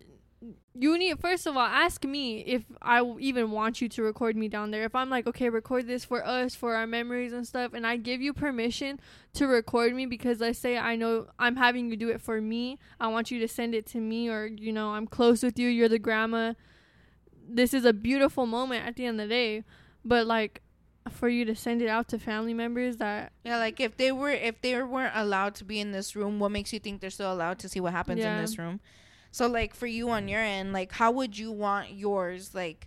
[0.76, 4.48] You need first of all ask me if I even want you to record me
[4.48, 4.84] down there.
[4.84, 7.98] If I'm like, okay, record this for us for our memories and stuff, and I
[7.98, 9.00] give you permission
[9.34, 12.78] to record me because let's say I know I'm having you do it for me,
[13.00, 15.68] I want you to send it to me, or you know I'm close with you,
[15.68, 16.54] you're the grandma.
[17.52, 19.64] This is a beautiful moment at the end of the day,
[20.06, 20.62] but like
[21.10, 24.30] for you to send it out to family members that Yeah, like if they were
[24.30, 27.34] if they weren't allowed to be in this room, what makes you think they're still
[27.34, 28.36] allowed to see what happens Yeah.
[28.36, 28.80] in this room?
[29.32, 32.54] So like for you on your end, like how would you want yours?
[32.54, 32.86] Like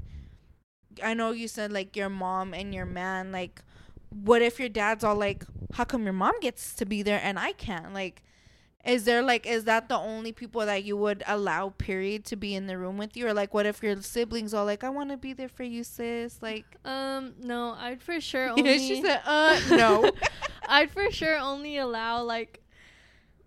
[1.02, 3.62] I know you said like your mom and your man, like
[4.10, 5.44] what if your dad's all like,
[5.74, 7.94] How come your mom gets to be there and I can't?
[7.94, 8.22] Like
[8.84, 12.54] is there like is that the only people that you would allow period to be
[12.54, 13.28] in the room with you?
[13.28, 16.42] Or like what if your siblings all like, I wanna be there for you, sis?
[16.42, 20.10] Like um no, I'd for sure only she said, uh no.
[20.68, 22.61] I'd for sure only allow like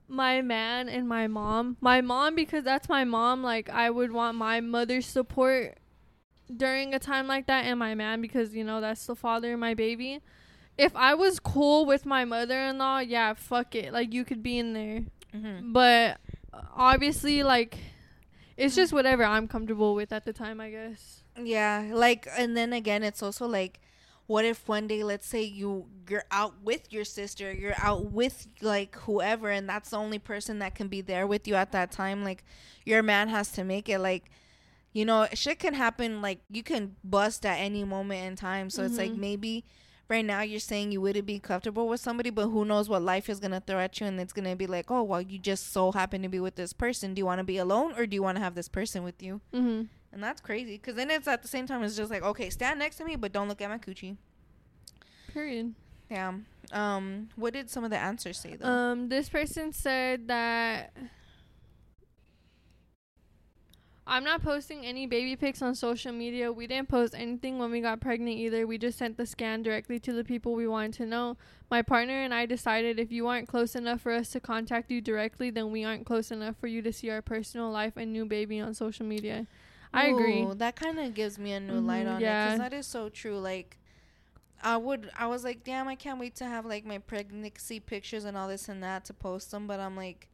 [0.08, 1.78] my man and my mom.
[1.82, 3.44] My mom because that's my mom.
[3.44, 5.78] Like I would want my mother's support
[6.56, 9.60] during a time like that, and my man because you know that's the father of
[9.60, 10.20] my baby.
[10.78, 13.94] If I was cool with my mother-in-law, yeah, fuck it.
[13.94, 15.02] Like you could be in there,
[15.34, 15.72] mm-hmm.
[15.72, 16.20] but
[16.76, 17.78] obviously, like
[18.58, 21.24] it's just whatever I'm comfortable with at the time, I guess.
[21.42, 23.80] Yeah, like and then again it's also like
[24.28, 28.48] what if one day let's say you you're out with your sister, you're out with
[28.62, 31.92] like whoever and that's the only person that can be there with you at that
[31.92, 32.44] time like
[32.86, 34.26] your man has to make it like
[34.94, 38.70] you know, shit can happen like you can bust at any moment in time.
[38.70, 39.18] So it's like Mhm.
[39.18, 39.66] maybe
[40.08, 43.28] right now you're saying you wouldn't be comfortable with somebody, but who knows what life
[43.30, 45.92] is gonna throw at you and it's gonna be like, Oh well you just so
[45.92, 47.14] happen to be with this person.
[47.14, 49.42] Do you wanna be alone or do you wanna have this person with you?
[49.54, 49.88] Mm-hmm.
[50.16, 52.80] And that's crazy because then it's at the same time it's just like okay, stand
[52.80, 54.16] next to me, but don't look at my coochie.
[55.34, 55.76] Period.
[56.10, 56.34] Yeah.
[56.72, 58.66] Um, what did some of the answers say though?
[58.66, 60.94] Um, this person said that
[64.08, 66.50] I'm not posting any baby pics on social media.
[66.50, 68.66] We didn't post anything when we got pregnant either.
[68.66, 71.36] We just sent the scan directly to the people we wanted to know.
[71.70, 75.02] My partner and I decided if you aren't close enough for us to contact you
[75.02, 78.26] directly, then we aren't close enough for you to see our personal life and new
[78.26, 79.48] baby on social media.
[79.96, 80.52] I agree.
[80.56, 83.10] That kind of gives me a new light Mhm, on it because that is so
[83.10, 83.40] true.
[83.40, 83.80] Like,
[84.64, 88.26] I would, I was like, damn, I can't wait to have like my pregnancy pictures
[88.26, 89.68] and all this and that to post them.
[89.68, 90.30] But I'm like,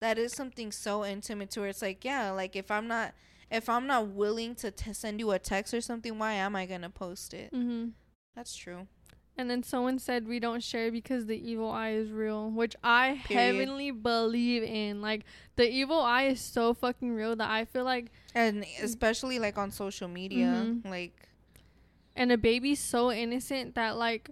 [0.00, 3.14] that is something so intimate to where it's like, yeah, like if I'm not,
[3.50, 6.66] if I'm not willing to t- send you a text or something, why am I
[6.66, 7.52] gonna post it?
[7.52, 7.88] hmm
[8.34, 8.86] That's true.
[9.38, 13.18] And then someone said we don't share because the evil eye is real, which I
[13.24, 13.56] Period.
[13.56, 15.00] heavenly believe in.
[15.00, 15.24] Like
[15.56, 19.70] the evil eye is so fucking real that I feel like And especially like on
[19.70, 20.88] social media, Mhm.
[20.90, 21.28] like,
[22.14, 24.30] and a baby's so innocent that like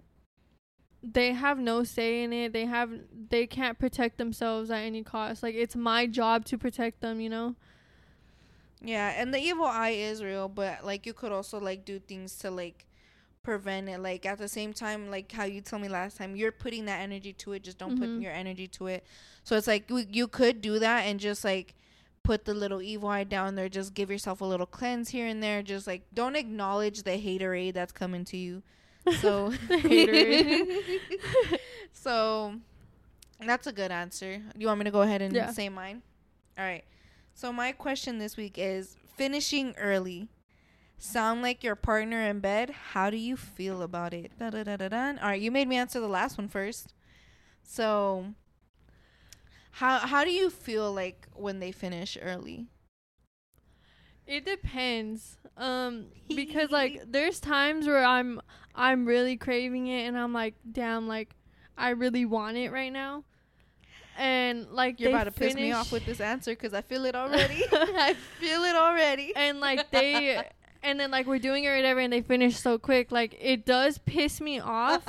[1.03, 2.53] they have no say in it.
[2.53, 2.91] They have
[3.29, 5.41] they can't protect themselves at any cost.
[5.41, 7.55] Like it's my job to protect them, you know?
[8.83, 12.35] Yeah, and the evil eye is real, but like you could also like do things
[12.39, 12.85] to like
[13.45, 13.99] prevent it.
[13.99, 17.01] Like at the same time, like how you told me last time, you're putting that
[17.01, 17.63] energy to it.
[17.63, 18.21] Just don't put Mhm.
[18.21, 19.05] your energy to it.
[19.43, 21.75] So it's like you, you could do that and just like
[22.23, 23.69] put the little evil eye down there.
[23.69, 25.63] Just give yourself a little cleanse here and there.
[25.63, 28.61] Just like don't acknowledge the haterade that's coming to you.
[29.19, 29.51] So
[31.93, 32.55] so
[33.39, 34.37] that's a good answer.
[34.37, 35.51] Do you want me to go ahead and Yeah.
[35.51, 36.03] say mine?
[36.57, 36.83] All right.
[37.33, 40.27] So my question this week is finishing early.
[41.03, 42.69] Sound like your partner in bed?
[42.69, 44.33] How do you feel about it?
[44.37, 45.07] Da, da, da, da, da.
[45.19, 46.93] All right, you made me answer the last one first.
[47.63, 48.35] So
[49.71, 52.67] how how do you feel like when they finish early?
[54.27, 55.37] It depends.
[55.57, 58.39] Um because like there's times where I'm
[58.75, 61.35] I'm really craving it and I'm like, damn, like
[61.75, 63.23] I really want it right now.
[64.19, 67.15] And like You're about to piss me off with this answer because I feel it
[67.21, 67.63] already.
[67.71, 69.33] I feel it already.
[69.35, 70.43] and like they
[70.83, 73.11] and then like we're doing it or whatever and they finish so quick.
[73.11, 75.03] Like it does piss me off.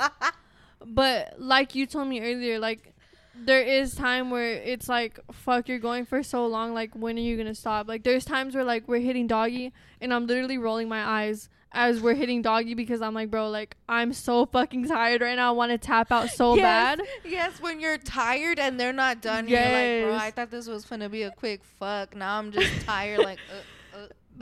[0.85, 2.93] but like you told me earlier, like
[3.35, 7.21] there is time where it's like fuck you're going for so long like when are
[7.21, 10.87] you gonna stop like there's times where like we're hitting doggy and i'm literally rolling
[10.87, 15.19] my eyes as we're hitting doggy because i'm like bro like i'm so fucking tired
[15.21, 16.63] right now i want to tap out so Yes.
[16.63, 20.67] bad Yes, when you're tired and they're not done, you're like, bro, I thought this
[20.67, 22.15] was gonna be a quick fuck.
[22.15, 23.19] Now I'm just tired.
[23.19, 23.61] Like, uh.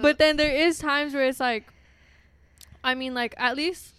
[0.02, 1.66] But then there is times where it's like
[2.84, 3.94] i mean like at least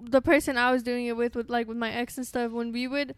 [0.00, 2.72] the person i was doing it with with like with my ex and stuff when
[2.72, 3.14] we would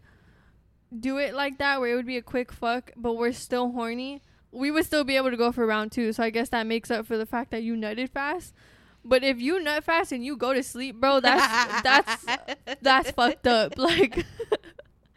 [0.99, 4.21] do it like that where it would be a quick fuck but we're still horny
[4.51, 6.13] we would still be able to go for round two.
[6.13, 8.53] So i guess that makes up for the fact that you nutted fast.
[9.05, 12.25] But if you nut fast and you go to sleep bro that's that's
[12.81, 13.73] that's fucked up.
[13.77, 14.25] Like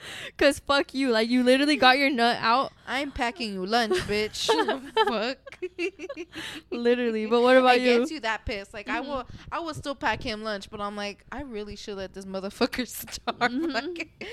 [0.39, 4.47] Cause fuck you, like you literally got your nut out, I'm packing you lunch, bitch.
[5.07, 5.39] fuck.
[6.71, 7.27] literally.
[7.27, 7.99] But what about it you?
[7.99, 8.73] gets you that pissed.
[8.75, 9.07] Like I Mhm.
[9.07, 12.25] will, I will still pack him lunch, but I'm like, I really should let this
[12.25, 13.39] motherfucker starve.
[13.53, 13.73] Mhm.
[13.73, 14.25] Like,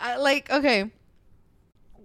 [0.00, 0.90] I, like, okay.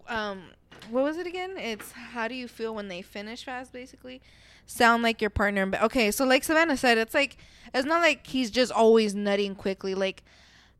[0.07, 0.43] Um,
[0.89, 1.57] what was it again?
[1.57, 3.71] It's how do you feel when they finish fast?
[3.71, 4.21] Basically,
[4.65, 5.69] sound like your partner.
[5.83, 7.37] Okay, so like Savannah said, it's like
[7.73, 9.93] it's not like he's just always nutting quickly.
[9.95, 10.23] Like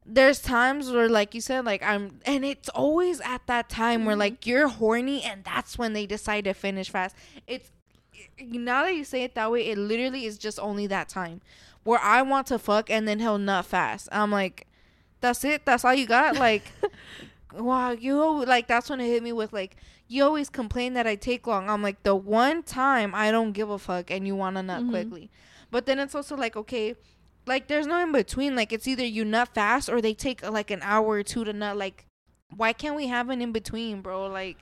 [0.06, 4.16] there's times where like you said like i'm and it's always at that time where
[4.16, 4.20] Mhm.
[4.20, 7.16] like you're horny and that's when they decide to finish fast.
[7.48, 7.72] It's
[8.40, 11.42] now that you say it that way it literally is just only that time
[11.84, 14.10] where i want to fuck and then he'll nut fast.
[14.12, 14.66] I'm like
[15.20, 15.66] that's it?
[15.66, 16.36] That's all you got?
[16.36, 16.64] Like
[17.54, 19.76] wow you like that's when it hit me with like
[20.08, 21.70] you always complain that i take long.
[21.70, 24.82] I'm like the one time i don't give a fuck and you want to nut
[24.84, 24.90] Mhm.
[24.90, 25.30] quickly.
[25.70, 26.96] But then it's also like okay
[27.46, 30.72] like there's no in between like it's either you nut fast or they take like
[30.72, 32.06] an hour or two to nut like
[32.56, 34.28] why can't we have an in between bro?
[34.28, 34.58] Like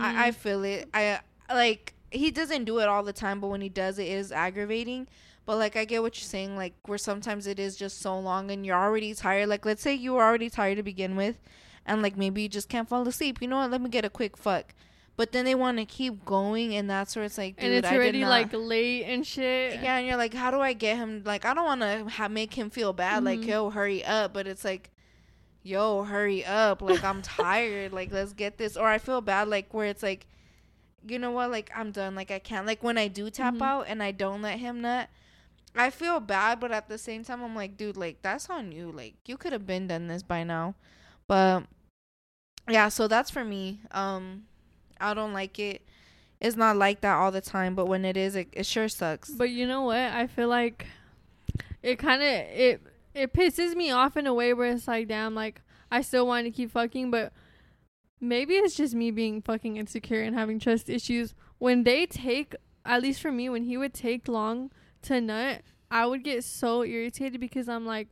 [0.00, 0.34] I, I Mhm.
[0.34, 0.88] feel it.
[0.92, 4.32] I like he doesn't do it all the time but when he does it is
[4.32, 5.06] aggravating.
[5.46, 8.50] But like i get what you're saying like where sometimes it is just so long
[8.50, 9.48] and you're already tired.
[9.48, 11.38] Like let's say you were already tired to begin with
[11.86, 13.40] and like maybe you just can't fall asleep.
[13.40, 13.70] You know what?
[13.70, 14.74] Let me get a quick fuck
[15.16, 17.88] but then they want to keep going and that's where it's like dude and it's
[17.88, 19.80] I already like late and shit.
[19.82, 21.22] yeah, and you're like, how do I get him?
[21.24, 23.24] Like, I don't want to ha- make him feel bad.
[23.24, 23.46] Like, Mhm.
[23.46, 24.32] yo, hurry up.
[24.34, 24.90] But it's like,
[25.62, 26.82] yo, hurry up.
[26.82, 27.92] Like, I'm tired.
[27.92, 28.76] Like, let's get this.
[28.76, 30.26] Or I feel bad, like, where it's like,
[31.08, 31.50] you know what?
[31.50, 32.14] Like, I'm done.
[32.14, 32.66] Like, I can't.
[32.66, 33.62] Like, when I do tap Mhm.
[33.62, 35.08] out and I don't let him nut,
[35.74, 36.60] I feel bad.
[36.60, 38.92] But at the same time, I'm like, dude, like, that's on you.
[38.92, 40.74] Like, you could have been done this by now.
[41.26, 41.64] But
[42.68, 43.80] yeah, so that's for me.
[43.92, 44.44] Um,
[45.00, 45.82] I don't like it.
[46.40, 49.30] It's not like that all the time, but when it is, it, it sure sucks.
[49.30, 49.96] But you know what?
[49.96, 50.86] I feel like
[51.82, 52.82] it kind of it
[53.14, 56.44] it pisses me off in a way where it's like, damn, like I still want
[56.46, 57.32] to keep fucking, but
[58.20, 61.34] maybe it's just me being fucking insecure and having trust issues.
[61.58, 62.54] When they take,
[62.84, 64.70] at least for me, when he would take long
[65.02, 68.08] to nut, I would get so irritated because I'm like,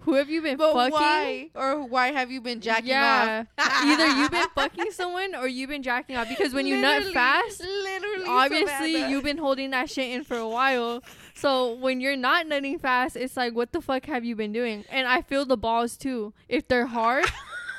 [0.00, 0.92] who have you been But fucking?
[0.92, 1.50] why?
[1.54, 3.44] Or why have you been jacking yeah.
[3.58, 3.82] off?
[3.84, 7.14] Either you've been fucking someone or you've been jacking off because when you nut Literally-
[7.14, 9.10] fast, literally, obviously Savannah.
[9.10, 11.02] you've been holding that shit in for a while.
[11.34, 14.84] So when you're not nutting fast, it's like, what the fuck have you been doing?
[14.90, 16.32] And I feel the balls too.
[16.48, 17.24] If they're hard,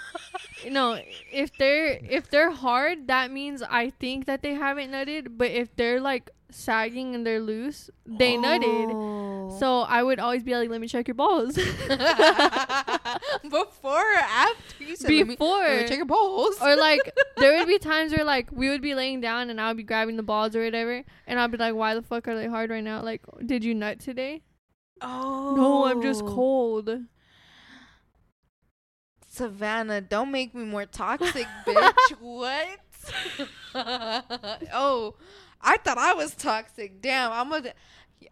[0.70, 1.00] no,
[1.32, 5.38] if they're if they're hard, that means I think that they haven't nutted.
[5.38, 8.92] But if they're like sagging and they're loose, they nutted.
[8.92, 9.58] Oh.
[9.60, 11.56] So I would always be like, let me check your balls.
[13.50, 15.60] before or after you said let me, Before.
[15.60, 16.58] let me check your balls.
[16.62, 19.68] or like there would be times where like we would be laying down and I
[19.68, 22.36] would be grabbing the balls or whatever, and I'd be like, "Why the fuck are
[22.36, 23.02] they hard right now?
[23.02, 24.42] Like, did you nut today?
[25.02, 26.34] oh No, I'm just oh.
[26.34, 27.00] cold."
[29.28, 32.20] Savannah, don't make me more toxic, bitch.
[32.20, 32.80] what?
[34.74, 35.16] oh,
[35.64, 37.02] I thought I was toxic.
[37.02, 37.74] Damn, I'm gonna,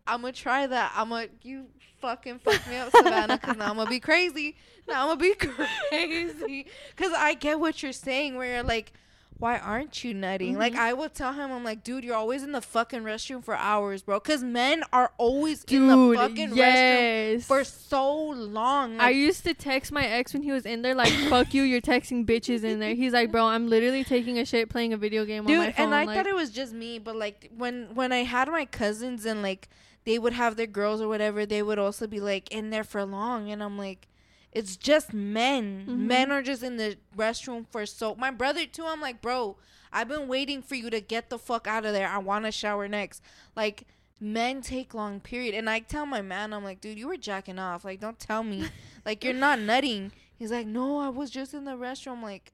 [0.07, 0.93] I'm gonna try that.
[0.95, 1.67] I'm gonna, you
[2.01, 4.55] fucking fuck me up, Savannah, because now I'm gonna be crazy.
[4.87, 5.35] Now I'm gonna be
[5.89, 6.65] crazy.
[6.95, 8.93] Because I get what you're saying, where you're like,
[9.39, 10.57] why aren't you nutting?
[10.57, 10.79] Like, Mhm.
[10.79, 14.01] I will tell him, I'm like, dude, you're always in the fucking restroom for hours,
[14.03, 14.19] bro.
[14.19, 18.99] Because men are always in the Dude, fucking restroom for so long.
[18.99, 21.79] I used to text my ex when he was in there like, "Fuck you, you're
[21.81, 25.23] texting bitches in there." He's like, "Bro, I'm literally taking a shit playing a video
[25.23, 27.49] game on my dude phone." and i like, thought it was just me but like
[27.57, 29.69] when when i had my cousins and like
[30.03, 33.05] they would have their girls or whatever they would also be like in there for
[33.05, 34.07] long and i'm like
[34.51, 35.85] It's just men.
[35.87, 35.97] Mhm.
[36.07, 38.15] Men are just in the restroom for so.
[38.15, 38.85] My brother too.
[38.85, 39.57] I'm like, bro,
[39.93, 42.07] I've been waiting for you to get the fuck out of there.
[42.07, 43.21] I want to shower next.
[43.55, 43.85] Like
[44.19, 47.59] men take long period, and I tell my man, I'm like, dude, you were jacking
[47.59, 47.85] off.
[47.85, 48.65] Like, don't tell me,
[49.05, 50.11] like you're not nutting.
[50.35, 52.21] He's like, no, I was just in the restroom.
[52.23, 52.51] Like,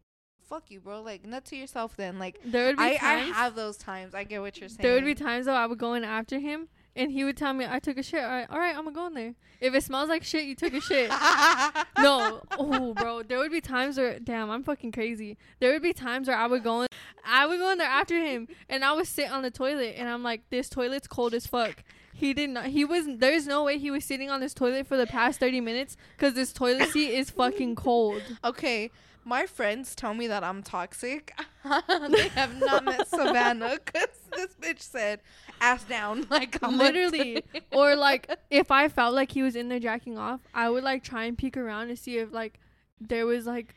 [0.48, 1.02] fuck you, bro.
[1.02, 2.20] Like, nut to yourself then.
[2.20, 4.14] Like, There would be I I have those times.
[4.14, 4.80] I get what you're saying.
[4.82, 7.54] there would be times though I would go in after him, and he would tell
[7.54, 8.24] me I took a shit.
[8.24, 9.34] All right, all right, I'm gonna go in there.
[9.60, 11.10] If it smells like shit, you took a shit.
[12.00, 13.24] no, oh, bro.
[13.24, 15.38] There would be times where, damn, I'm fucking crazy.
[15.60, 16.88] There would be times where I would go in,
[17.26, 20.08] I would go in there after him, and I would sit on the toilet, and
[20.08, 21.84] I'm like, this toilet's cold as fuck.
[22.14, 22.68] He did not.
[22.68, 23.06] He was.
[23.18, 26.34] There's no way he was sitting on this toilet for the past 30 minutes because
[26.34, 28.22] this toilet seat is fucking cold.
[28.42, 28.90] Okay,
[29.26, 31.38] my friends tell me that I'm toxic.
[32.10, 35.20] they have not met Savannah because this bitch said
[35.60, 36.28] ass down.
[36.36, 37.44] Like I'm Literally.
[37.72, 41.04] or like, if I felt like he was in there jacking off, I would like
[41.04, 42.60] try and peek around to see if like
[43.00, 43.74] there was like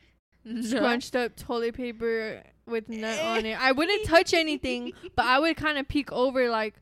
[0.63, 3.59] scrunched up toilet paper with nut on it.
[3.59, 4.11] I wouldn't eh.
[4.11, 6.75] touch anything, but I would kind of peek over like,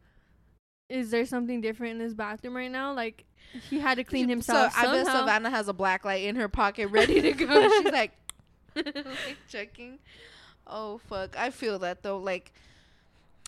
[0.88, 2.94] is there something different in this bathroom right now?
[2.94, 3.24] Like
[3.68, 4.72] he had to clean himself.
[4.72, 5.06] So I bet.
[5.06, 7.68] Savannah has a black light in her pocket ready to go.
[7.68, 8.12] She's like,
[8.84, 9.98] like checking.
[10.66, 11.36] Oh fuck!
[11.38, 12.18] I feel that though.
[12.18, 12.52] Like,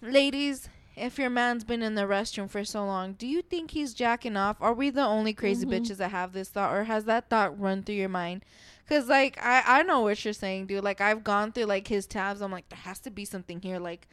[0.03, 3.95] ladies, if your man's been in the restroom for so long, do you think he's
[3.95, 4.57] jacking off?
[4.61, 5.71] Are we the only crazy Mhm.
[5.81, 8.45] bitches that have this thought, or has that thought run through your mind?
[8.89, 10.83] Cause like I I know what you're saying, dude.
[10.83, 12.41] Like I've gone through like his tabs.
[12.41, 13.79] I'm like, there has to be something here.
[13.79, 14.09] Like,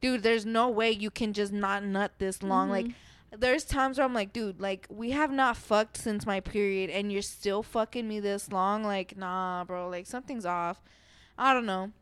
[0.00, 2.70] dude, there's no way you can just not nut this long.
[2.70, 2.94] Like Mhm.
[3.36, 7.12] There's times where I'm like, dude, like we have not fucked since my period, and
[7.12, 8.82] you're still fucking me this long.
[8.82, 9.88] Like, nah, bro.
[9.88, 10.82] Like something's off.
[11.38, 11.92] I don't know.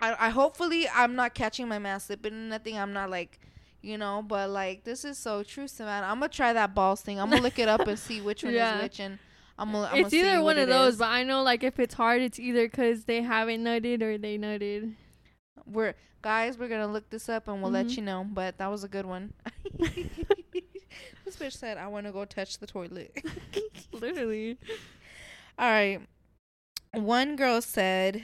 [0.00, 2.76] I I hopefully I'm not catching my man slipping in nothing.
[2.78, 3.38] I'm not like,
[3.82, 6.06] you know, but like this is so true, Savannah.
[6.06, 7.20] I'm gonna try that balls thing.
[7.20, 8.76] I'm gonna look it up and see which one Yeah.
[8.78, 9.18] is which, and
[9.58, 9.86] I'm gonna.
[9.88, 10.98] I'm it's gonna see either one of those, is.
[10.98, 14.36] but I know like if it's hard, it's either because they haven't nutted or they
[14.38, 14.94] nutted.
[15.64, 16.58] We're guys.
[16.58, 17.96] We're gonna look this up and we'll let Mhm.
[17.96, 18.24] you know.
[18.28, 19.32] But that was a good one.
[21.24, 23.16] this bitch said, "I want to go touch the toilet."
[23.92, 24.58] Literally.
[25.58, 26.00] All right.
[26.92, 28.22] One girl said,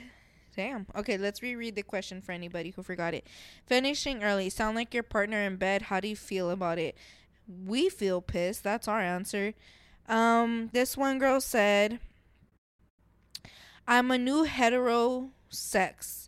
[0.55, 0.85] Damn.
[0.95, 3.25] Okay, let's reread the question for anybody who forgot it.
[3.65, 4.51] Finishing early.
[4.51, 5.83] Sound like your partner in bed.
[5.83, 6.95] How do you feel about it?
[7.47, 8.63] We feel pissed.
[8.63, 9.55] That's our answer.
[10.07, 11.99] Um, this one girl said,
[13.87, 16.22] I'm a new hetero sex.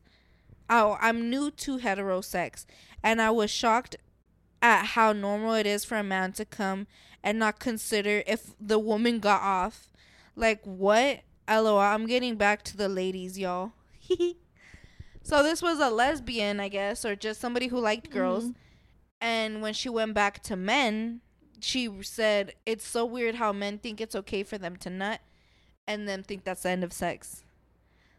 [0.69, 2.65] Oh, I'm new to heterosex.
[3.03, 3.95] And I was shocked
[4.61, 6.87] at how normal it is for a man to come
[7.23, 9.91] and not consider if the woman got off.
[10.35, 11.21] Like what?
[11.47, 11.79] LOL.
[11.79, 13.73] I'm getting back to the ladies, y'all.
[15.23, 18.45] so this was a lesbian, I guess, or just somebody who liked girls.
[18.45, 18.55] Mhm.
[19.21, 21.21] And when she went back to men,
[21.59, 25.21] she said it's so weird how men think it's okay for them to nut
[25.87, 27.43] and then think that's the end of sex.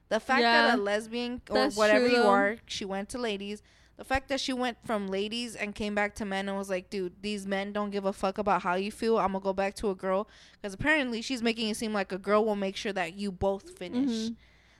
[0.08, 0.68] The fact Yeah.
[0.68, 3.62] that a lesbian or whatever true, you are, she went to ladies.
[3.96, 6.90] The fact that she went from ladies and came back to men and was like,
[6.90, 9.16] dude, these men don't give a fuck about how you feel.
[9.18, 10.28] I'm going to go back to a girl.
[10.60, 13.78] Because apparently she's making it seem like a girl will make sure that you both
[13.78, 14.10] finish.
[14.10, 14.36] Mhm.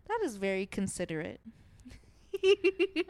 [0.07, 1.41] That is very considerate.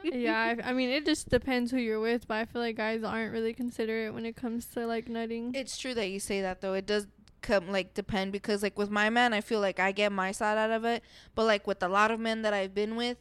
[0.04, 3.02] yeah, I, I mean, it just depends who you're with, but I feel like guys
[3.02, 5.52] aren't really considerate when it comes to like nutting.
[5.54, 6.74] It's true that you say that though.
[6.74, 7.06] It does
[7.42, 10.58] come like depend because like with my man, I feel like I get my side
[10.58, 11.02] out of it,
[11.34, 13.18] but like with a lot of men that I've been with,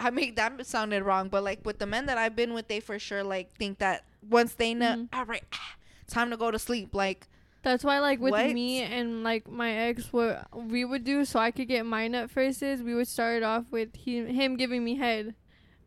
[0.00, 2.80] I mean that sounded wrong, but like with the men that I've been with, they
[2.80, 5.08] for sure like think that once they nut, Mhm.
[5.12, 5.74] all right, ah,
[6.06, 6.94] time to go to sleep.
[6.94, 7.26] Like
[7.62, 8.46] That's why, like with What?
[8.50, 12.28] me and like my ex, what we would do so I could get my nut
[12.30, 15.34] first is we would start it off with him, him giving me head.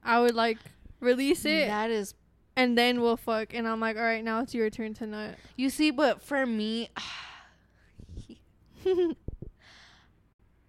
[0.03, 0.57] I would like
[1.01, 2.13] release it that is,
[2.55, 3.53] and then we'll fuck.
[3.53, 5.35] And I'm like, all right, now it's your turn to nut.
[5.55, 6.89] you see, but for me.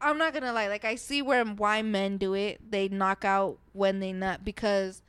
[0.00, 0.68] I'm not gonna lie.
[0.68, 2.70] Like I see where why men do it.
[2.70, 5.02] They knock out when they nut because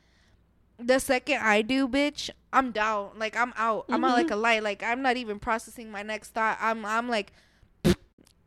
[0.80, 3.12] the second I do, bitch, I'm down.
[3.18, 3.86] Like I'm out.
[3.90, 4.18] I'm out mm-hmm.
[4.18, 4.64] like a light.
[4.64, 6.58] Like I'm not even processing my next thought.
[6.62, 7.34] I'm I'm like,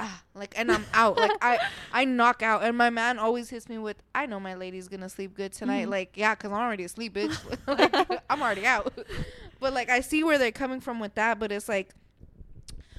[0.00, 1.16] ah, like and I'm out.
[1.16, 1.58] like I
[1.92, 2.62] I knock out.
[2.64, 5.86] And my man always hits me with, I know my lady's gonna sleep good tonight.
[5.86, 5.90] Mhm.
[5.90, 7.38] Like yeah, cause I'm already asleep, bitch.
[8.10, 8.92] like I'm already out.
[9.60, 11.38] But like I see where they're coming from with that.
[11.38, 11.90] But it's like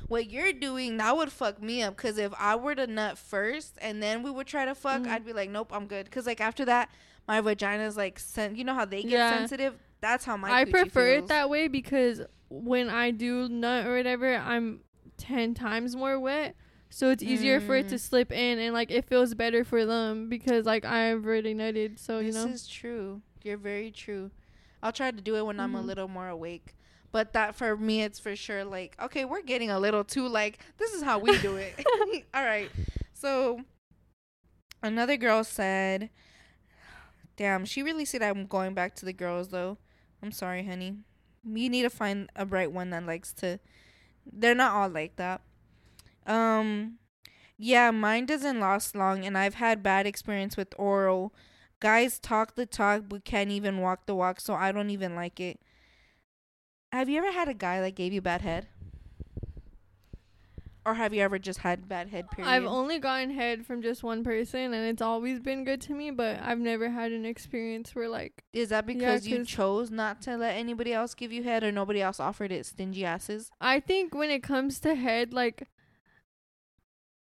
[0.07, 3.78] what you're doing that would fuck me up because if I were to nut first
[3.82, 5.07] and then we would try to fuck, Mhm.
[5.07, 6.06] I'd be like, nope, I'm good.
[6.06, 6.90] Because like after that,
[7.28, 9.38] my vagina's like, sen- you know how they get Yeah.
[9.38, 9.76] sensitive.
[10.02, 11.23] That's how my I prefer feels.
[11.23, 14.82] it that way because when I do nut or whatever, I'm
[15.18, 16.56] ten times more wet.
[16.93, 17.99] So it's easier for it to Mm.
[17.99, 21.97] slip in and like it feels better for them because like I've already nutted.
[21.97, 23.22] So you know, this is true.
[23.43, 24.30] You're very true.
[24.84, 25.85] I'll try to do it when I'm a Mhm.
[25.85, 26.76] little more awake.
[27.13, 30.59] But that for me, it's for sure like, okay, we're getting a little too like,
[30.77, 31.73] this is how we do it.
[32.34, 32.69] All right.
[33.13, 33.61] So
[34.84, 36.09] another girl said,
[37.38, 39.77] damn, she really said I'm going back to the girls though.
[40.22, 40.97] I'm sorry, honey.
[41.43, 43.59] You need to find a bright one that likes to.
[44.31, 45.41] They're not all like that.
[46.26, 46.98] Um,
[47.57, 51.34] yeah, mine doesn't last long, and I've had bad experience with oral.
[51.80, 55.39] Guys talk the talk but can't even walk the walk, so I don't even like
[55.39, 55.60] it.
[56.91, 58.68] Have you ever had a guy that gave you bad head?
[60.84, 62.49] Or have you ever just had bad head period?
[62.49, 66.10] I've only gotten head from just one person, and it's always been good to me.
[66.10, 69.91] But I've never had an experience where like Is that Yeah, because you 'cause- chose
[69.91, 73.52] not to let anybody else give you head or nobody else offered it, stingy asses?
[73.61, 75.68] I think when it comes to head, like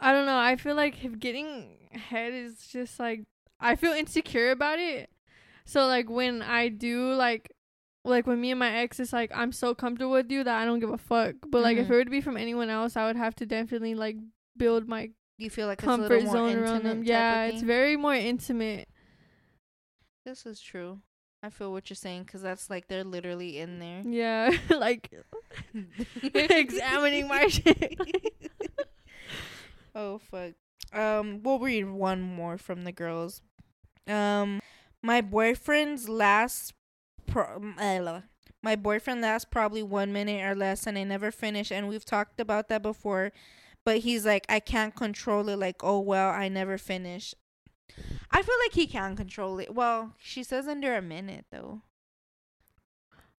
[0.04, 3.24] I don't know, I feel like getting head is just like
[3.60, 5.10] I feel insecure about it.
[5.66, 7.52] So like when I do like
[8.04, 10.66] like when me and my ex is like I'm so comfortable with you that I
[10.66, 11.36] don't give a fuck.
[11.48, 11.92] But like if Mhm.
[11.92, 14.18] it were to be from anyone else, I would have to definitely like
[14.58, 17.04] build my You feel like comfort it's a little more zone around intimate them.
[17.06, 18.90] Yeah, it's very more intimate.
[20.26, 21.00] This is true.
[21.42, 24.02] I feel what you're saying because that's like they're literally in there.
[24.06, 25.10] Yeah, like
[26.34, 28.00] examining my shit.
[29.96, 30.54] Oh fuck.
[30.92, 33.42] Um, we'll read one more from the girls.
[34.08, 34.60] Um,
[35.02, 36.74] my boyfriend's last.
[37.26, 38.22] Pro- uh,
[38.62, 41.72] my boyfriend lasts probably one minute or less, and I never finish.
[41.72, 43.32] And we've talked about that before,
[43.86, 45.58] but he's like, I can't control it.
[45.58, 47.34] Like, oh well, I never finish.
[48.32, 49.74] I feel like he can control it.
[49.74, 51.82] Well, she says under a minute though.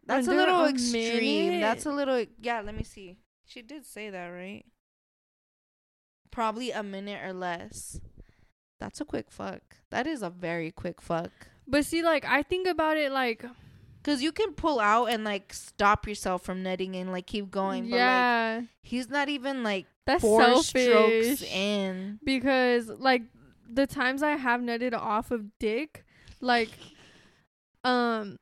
[0.06, 1.60] That's Under a little a extreme.
[1.60, 3.16] That's a little yeah, let me see.
[3.46, 4.64] She did say that, right?
[6.34, 8.00] Probably a minute or less.
[8.80, 9.62] That's a quick fuck.
[9.90, 11.30] That is a very quick fuck.
[11.66, 13.44] But see, like I think about it like
[14.04, 17.84] Cause you can pull out and like stop yourself from netting and like keep going.
[17.84, 21.38] But like yeah, he's not even like that's four selfish.
[21.38, 22.18] strokes in.
[22.22, 23.22] because like
[23.66, 26.04] the times I have netted off of dick,
[26.42, 26.68] like
[27.82, 28.36] um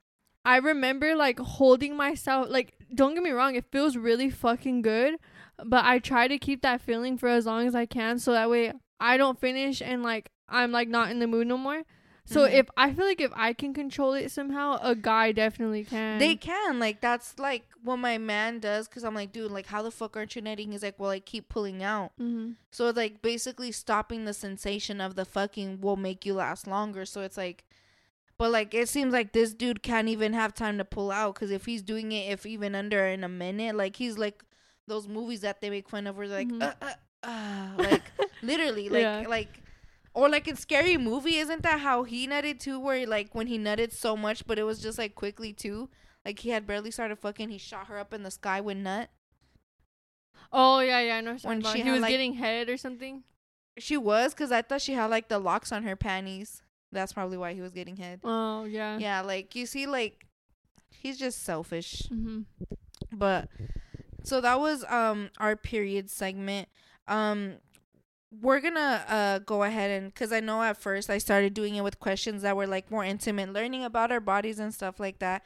[0.44, 5.14] I remember like holding myself like don't get me wrong, it feels really fucking good,
[5.64, 8.50] but I try to keep that feeling for as long as I can so that
[8.50, 11.82] way I don't finish and like I'm like not in the mood no more.
[12.24, 12.52] So Mhm.
[12.52, 16.18] if I feel like if I can control it somehow, a guy definitely can.
[16.20, 18.86] They can like that's like what my man does.
[18.86, 20.70] Cause I'm like, dude, like how the fuck aren't you nutting?
[20.70, 22.12] He's like, well, I keep pulling out.
[22.18, 26.66] hmm So it's like basically stopping the sensation of the fucking will make you last
[26.68, 27.04] longer.
[27.06, 27.64] So it's like,
[28.38, 31.50] but like it seems like this dude can't even have time to pull out because
[31.50, 34.44] if he's doing it, if even under in a minute, like he's like
[34.88, 36.62] those movies that they make fun of where they're like, Mhm.
[36.62, 36.92] uh, uh,
[37.26, 38.02] uh, like
[38.42, 39.24] literally, like Yeah.
[39.28, 39.58] like.
[40.14, 42.78] Or like in Scary Movie, isn't that how he nutted too?
[42.78, 45.88] Where like when he nutted so much, but it was just like quickly too.
[46.26, 49.08] Like he had barely started fucking, he shot her up in the sky with nut.
[50.52, 51.36] Oh yeah, yeah, I know.
[51.42, 53.22] When she he was like- getting head or something.
[53.78, 56.60] She was, cause I thought she had like the locks on her panties.
[56.92, 58.20] That's probably why he was getting head.
[58.22, 58.98] Oh yeah.
[58.98, 60.26] Yeah, like you see, like
[60.90, 62.02] he's just selfish.
[62.12, 62.42] Mm-hmm.
[63.12, 63.48] But
[64.22, 66.68] so that was um our period segment.
[67.08, 67.54] Um,
[68.40, 71.84] we're gonna uh go ahead and because I know at first I started doing it
[71.84, 75.44] with questions that were like more intimate, learning about our bodies and stuff like that.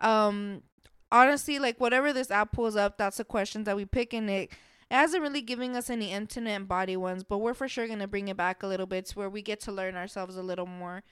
[0.00, 0.62] Um,
[1.10, 4.50] honestly, like whatever this app pulls up, that's the questions that we pick, and it.
[4.90, 8.28] It hasn't really giving us any intimate body ones, but we're for sure gonna bring
[8.28, 11.02] it back a little bit to where we get to learn ourselves a little more.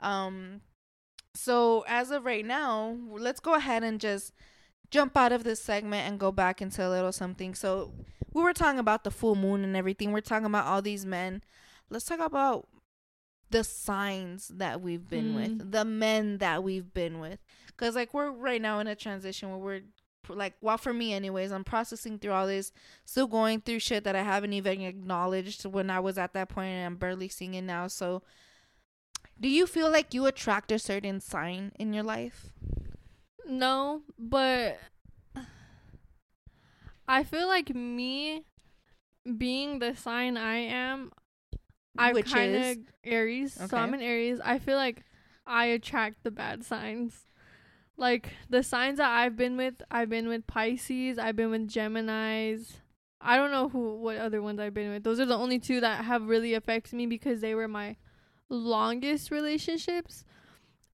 [0.00, 0.62] Um,
[1.34, 4.32] so as of right now, let's go ahead and just
[4.90, 7.54] jump out of this segment and go back into a little something.
[7.54, 7.92] So
[8.32, 10.12] we were talking about the full moon and everything.
[10.12, 11.42] We're talking about all these men.
[11.88, 12.68] Let's talk about
[13.50, 15.34] the signs that we've been Mm.
[15.34, 17.40] with, the men that we've been with.
[17.76, 19.82] Cause like we're right now in a transition where we're
[20.28, 22.70] like, well, for me anyways, I'm processing through all this,
[23.04, 26.68] still going through shit that I haven't even acknowledged when I was at that point,
[26.68, 27.88] and I'm barely seeing it now.
[27.88, 28.22] So,
[29.40, 32.52] do you feel like you attract a certain sign in your life?
[33.46, 34.78] No, but
[37.08, 38.44] I feel like me
[39.36, 41.12] being the sign I am,
[41.98, 44.40] I'm Which kind of Aries, so I'm an Aries.
[44.44, 45.02] I feel like
[45.46, 47.26] I attract the bad signs.
[47.96, 52.74] Like the signs that I've been with, I've been with Pisces, I've been with Geminis.
[53.20, 55.02] I don't know who what other ones I've been with.
[55.02, 57.96] Those are the only two that have really affected me because they were my
[58.48, 60.24] longest relationships.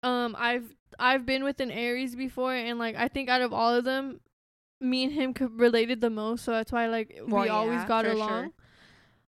[0.02, 3.74] Um I've I've been with an Aries before and like I think out of all
[3.74, 4.20] of them
[4.80, 7.88] me and him could related the most, so that's why like Well, we always yeah,
[7.88, 8.28] got along.
[8.28, 8.50] sure.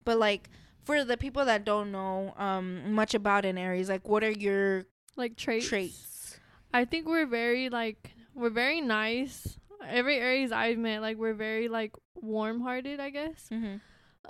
[0.04, 0.50] But like
[0.84, 4.84] for the people that don't know um much about an Aries, like what are your
[5.16, 5.66] Like traits.
[5.68, 6.38] traits?
[6.72, 9.58] I think we're very like we're very nice.
[9.86, 13.48] every Aries I've met, like we're very like warm hearted, I guess.
[13.50, 13.78] Mm-hmm.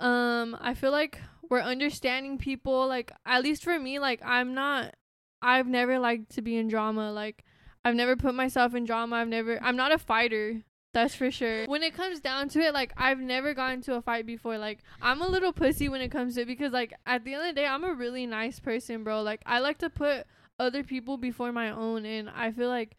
[0.03, 2.87] Um, I feel like we're understanding people.
[2.87, 4.95] Like at least for me, like I'm not.
[5.41, 7.11] I've never liked to be in drama.
[7.11, 7.45] Like
[7.83, 9.17] I've never put myself in drama.
[9.17, 9.61] I've never.
[9.61, 10.61] I'm not a fighter.
[10.91, 11.65] That's for sure.
[11.67, 14.57] When it comes down to it, like I've never gotten into a fight before.
[14.57, 17.41] Like I'm a little pussy when it comes to it because like at the end
[17.43, 19.21] of the day, I'm a really nice person, bro.
[19.21, 20.25] Like I like to put
[20.59, 22.97] other people before my own and I feel like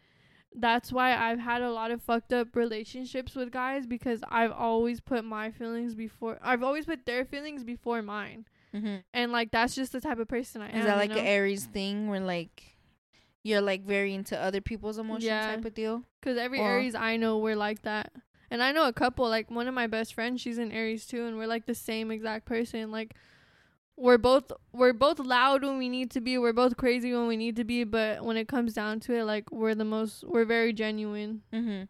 [0.53, 4.99] that's why I've had a lot of fucked up relationships with guys because I've always
[4.99, 8.45] put my feelings before I've always put their feelings before mine.
[8.75, 8.95] Mm-hmm.
[9.13, 10.79] And like that's just the type of person I am.
[10.79, 11.21] Is that like you know?
[11.21, 12.63] an Aries thing where like
[13.43, 15.55] you're like very into other people's emotions Yeah.
[15.55, 16.03] type of deal?
[16.21, 18.13] Cuz every Or- Aries I know we're like that.
[18.49, 21.25] And I know a couple like one of my best friends, she's an Aries too
[21.25, 22.91] and we're like the same exact person.
[22.91, 23.15] Like
[23.97, 26.37] we're both we're both loud when we need to be.
[26.37, 29.25] We're both crazy when we need to be, but when it comes down to it
[29.25, 31.41] like we're the most we're very genuine.
[31.53, 31.83] Mm-hmm.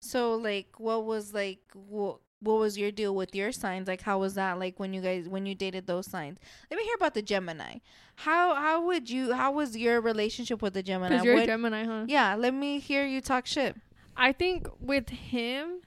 [0.00, 3.86] So like, what was like what what was your deal with your signs?
[3.88, 6.38] Like, how was that like when you guys when you dated those signs?
[6.70, 7.78] Let me hear about the Gemini.
[8.16, 11.16] How how would you how was your relationship with the Gemini?
[11.16, 12.04] Cuz you're a Gemini, huh?
[12.08, 13.76] yeah, let me hear you talk shit.
[14.16, 15.80] I think with him,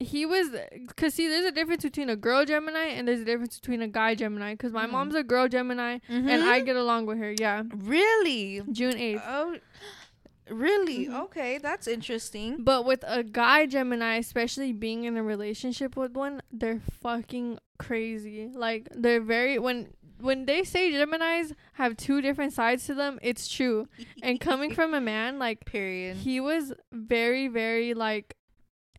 [0.00, 0.48] he was
[0.88, 3.88] because see, there's a difference between a girl Gemini and there's a difference between a
[3.88, 4.54] guy Gemini.
[4.54, 4.90] Because my Mhm.
[4.90, 7.32] mom's a girl Gemini and I get along with her.
[7.38, 9.22] Yeah, really June eighth.
[9.24, 9.56] oh
[10.50, 11.20] really Mhm.
[11.24, 12.64] okay that's interesting.
[12.64, 18.50] But with a guy Gemini, especially being in a relationship with one, they're fucking crazy.
[18.54, 23.48] Like they're very when when they say Geminis have two different sides to them, it's
[23.48, 23.88] true.
[24.22, 26.18] And coming from a man, like period.
[26.18, 28.34] he was very very like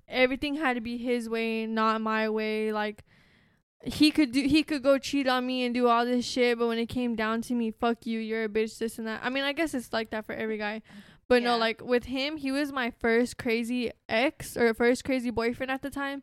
[0.08, 3.04] everything had to be his way not my way like
[3.86, 6.68] he could do he could go cheat on me and do all this shit but
[6.68, 9.30] when it came down to me fuck you you're a bitch this and that i
[9.30, 10.82] mean i guess it's like that for every guy
[11.28, 15.72] but no like with him he was my first crazy ex or first crazy boyfriend
[15.72, 16.22] at the time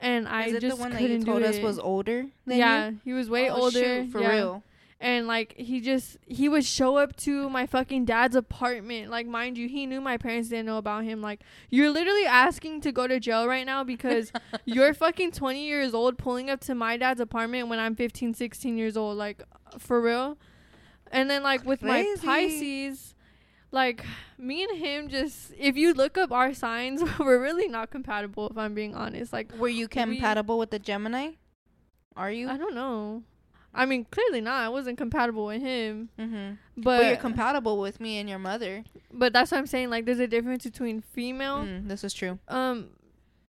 [0.00, 1.62] and i Is it just the one that couldn't you told us it.
[1.62, 3.00] was older than yeah you?
[3.04, 4.62] he was way Oh, older shoot, for yeah real.
[5.00, 9.58] and like he just he would show up to my fucking dad's apartment like mind
[9.58, 13.06] you he knew my parents didn't know about him like you're literally asking to go
[13.06, 14.32] to jail right now because
[14.64, 18.78] you're fucking 20 years old pulling up to my dad's apartment when i'm 15 16
[18.78, 19.42] years old like
[19.78, 20.38] for real
[21.12, 23.14] and then like with my pisces
[23.70, 24.04] like
[24.38, 28.56] me and him just if you look up our signs we're really not compatible if
[28.56, 31.32] i'm being honest like Were you compatible with the Gemini?
[32.16, 32.48] Are you?
[32.48, 33.22] i don't know
[33.74, 36.54] i mean clearly not i wasn't compatible with him mm-hmm.
[36.76, 38.84] but But you're compatible with me and your mother.
[39.12, 39.90] But that's what I'm saying.
[39.90, 42.38] Like, there's a difference between female Mm, this is true.
[42.48, 42.90] um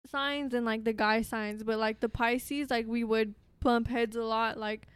[0.10, 1.64] signs and like the guy signs.
[1.64, 4.58] But like the Pisces, like we would bump heads a lot.
[4.58, 4.88] Like,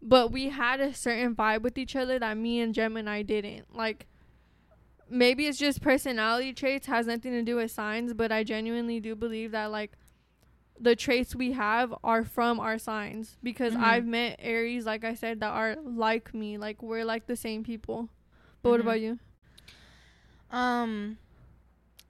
[0.00, 3.74] but we had a certain vibe with each other that me and Gemini didn't.
[3.74, 4.06] Like,
[5.12, 8.12] maybe it's just personality traits, has nothing to do with signs.
[8.14, 9.92] But I genuinely do believe that like
[10.80, 13.82] the traits we have are from our signs because Mhm.
[13.82, 16.58] I've met Aries, like I said, that are like me.
[16.58, 18.08] Like we're like the same people.
[18.62, 18.82] But what Mhm.
[18.84, 19.18] about you?
[20.50, 21.18] Um,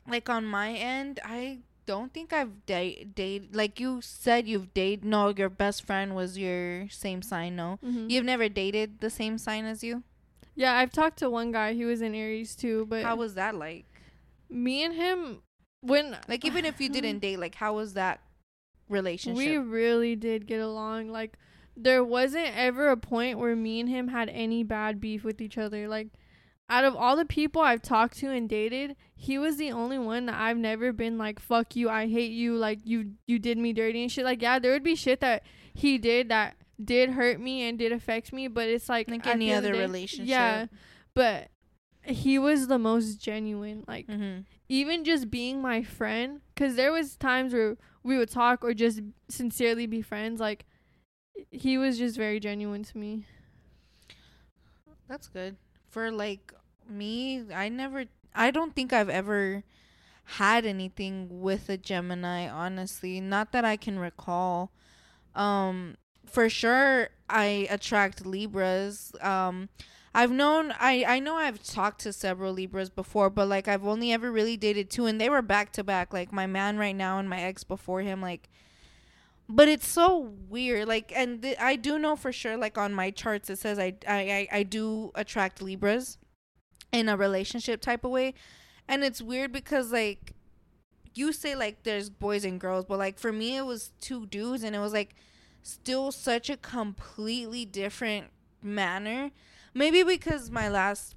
[0.08, 5.04] like on my end, I don't think I've date date like you said you've dated.
[5.04, 7.56] No, your best friend was your same sign.
[7.56, 8.10] No, Mhm.
[8.10, 10.02] you've never dated the same sign as you.
[10.54, 11.72] Yeah, I've talked to one guy.
[11.72, 13.86] He was in Aries too, but How was that like?
[14.50, 15.42] me and him,
[15.80, 18.20] when Like even if you didn't date, like how was that
[18.88, 19.38] relationship?
[19.38, 21.08] we really did get along.
[21.08, 21.38] Like
[21.76, 25.56] there wasn't ever a point where me and him had any bad beef with each
[25.56, 25.88] other.
[25.88, 26.08] Like
[26.68, 30.26] out of all the people I've talked to and dated, he was the only one
[30.26, 33.72] that I've never been like fuck you, I hate you, like you you did me
[33.72, 34.24] dirty and shit.
[34.26, 37.92] Like yeah, there would be shit that he did that did hurt me and did
[37.92, 40.28] affect me, but it's like like any the end of other day- relationship.
[40.28, 40.66] Yeah,
[41.14, 41.48] but
[42.04, 43.84] he was the most genuine.
[43.86, 44.40] Like Mm-hmm.
[44.68, 49.00] even just being my friend because there was times where we would talk or just
[49.28, 50.66] sincerely be friends like
[51.50, 53.24] he was just very genuine to me
[55.08, 55.56] That's good.
[55.88, 56.52] For like
[56.88, 58.04] me, I never
[58.34, 59.62] I don't think I've ever
[60.24, 63.20] had anything with a Gemini, honestly.
[63.20, 64.72] Not that I can recall.
[65.34, 65.96] Um
[66.32, 69.12] for sure I attract Libras.
[69.20, 69.68] Um
[70.14, 74.12] I've known I I know I've talked to several Libras before, but like I've only
[74.12, 76.12] ever really dated two and they were back to back.
[76.12, 78.48] Like my man right now and my ex before him like
[79.48, 83.10] but it's so weird like and th- i do know for sure like on my
[83.10, 86.16] charts it says I, I i i do attract libras
[86.90, 88.34] in a relationship type of way
[88.88, 90.32] and it's weird because like
[91.14, 94.62] you say like there's boys and girls but like for me it was two dudes
[94.62, 95.14] and it was like
[95.62, 98.26] still such a completely different
[98.62, 99.30] manner
[99.74, 101.14] maybe because my last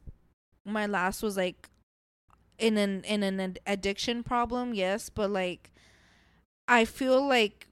[0.66, 1.70] my last was like
[2.58, 5.72] in an in an addiction problem, yes, but like
[6.68, 7.68] I feel like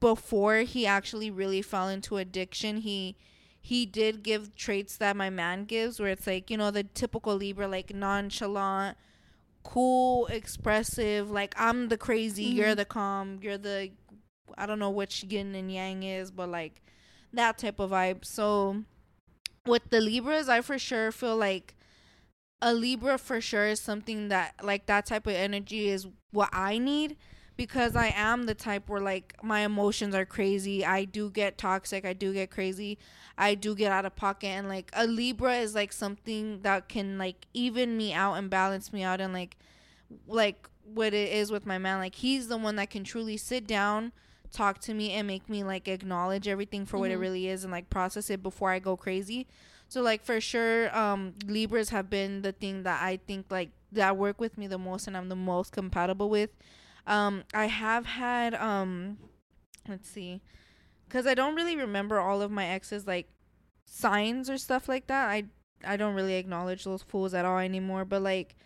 [0.00, 3.16] before he actually really fell into addiction, he
[3.60, 7.34] he did give traits that my man gives where it's like, you know, the typical
[7.36, 8.96] Libra like nonchalant,
[9.62, 12.56] cool, expressive, like I'm the crazy, Mhm.
[12.56, 13.90] you're the calm, you're the
[14.56, 16.82] I don't know which yin and yang is, but like
[17.32, 18.24] that type of vibe.
[18.24, 18.84] So
[19.66, 21.74] with the Libras, I for sure feel like
[22.60, 26.78] a Libra for sure is something that like that type of energy is what I
[26.78, 27.16] need
[27.56, 30.84] because I am the type where like my emotions are crazy.
[30.84, 32.98] I do get toxic, I do get crazy.
[33.36, 37.18] I do get out of pocket and like a Libra is like something that can
[37.18, 39.56] like even me out and balance me out and like
[40.26, 43.66] like what it is with my man like he's the one that can truly sit
[43.66, 44.12] down
[44.54, 47.20] talk to me and make me like acknowledge everything for what it Mhm.
[47.20, 49.46] really is and like process it before I go crazy.
[49.88, 54.16] So like for sure um Libras have been the thing that I think like that
[54.16, 56.50] work with me the most and I'm the most compatible with.
[57.06, 59.18] Um I have had um
[59.88, 60.40] let's see
[61.10, 63.28] cuz I don't really remember all of my exes like
[63.84, 65.28] signs or stuff like that.
[65.28, 65.44] I
[65.84, 68.56] I don't really acknowledge those fools at all anymore, but like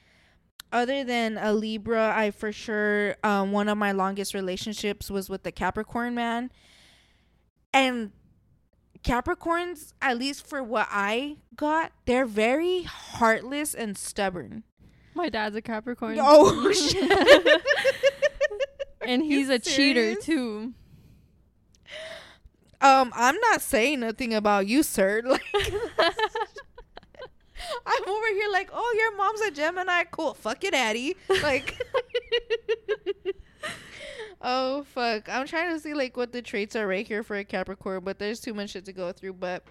[0.73, 5.43] other than a Libra, I for sure um one of my longest relationships was with
[5.43, 6.51] the Capricorn man.
[7.73, 8.13] And
[9.05, 14.65] Capricorns, at least for what I got, they're very heartless and stubborn.
[15.15, 16.19] My dad's a Capricorn.
[16.21, 17.63] Oh shit.
[19.01, 20.75] and he's a cheater too.
[22.81, 25.23] Um, I'm not saying nothing about you, sir.
[25.25, 25.43] Like
[27.87, 30.05] I'm over here like, oh, your mom's a Gemini.
[30.11, 30.35] Cool.
[30.35, 31.17] Fuck your daddy.
[31.43, 31.77] Like,
[34.41, 35.29] oh fuck.
[35.29, 38.19] I'm trying to see like what the traits are right here for a Capricorn, but
[38.19, 39.35] there's too much shit to go through.
[39.35, 39.65] But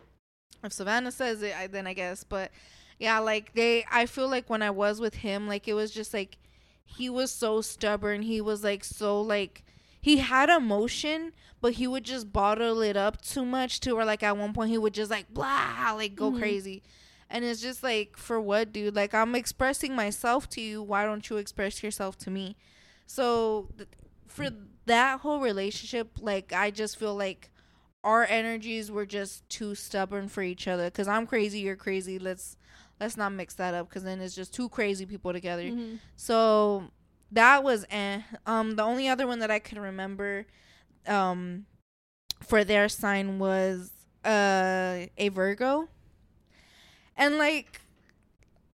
[0.64, 2.24] if Savannah says it, I, then I guess.
[2.24, 2.52] But
[2.99, 6.14] yeah, like they, I feel like when I was with him, like it was just
[6.14, 6.38] like
[6.86, 8.22] he was so stubborn.
[8.24, 9.64] He was like so like
[10.02, 14.24] he had emotion, but he would just bottle it up too much to where like
[14.24, 16.40] at one point he would just like blah like go Mhm.
[16.40, 16.84] crazy.
[17.30, 18.95] And it's just like for what, dude?
[18.95, 20.82] Like I'm expressing myself to you.
[20.82, 22.56] Why don't you express yourself to me?
[23.06, 23.90] So th-
[24.28, 24.49] for
[24.86, 27.49] that whole relationship, like I just feel like
[28.04, 30.90] our energies were just too stubborn for each other.
[30.90, 32.18] Cause I'm crazy, you're crazy.
[32.20, 32.56] Let's
[32.99, 33.90] let's not mix that up.
[33.90, 35.64] Cause then it's just two crazy people together.
[35.64, 35.99] Mhm.
[36.16, 36.91] So
[37.34, 38.22] that was eh.
[38.45, 40.45] Um, the only other one that I can remember,
[41.06, 41.66] um,
[42.41, 43.91] for their sign was
[44.24, 45.90] uh a Virgo.
[47.18, 47.81] And like,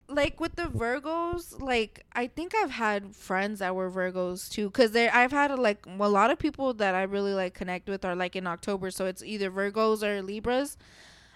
[0.09, 4.90] like with the Virgos, like I think I've had friends that were Virgos too, cause
[4.93, 8.14] there I've had like a lot of people that I really like connect with are
[8.16, 10.77] like in October, so it's either Virgos or Libras.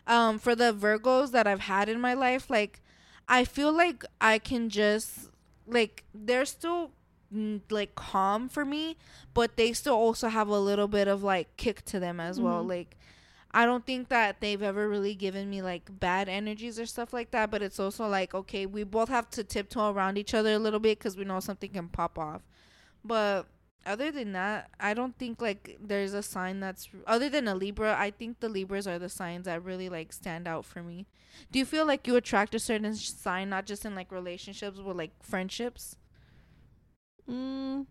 [0.07, 2.81] Um, for the Virgos that I've had in my life, like
[3.29, 5.31] I feel like I can just
[5.67, 6.93] like they're still
[7.35, 8.97] mm, like calm for me,
[9.35, 12.63] but they still also have a little bit of like kick to them as well.
[12.65, 12.69] Mhm.
[12.69, 12.97] Like
[13.57, 17.31] I don't think that they've ever really given me like bad energies or stuff like
[17.31, 20.59] that, but it's also like okay, we both have to tiptoe around each other a
[20.59, 22.43] little bit cuz we know something can pop off.
[23.03, 23.47] But
[23.87, 27.97] other than that, I don't think like there's a sign that's other than a Libra.
[27.99, 31.07] I think the Libras are the signs that really like stand out for me.
[31.51, 34.97] Do you feel like you attract a certain sign, not just in like relationships, but
[34.99, 35.97] like friendships?
[37.27, 37.87] Mm,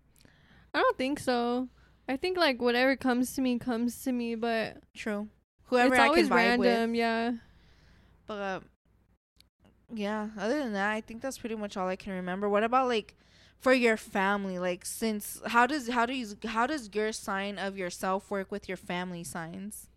[0.76, 1.70] I don't think so.
[2.08, 5.30] I think like whatever comes to me comes to me, but True.
[5.66, 6.92] Whoever it's I always can vibe random.
[6.92, 6.98] with.
[6.98, 7.32] Yeah.
[8.28, 8.60] But uh,
[9.94, 12.50] yeah, other than that, I think that's pretty much all I can remember.
[12.50, 13.16] What about like
[13.60, 14.60] for your family?
[14.60, 18.68] Like since how does how do you how does your sign of yourself work with
[18.68, 19.90] your family signs?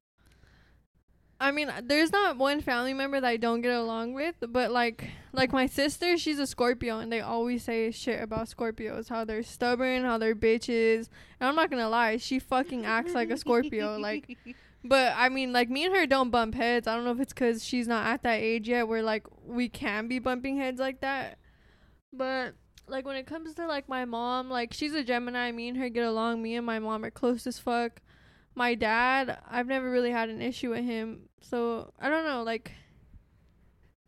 [1.41, 5.09] I mean, there's not one family member that I don't get along with, but like
[5.33, 9.45] like my sister, she's a Scorpio and they always say shit about Scorpios, how they're
[9.45, 11.09] stubborn, how they're bitches.
[11.39, 14.37] And I'm not going to lie, she fucking acts like a Scorpio like
[14.85, 16.87] but I mean, like me and her don't bump heads.
[16.87, 19.69] I don't know if it's cuz she's not at that age yet where like we
[19.69, 21.39] can be bumping heads like that.
[22.13, 22.55] But
[22.87, 25.89] like when it comes to like my mom, like she's a Gemini, me and her
[25.89, 26.43] get along.
[26.43, 28.01] Me and my mom are close as fuck.
[28.55, 31.29] My dad, I've never really had an issue with him.
[31.41, 32.73] So, I don't know, like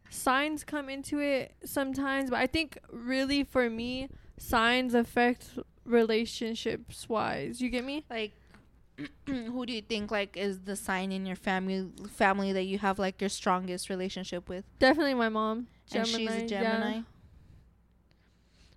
[0.09, 7.61] signs come into it sometimes, but I think really for me, signs affect relationships wise.
[7.61, 8.05] You get me?
[8.11, 8.33] like
[9.27, 12.99] who do you think like is the sign in your family family that you have
[12.99, 14.65] like your strongest relationship with?
[14.79, 15.67] Definitely my mom.
[15.95, 16.47] and she's a yeah.
[16.47, 17.01] Gemini.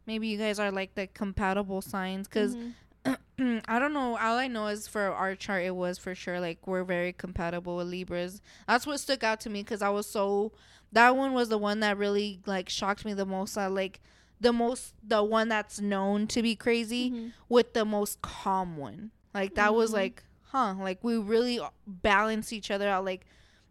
[0.05, 2.73] Maybe you guys are like the compatible signs because Mhm.
[3.67, 4.17] I don't know.
[4.17, 7.75] All I know is for our chart, it was for sure like we're very compatible
[7.77, 8.41] with Libras.
[8.67, 10.51] That's what stuck out to me because I was so.
[10.91, 13.57] That one was the one that really like shocked me the most.
[13.57, 13.99] I like
[14.39, 17.31] the most the one that's known to be crazy Mhm.
[17.49, 19.11] with the most calm one.
[19.33, 19.93] Like that was Mhm.
[19.95, 20.75] like, huh?
[20.79, 23.05] Like we really balance each other out.
[23.05, 23.25] Like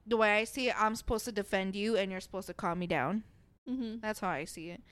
[0.06, 2.78] the way I see it, I'm supposed to defend you, and you're supposed to calm
[2.80, 3.24] me down.
[3.68, 4.00] Mhm.
[4.00, 4.82] That's how I see it.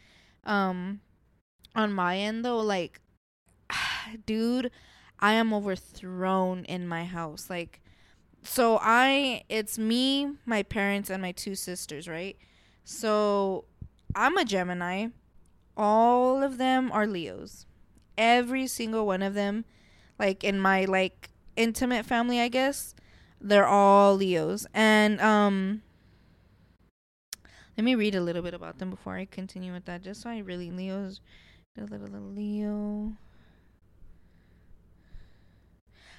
[0.45, 1.01] Um,
[1.75, 3.01] on my end though, like,
[4.27, 4.71] dude,
[5.19, 7.51] I am overthrown in my house.
[7.51, 7.81] Like,
[8.43, 12.37] so I, it's me, my parents, and my two sisters, right?
[12.85, 13.65] So
[14.15, 15.09] I'm a Gemini.
[15.77, 17.67] All of them are Leos.
[18.17, 19.65] Every single one of them,
[20.21, 22.95] like in my like intimate family, I guess,
[23.41, 24.67] they're all Leos.
[24.75, 25.83] And um
[27.77, 30.29] let me read a little bit about them before I continue with that, just so
[30.29, 31.21] I really Leo's
[31.79, 33.15] a little, little Leo.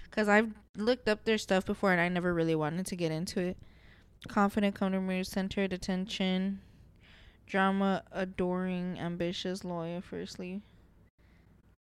[0.09, 3.39] Cause I've looked up their stuff before and I never really wanted to get into
[3.39, 3.57] it.
[4.27, 6.59] Confident, comfortable, centered, attention,
[7.45, 10.01] drama, adoring, ambitious, loyal.
[10.01, 10.61] Firstly,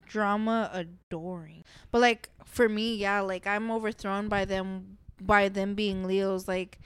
[0.09, 1.63] drama, adoring.
[1.91, 6.47] But like for me, yeah, like I'm overthrown by them by them being Leos.
[6.47, 6.79] Like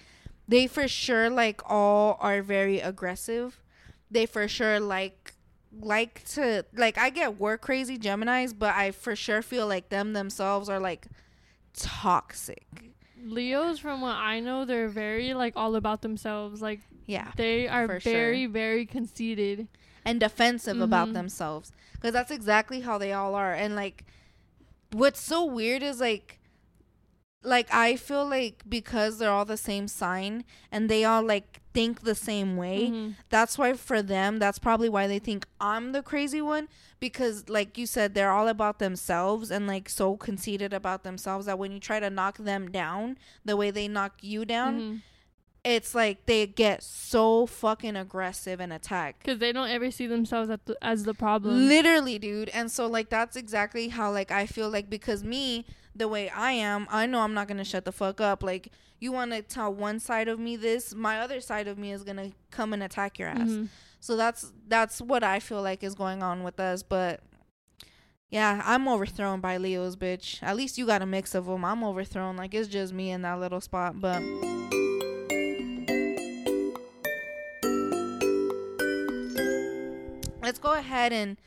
[0.48, 3.60] they for sure like all are very aggressive.
[4.12, 5.34] They for sure like
[5.82, 10.14] like to like I get work crazy Geminis, but I for sure feel like them
[10.14, 11.08] themselves are like
[11.74, 12.68] toxic.
[13.26, 16.62] Leos, from what I know, they're very like all about themselves.
[16.62, 17.32] Like Yeah.
[17.38, 18.50] they are very, sure.
[18.50, 19.68] very conceited.
[20.06, 21.14] And defensive about Mhm.
[21.14, 24.04] themselves because that's exactly how they all are and like
[24.92, 26.40] what's so weird is like
[27.44, 32.02] like i feel like because they're all the same sign and they all like think
[32.02, 33.16] the same way Mhm.
[33.30, 36.68] that's why for them that's probably why they think i'm the crazy one
[37.00, 41.58] because like you said they're all about themselves and like so conceited about themselves that
[41.60, 45.02] when you try to knock them down the way they knock you down Mhm.
[45.64, 50.50] It's like they get so fucking aggressive and attack Because they don't ever see themselves
[50.50, 51.68] at the, as the problem.
[51.70, 52.50] Literally, dude.
[52.50, 55.66] And so like that's exactly how like I feel like because me,
[55.96, 58.44] the way I am, I know I'm not gonna shut the fuck up.
[58.44, 62.04] Like you wanna tell one side of me this, my other side of me is
[62.04, 63.50] gonna come and attack your ass.
[63.50, 63.70] Mhm.
[64.02, 66.84] So that's that's what I feel like is going on with us.
[66.84, 67.22] But
[68.30, 70.42] yeah, I'm overthrown by Leo's bitch.
[70.44, 71.64] At least you got a mix of them.
[71.64, 72.36] I'm overthrown.
[72.36, 74.02] Like it's just me in that little spot.
[74.02, 74.22] But
[80.44, 81.38] let's go ahead and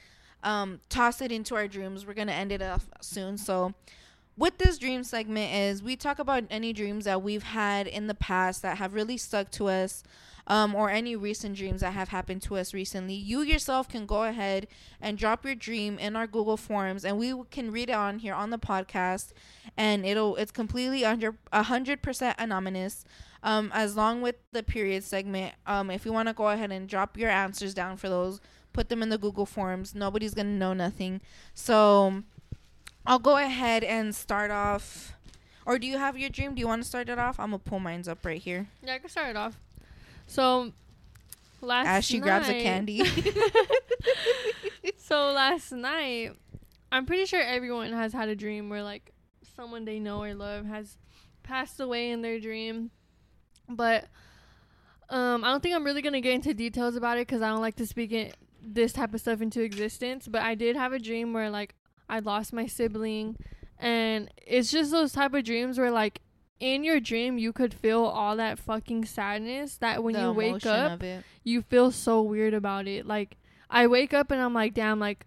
[0.42, 2.06] um, toss it into our dreams.
[2.06, 3.36] We're gonna end it off soon.
[3.36, 3.74] So,
[4.36, 8.14] what this dream segment is, we talk about any dreams that we've had in the
[8.14, 10.02] past that have really stuck to us,
[10.46, 13.14] um, or any recent dreams that have happened to us recently.
[13.14, 14.68] You yourself can go ahead
[15.00, 18.34] and drop your dream in our Google Forms, and we can read it on here
[18.34, 19.32] on the podcast,
[19.76, 23.04] and it'll it's completely under hundred percent anonymous.
[23.42, 26.88] Um, as long with the period segment, um, if you want to go ahead and
[26.88, 28.40] drop your answers down for those,
[28.76, 29.94] put them in the Google Forms.
[29.94, 31.22] Nobody's gonna know nothing.
[31.54, 32.22] So
[33.06, 35.14] I'll go ahead and start off.
[35.64, 36.54] Or do you have your dream?
[36.54, 37.40] Do you want to start it off?
[37.40, 39.58] I'm gonna pull mine up right here Yeah, I can start it off.
[40.26, 40.72] So
[41.62, 43.02] last as she grabs a candy.
[44.98, 46.32] so last night,
[46.92, 49.12] I'm pretty sure everyone has had a dream where like
[49.56, 50.98] someone they know or love has
[51.42, 52.90] passed away in their dream.
[53.70, 54.04] But
[55.08, 57.62] um, I don't think I'm really gonna get into details about it because I don't
[57.62, 58.36] like to speak it
[58.74, 60.28] this type of stuff into existence.
[60.28, 61.74] But I did have a dream where like
[62.08, 63.36] I lost my sibling,
[63.78, 66.20] and it's just those type of dreams where like
[66.58, 70.64] in your dream you could feel all that fucking sadness that when The you wake
[70.64, 71.02] up
[71.44, 73.06] you feel so weird about it.
[73.06, 73.36] Like
[73.68, 75.26] I wake up and I'm like, damn, like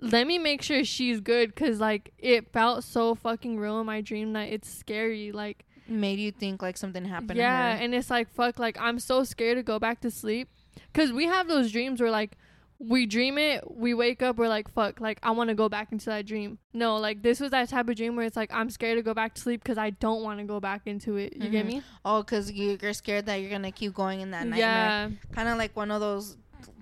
[0.00, 4.00] let me make sure she's good because like it felt so fucking real in my
[4.00, 5.32] dream that it's scary.
[5.32, 7.38] Like made you think like something happened.
[7.38, 10.48] yeah, and it's like fuck, like I'm so scared to go back to sleep
[10.92, 12.36] because we have those dreams where like
[12.78, 15.92] we dream it, we wake up, we're like fuck, like I want to go back
[15.92, 16.58] into that dream.
[16.74, 19.14] No, like this was that type of dream where it's like I'm scared to go
[19.14, 21.34] back to sleep because I don't want to go back into it.
[21.36, 21.68] You get Mhm.
[21.68, 21.82] me?
[22.04, 24.58] oh, because you're scared that you're gonna keep going in that nightmare.
[24.58, 25.10] Yeah.
[25.32, 26.36] kind of like one of those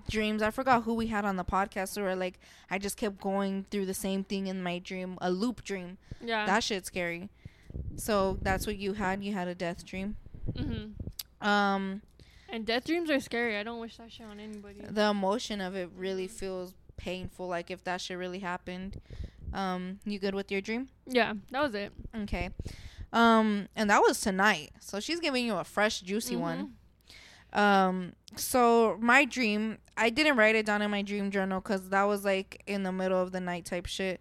[0.07, 2.39] dreams i forgot who we had on the podcast where like
[2.69, 6.45] i just kept going through the same thing in my dream a loop dream Yeah.
[6.45, 7.29] that shit's scary
[7.95, 10.15] so that's what you had you had a death dream
[10.55, 10.91] hmm
[11.41, 12.01] um
[12.49, 13.57] And death dreams are scary.
[13.57, 14.81] I don't wish that shit on anybody.
[14.89, 19.01] the emotion of it really feels painful like if that shit really happened
[19.53, 21.91] um you good with your dream Yeah, that was it.
[22.23, 22.51] okay
[23.11, 26.57] um and that was tonight so she's giving you a fresh juicy one
[27.53, 27.57] Mhm.
[27.57, 32.03] Um, so my dream, I didn't write it down in my dream journal because that
[32.03, 34.19] was like in the middle of the night type shit.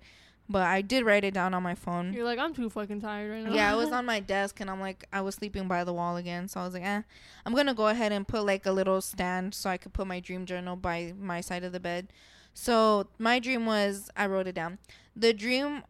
[0.49, 2.13] But I did write it down on my phone.
[2.13, 3.55] You're like, I'm too fucking tired right now.
[3.55, 6.17] Yeah, I was on my desk and I'm like, I was sleeping by the wall
[6.17, 6.49] again.
[6.49, 7.03] So I was like, eh,
[7.47, 10.07] I'm going to go ahead and put like a little stand so I could put
[10.07, 12.09] my dream journal by my side of the bed.
[12.53, 14.79] So my dream was, I wrote it down.
[15.17, 15.83] The dream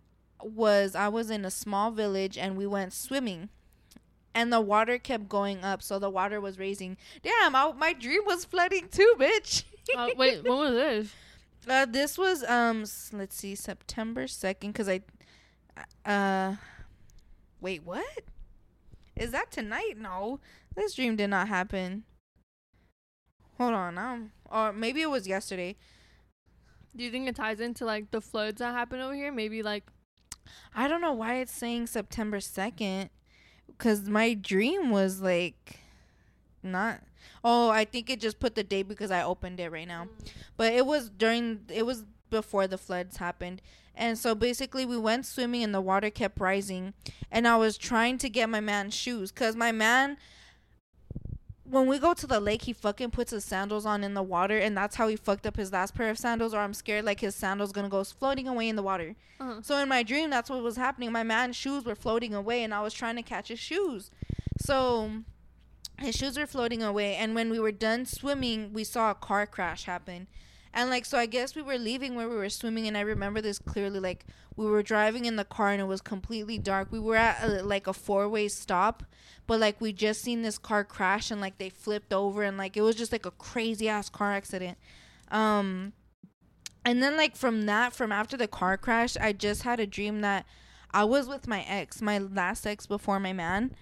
[0.43, 3.49] was I was in a small village and we went swimming.
[4.37, 6.97] And the water kept going up, so the water was raising.
[7.23, 9.63] Damn, I, my dream was flooding too, bitch.
[9.97, 11.13] uh, wait, when was this?
[11.69, 15.01] Uh, this was um, let's see, September second, cause I,
[16.05, 16.57] uh,
[17.61, 18.23] wait, what?
[19.17, 19.95] Is that tonight?
[19.97, 20.41] No,
[20.75, 22.05] this dream did not happen.
[23.59, 25.77] Hold on, um, or maybe it was yesterday.
[26.97, 29.33] Do you think it ties into like the floods that happen over here?
[29.33, 29.85] Maybe like
[30.75, 33.11] I don't know why it's saying September second,
[33.79, 35.81] cause my dream was like,
[36.63, 37.01] not.
[37.43, 40.09] Oh, I think it just put the date because I opened it right now.
[40.57, 43.63] but it was during it was before the floods happened
[43.95, 46.93] and so basically we went swimming and the water kept rising
[47.31, 50.17] and i was trying to get my man's shoes because my man
[51.63, 54.59] when we go to the lake he fucking puts his sandals on in the water
[54.59, 57.21] and that's how he fucked up his last pair of sandals or i'm scared like
[57.21, 60.49] his sandals gonna go floating away in the water uh so in my dream, that's
[60.49, 61.11] what was happening.
[61.11, 64.13] My man's shoes were floating away, and I was trying to catch his shoes.
[64.61, 65.11] So
[65.99, 69.47] his shoes were floating away, and when we were done swimming, we saw a car
[69.47, 70.27] crash happen.
[70.73, 73.41] And like, so I guess we were leaving where we were swimming, and I remember
[73.41, 74.01] this clearly.
[74.01, 74.27] Like,
[74.57, 76.91] we were driving in the car, and it was completely dark.
[76.91, 79.05] We were at a, like a four way stop,
[79.47, 82.77] but like we just seen this car crash, and like they flipped over, and like
[82.77, 84.79] it was just like a crazy ass car accident.
[85.31, 85.93] Um,
[86.85, 90.21] and then like from that from after the car crash i just had a dream
[90.21, 90.47] that
[90.93, 93.75] i was with my ex my last ex before my man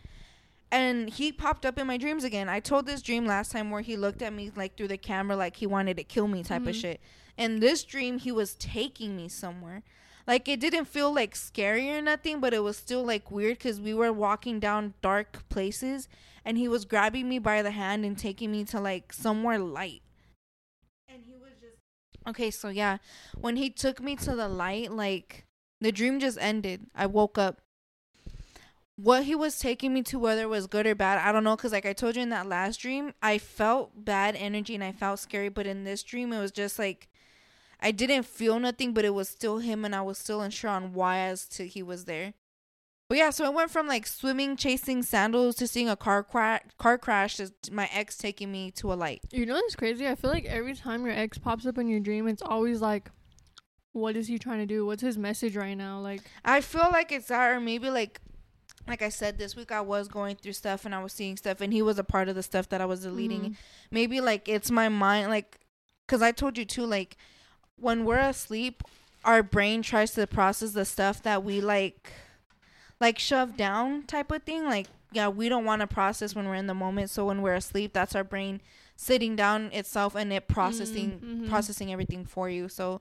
[0.73, 3.83] and he popped up in my dreams again i told this dream last time where
[3.83, 6.63] he looked at me like through the camera like he wanted to kill me type
[6.67, 6.81] of Mhm.
[6.81, 7.01] shit
[7.39, 9.83] and this dream he was taking me somewhere
[10.27, 13.81] like it didn't feel like scary or nothing but it was still like weird because
[13.81, 16.09] we were walking down dark places
[16.45, 20.03] and he was grabbing me by the hand and taking me to like somewhere light
[21.09, 21.77] and he was just
[22.25, 22.99] Okay, so yeah,
[23.41, 25.45] when he took me to the light, like
[25.81, 26.87] the dream just ended.
[26.95, 27.62] I woke up.
[29.03, 31.57] What he was taking me to, whether it was good or bad, I don't know.
[31.57, 34.93] Cause like I told you in that last dream, I felt bad energy and I
[34.93, 35.49] felt scary.
[35.49, 37.09] But in this dream, it was just like
[37.81, 40.93] I didn't feel nothing, but it was still him, and I was still unsure on
[40.93, 42.35] why as to he was there.
[43.09, 46.63] But yeah, so it went from like swimming, chasing sandals to seeing a car crash,
[46.79, 49.23] car crash, to my ex taking me to a light.
[49.33, 50.07] You know what's crazy?
[50.07, 53.11] I feel like every time your ex pops up in your dream, it's always like,
[53.91, 54.87] what is he trying to do?
[54.87, 55.99] What's his message right now?
[55.99, 58.21] Like, I feel like it's that, or maybe like,
[58.87, 61.61] like I said, this week I was going through stuff and I was seeing stuff,
[61.61, 63.41] and he was a part of the stuff that I was deleting.
[63.43, 63.57] mhm.
[63.91, 65.59] Maybe like it's my mind, like,
[66.09, 67.17] cause I told you too, like,
[67.77, 68.83] when we're asleep,
[69.25, 72.13] our brain tries to process the stuff that we like,
[73.01, 74.65] like shove down type of thing.
[74.65, 77.11] Like, yeah, we don't want to process when we're in the moment.
[77.11, 78.61] So when we're asleep, that's our brain
[78.97, 81.49] sitting down itself and it processing mhm.
[81.49, 82.69] processing everything for you.
[82.69, 83.01] So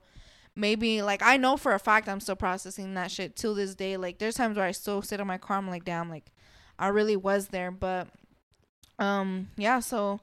[0.54, 3.96] maybe like I know for a fact I'm still processing that shit till this day.
[3.96, 6.30] Like there's times where I still sit in my car, I'm like, damn, like
[6.78, 7.70] I really was there.
[7.70, 8.08] But
[8.98, 10.20] um yeah, so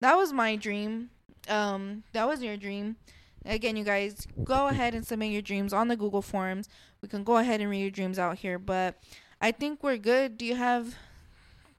[0.00, 1.10] that was my dream.
[1.48, 2.96] Um that was your dream.
[3.44, 6.68] Again, you guys go ahead and submit your dreams on the Google forms.
[7.00, 9.02] We can go ahead and read your dreams out here, but
[9.40, 10.38] I think we're good.
[10.38, 10.94] Do you have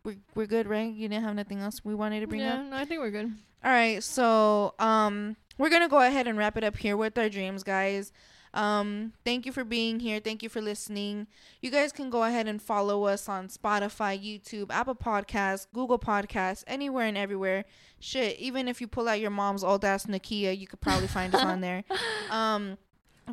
[0.04, 0.94] we're, we're good, right?
[0.94, 2.66] You didn't have nothing else we wanted to bring yeah, up?
[2.66, 3.32] no, I think we're good.
[3.64, 7.18] All right, so um we're going to go ahead and wrap it up here with
[7.18, 8.12] our dreams, guys.
[8.54, 10.20] Um thank you for being here.
[10.20, 11.26] Thank you for listening.
[11.60, 16.64] You guys can go ahead and follow us on Spotify, YouTube, Apple Podcasts, Google Podcasts,
[16.68, 17.66] anywhere and everywhere.
[18.00, 21.34] Shit, even if you pull out your mom's old ass Nokia, you could probably find
[21.34, 21.84] us on there.
[22.30, 22.78] Um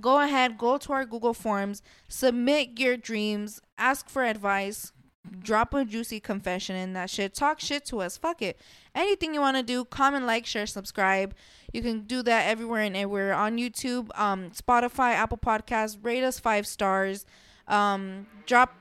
[0.00, 4.92] go ahead, go to our Google Forms, submit your dreams, ask for advice,
[5.40, 7.34] drop a juicy confession in that shit.
[7.34, 8.16] Talk shit to us.
[8.16, 8.58] Fuck it.
[8.94, 11.34] Anything you want to do, comment, like, share, subscribe.
[11.72, 15.98] You can do that everywhere and everywhere on YouTube, um, Spotify, Apple Podcasts.
[16.02, 17.26] Rate us five stars.
[17.68, 18.74] Um, drop.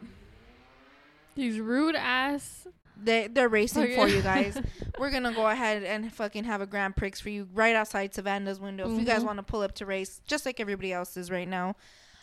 [1.36, 2.68] These rude ass.
[3.02, 3.96] They they're racing Okay.
[3.96, 4.62] for you guys.
[5.00, 8.60] We're gonna go ahead and fucking have a Grand Prix for you right outside Savannah's
[8.60, 8.92] window.
[8.92, 9.26] If you guys Mhm.
[9.28, 11.76] want to pull up to race, just like everybody else is right now.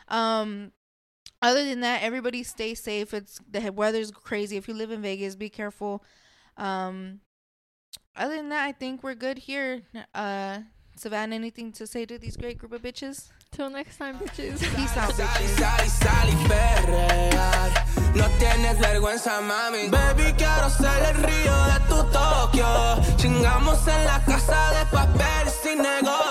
[0.09, 0.73] Um,
[1.43, 3.13] other than that, everybody stay safe.
[3.15, 4.57] It's the weather's crazy.
[4.57, 6.03] If you live in Vegas, be careful.
[6.57, 7.21] Um,
[8.17, 9.83] other than that, I think we're good here.
[10.15, 10.61] Uh,
[10.97, 13.29] Savannah, anything to say to these great group of bitches?
[13.53, 14.61] Till next time, bitches.
[14.75, 15.59] Peace out, bitches.
[15.59, 17.87] sal y sal y perrear.
[18.15, 19.91] No tienes vergüenza, mami.
[19.91, 23.17] Baby, quiero ser el río de tu Tokio.
[23.19, 26.26] Chingamos en la casa de papel sin negocio.